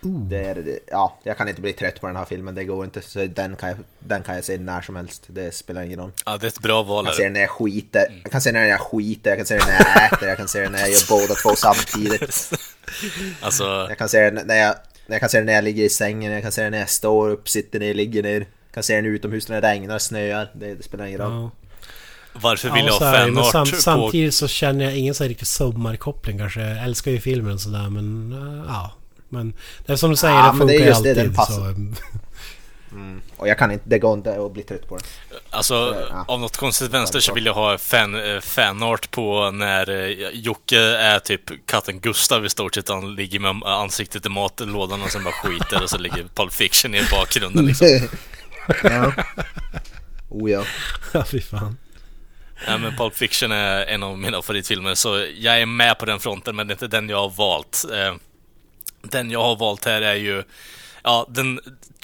[0.00, 3.02] Det är, ja, jag kan inte bli trött på den här filmen, det går inte.
[3.02, 6.12] Så den kan jag, den kan jag se när som helst, det spelar ingen roll.
[6.26, 7.04] Ja, det är ett bra val.
[7.04, 9.38] Jag kan se den när jag skiter, jag kan se den när jag skiter, jag
[9.38, 11.56] kan se den när jag äter, jag kan se den när jag gör båda två
[11.56, 12.50] samtidigt.
[13.40, 14.74] Alltså, Jag kan se den när jag,
[15.06, 16.90] jag kan se den när jag ligger i sängen, jag kan se den när jag
[16.90, 18.38] står upp, sitter ner, ligger ner.
[18.40, 21.32] Jag kan se den utomhus när det regnar, snöar, det, det spelar ingen roll.
[21.32, 21.50] Ja.
[22.32, 23.76] Varför vill Ja, jag så ha fanart sam, på...
[23.76, 26.60] samtidigt så känner jag ingen så här riktig sommarkoppling kanske.
[26.60, 28.92] Jag älskar ju filmen sådär men uh, ja.
[29.28, 29.52] Men
[29.86, 31.26] det är som du säger, Ja, det men det är funkar ju just det, den
[31.26, 31.36] alltid.
[31.36, 31.54] passar.
[31.54, 31.64] så,
[32.94, 33.20] mm.
[33.36, 35.06] Och jag kan inte, det går inte att bli trött på den.
[35.50, 36.24] Alltså, Ja.
[36.28, 40.78] av något konstigt vänster så vill jag ha fan, eh, fanart på när eh, Jocke
[40.80, 42.88] är typ katten Gustav i stort sett.
[42.88, 46.94] Han ligger med ansiktet i matlådan och sen bara skiter och så ligger Pulp Fiction
[46.94, 47.86] i bakgrunden liksom.
[48.82, 49.12] ja.
[50.28, 50.64] Oh ja.
[51.12, 51.76] ja, fy fan.
[52.66, 56.20] Nej men Pulp Fiction är en av mina favoritfilmer så jag är med på den
[56.20, 57.84] fronten men det är inte den jag har valt.
[59.02, 60.42] Den jag har valt här är ju
[61.02, 61.60] Ja, den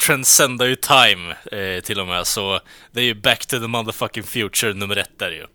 [0.06, 2.60] transcendar ju time eh, till och med så
[2.92, 5.46] det är ju Back to the motherfucking future nummer ett där ju.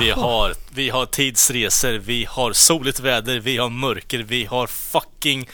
[0.00, 5.48] Vi har, vi har tidsresor, vi har soligt väder, vi har mörker, vi har fucking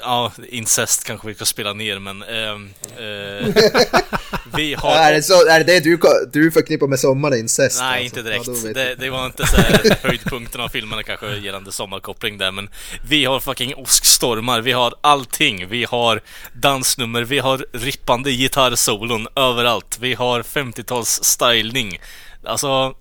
[0.00, 3.64] Ja, incest kanske vi ska spela ner men ehm, eh,
[4.56, 5.98] Vi har Är det, så, är det det du,
[6.32, 7.80] du förknippar med sommar incest?
[7.80, 8.18] Nej, alltså?
[8.18, 8.46] inte direkt.
[8.64, 12.68] Ja, det, det var inte så här höjdpunkten av filmerna kanske gällande sommarkoppling där, men
[13.08, 15.68] vi har fucking åskstormar, vi har allting.
[15.68, 16.20] Vi har
[16.52, 19.98] dansnummer, vi har rippande gitarrsolon överallt.
[20.00, 22.00] Vi har 50-tals stylning.
[22.44, 22.94] Alltså,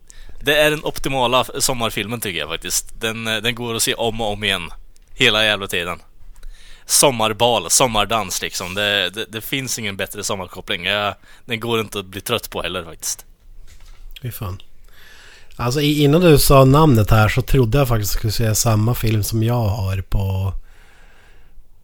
[0.43, 3.01] det är den optimala sommarfilmen tycker jag faktiskt.
[3.01, 4.69] Den, eh, den går att se om och om igen.
[5.15, 5.99] Hela jävla tiden.
[6.85, 8.73] Sommarbal, sommardans liksom.
[8.73, 10.85] Det, det, det finns ingen bättre sommarkoppling.
[10.85, 13.25] Jag, den går inte att bli trött på heller faktiskt.
[14.21, 14.61] Fy fan.
[15.55, 18.95] Alltså innan du sa namnet här så trodde jag faktiskt att du skulle säga samma
[18.95, 20.53] film som jag har på...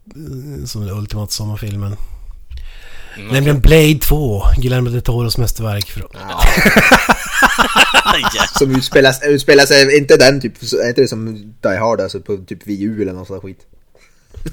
[0.06, 1.96] eh, Som den ultimata sommarfilmen.
[3.16, 5.90] Mm, Nämligen Blade 2, Guillermo del Toros mästerverk.
[5.90, 6.08] Från...
[8.34, 8.46] Ja.
[8.58, 12.36] Som utspelas, utspelas är inte den typ, är inte det som Die Hard alltså på
[12.36, 13.66] typ Wii U eller något sånt där skit?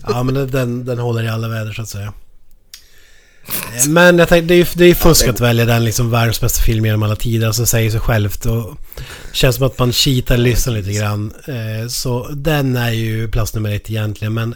[0.07, 2.13] Ja men den- den, håller i alla väder så att säga.
[3.47, 6.41] Eh, men jag tänkte, det är ju det är fusk att välja den liksom världens
[6.41, 7.47] bästa film genom alla tider.
[7.47, 8.77] Alltså säger sig självt och...
[9.33, 11.33] Känns som att man cheatar lyssnar lite grann.
[11.47, 14.55] Eh, så den är ju plats nummer ett egentligen men...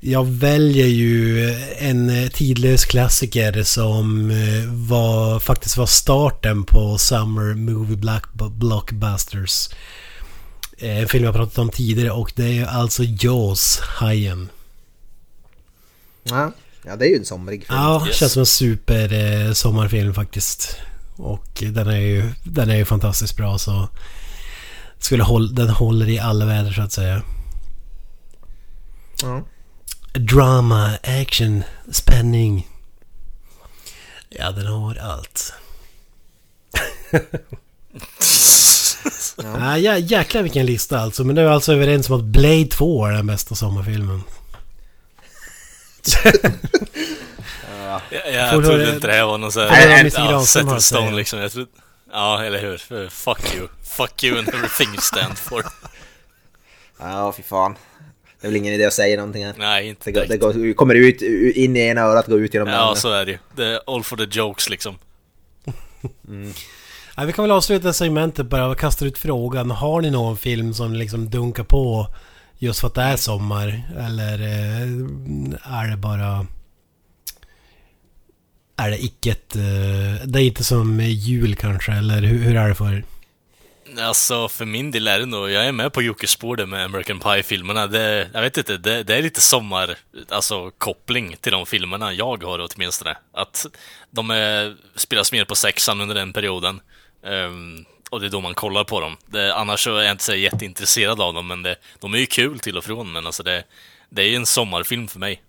[0.00, 7.96] Jag väljer ju en tidlös klassiker som eh, var, faktiskt var starten på Summer Movie
[7.96, 9.68] Black Blockbusters.
[10.78, 14.48] En film jag pratat om tidigare och det är alltså Jaws, Hajen.
[16.30, 16.52] Ja,
[16.84, 17.78] ja det är ju en somrig film.
[17.78, 18.16] Ja, Yes.
[18.16, 20.76] känns som en super eh, sommarfilm faktiskt.
[21.16, 23.88] Och den är ju, den är ju fantastiskt bra så...
[24.98, 27.22] Skulle håll, den håller i alla väder så att säga.
[29.22, 29.42] Ja.
[30.12, 31.62] Drama, action,
[31.92, 32.68] spänning.
[34.28, 35.52] Ja, den har allt.
[39.36, 39.78] ja.
[39.78, 41.24] Ja, jäklar vilken lista alltså.
[41.24, 44.22] Men nu är vi alltså överens om att Blade 2 är den bästa sommarfilmen.
[48.10, 50.10] Jag, jag Får du trodde inte det här var någon sån här...
[50.14, 51.38] Ja, set in stone liksom.
[51.38, 51.70] Jag trodde,
[52.12, 53.08] ja, eller hur?
[53.08, 53.68] Fuck you.
[53.84, 55.64] Fuck you and everything you stand for.
[56.98, 57.76] Ja, fy fan.
[58.40, 59.54] Det är väl ingen idé att säga någonting här.
[59.58, 61.22] Nej, inte Det, det går, kommer ut,
[61.56, 62.96] in i ena örat, går ut genom det Ja, andra.
[63.00, 63.38] så är det ju.
[63.56, 64.98] Det är all for the jokes liksom.
[67.16, 69.70] Ja, vi kan väl avsluta segmentet bara och kasta ut frågan.
[69.70, 72.06] Har ni någon film som liksom dunkar på
[72.58, 73.82] just för att det är sommar?
[73.98, 76.46] Eller eh, är det bara...
[78.76, 79.56] Är det icke ett...
[79.56, 83.04] Eh, det är inte som jul kanske, eller hur, hur är det för er?
[83.98, 86.84] Alltså, för min del är det nog, jag är med på Jockes spår där med
[86.84, 87.86] American Pie-filmerna.
[87.86, 89.96] Det, jag vet inte, det, det är lite sommar,
[90.28, 93.16] alltså koppling till de filmerna jag har åtminstone.
[93.32, 93.66] Att
[94.10, 96.80] de är, spelas mer på sexan under den perioden.
[97.22, 99.16] Um, och det är då man kollar på dem.
[99.26, 102.26] Det, annars så är jag inte så jätteintresserad av dem, men det, de är ju
[102.26, 103.12] kul till och från.
[103.12, 103.64] Men alltså det,
[104.10, 105.42] det är ju en sommarfilm för mig.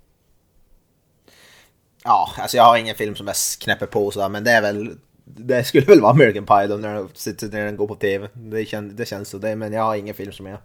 [2.04, 4.98] Ja, alltså jag har ingen film som jag knäpper på sådär, men det är väl...
[5.30, 8.30] Det skulle väl vara American Pie då när den, sitter- när den går på TV.
[8.34, 10.60] Det, kän, det känns så, det, men jag har ingen film som jag...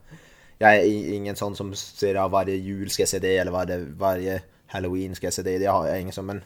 [0.58, 3.78] Jag är ingen sån som ser av varje jul ska jag se det, eller varje,
[3.78, 5.58] varje halloween ska jag se det.
[5.58, 6.44] Det har jag ingen som, men...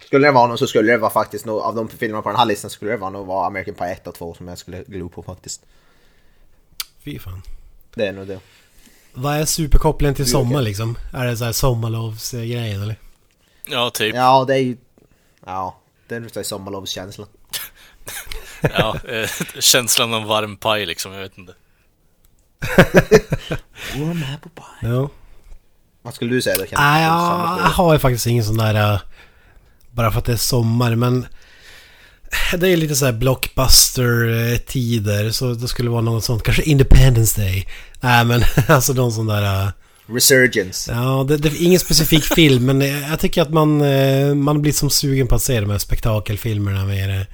[0.00, 2.38] Skulle det vara någon så skulle det vara faktiskt nog, av de filmerna på den
[2.38, 4.84] här listan skulle det vara nog vara American Pie 1 och 2 som jag skulle
[4.86, 5.62] glo på faktiskt.
[7.04, 7.42] Fy fan.
[7.94, 8.40] Det är nog det.
[9.12, 10.98] Vad är superkopplingen till sommar liksom?
[11.12, 12.96] Är det så här sommarlovsgrejen eller?
[13.66, 14.14] Ja, typ.
[14.14, 14.76] Ja, det är ju...
[15.46, 17.28] Ja, det är nog sommarlovskänslan.
[18.78, 19.30] Ja, eh,
[19.60, 21.54] känslan av varm paj liksom, jag vet inte.
[23.96, 24.90] Warm apple pie.
[24.90, 25.08] Ja.
[26.02, 26.80] Vad skulle du säga då Kent?
[26.80, 28.92] Nej, Samma jag har ju faktiskt ingen sån där...
[28.94, 29.00] äh,
[29.94, 31.26] Bara för att det är sommar, men...
[32.58, 36.42] Det är lite så här blockbuster-tider, så det skulle vara något sånt.
[36.42, 37.68] Kanske Independence Day.
[38.00, 39.64] Nej, men alltså någon sån där...
[39.66, 39.70] äh,
[40.06, 40.92] Resurgence.
[40.92, 44.72] Ja, det, det är ingen specifik film, men jag tycker att man, eh, man blir
[44.72, 47.26] som sugen på att se de här spektakelfilmerna med, eh,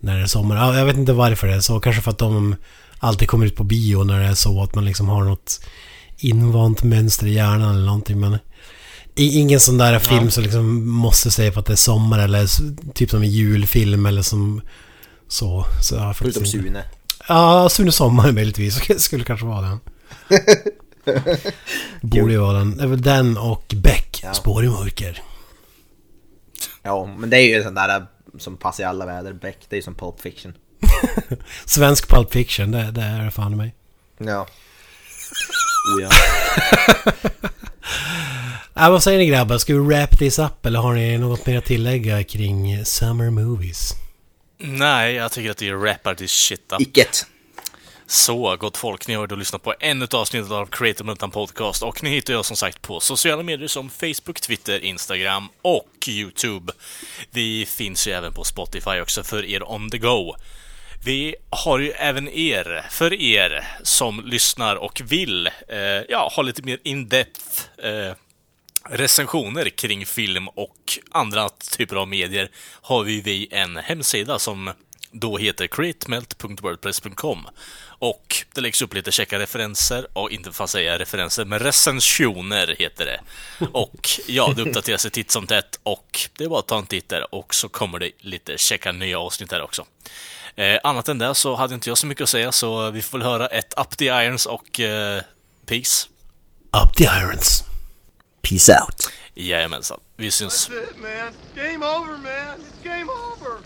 [0.00, 0.56] när det är sommar.
[0.56, 1.80] Ja, Jag vet inte varför det är så.
[1.80, 2.56] Kanske för att de
[2.98, 5.60] alltid kommer ut på bio när det är så att man liksom har något
[6.18, 8.20] invant mönster i hjärnan eller någonting.
[8.20, 8.38] Men
[9.28, 12.46] ingen sån där film som liksom måste säga för att det är sommar eller
[12.94, 14.60] typ som en julfilm eller som
[15.28, 15.64] så.
[15.82, 16.84] så jag Förutom inte- Sune.
[17.28, 18.80] Ja, Sune Sommar möjligtvis.
[19.02, 19.80] Skulle kanske vara den.
[22.10, 22.76] Borde ju vara den.
[22.76, 24.20] Det är väl den och Beck.
[24.22, 24.34] Ja.
[24.34, 25.22] Spår i mörker.
[26.82, 28.02] Ja, men det är ju en sån där äh,
[28.38, 29.32] som passar i alla väder.
[29.32, 30.52] Beck, det är ju som Pulp Fiction.
[31.64, 33.74] Svensk Pulp Fiction, det, det är det fan i mig.
[34.18, 34.46] Ja.
[35.96, 36.08] Oh, ja.
[38.80, 39.58] Äh, vad säger ni grabbar?
[39.58, 43.94] Ska vi wrap this up eller har ni något mer att tillägga kring Summer Movies?
[44.58, 46.80] Nej, jag tycker att det rappar till shit up.
[46.80, 47.26] Icket.
[48.06, 51.82] Så, gott folk, ni har då lyssnat på ännu ett avsnitt av Creative Multan Podcast
[51.82, 56.72] och ni hittar jag som sagt på sociala medier som Facebook, Twitter, Instagram och YouTube.
[57.30, 60.34] Vi finns ju även på Spotify också för er on the go.
[61.04, 65.78] Vi har ju även er, för er som lyssnar och vill eh,
[66.08, 68.14] ja, ha lite mer in-depth eh,
[68.88, 72.50] recensioner kring film och andra typer av medier
[72.82, 74.70] har vi vi en hemsida som
[75.12, 77.46] då heter createmelt.wordpress.com
[78.00, 82.76] och det läggs upp lite käcka referenser och inte för att säga referenser, men recensioner
[82.78, 83.20] heter det.
[83.72, 86.86] Och ja, det uppdateras sig titt som tätt och det är bara att ta en
[86.86, 89.86] titt där och så kommer det lite checka nya avsnitt där också.
[90.56, 93.18] Eh, annat än det så hade inte jag så mycket att säga så vi får
[93.18, 95.22] väl höra ett Up the Irons och eh,
[95.66, 96.08] Peace.
[96.84, 97.69] Up the Irons.
[98.42, 99.12] Peace out.
[99.34, 100.66] Jajamensan, vi syns.
[100.68, 101.32] That's it, man.
[101.54, 102.60] Game over, man.
[102.60, 103.60] It's game over.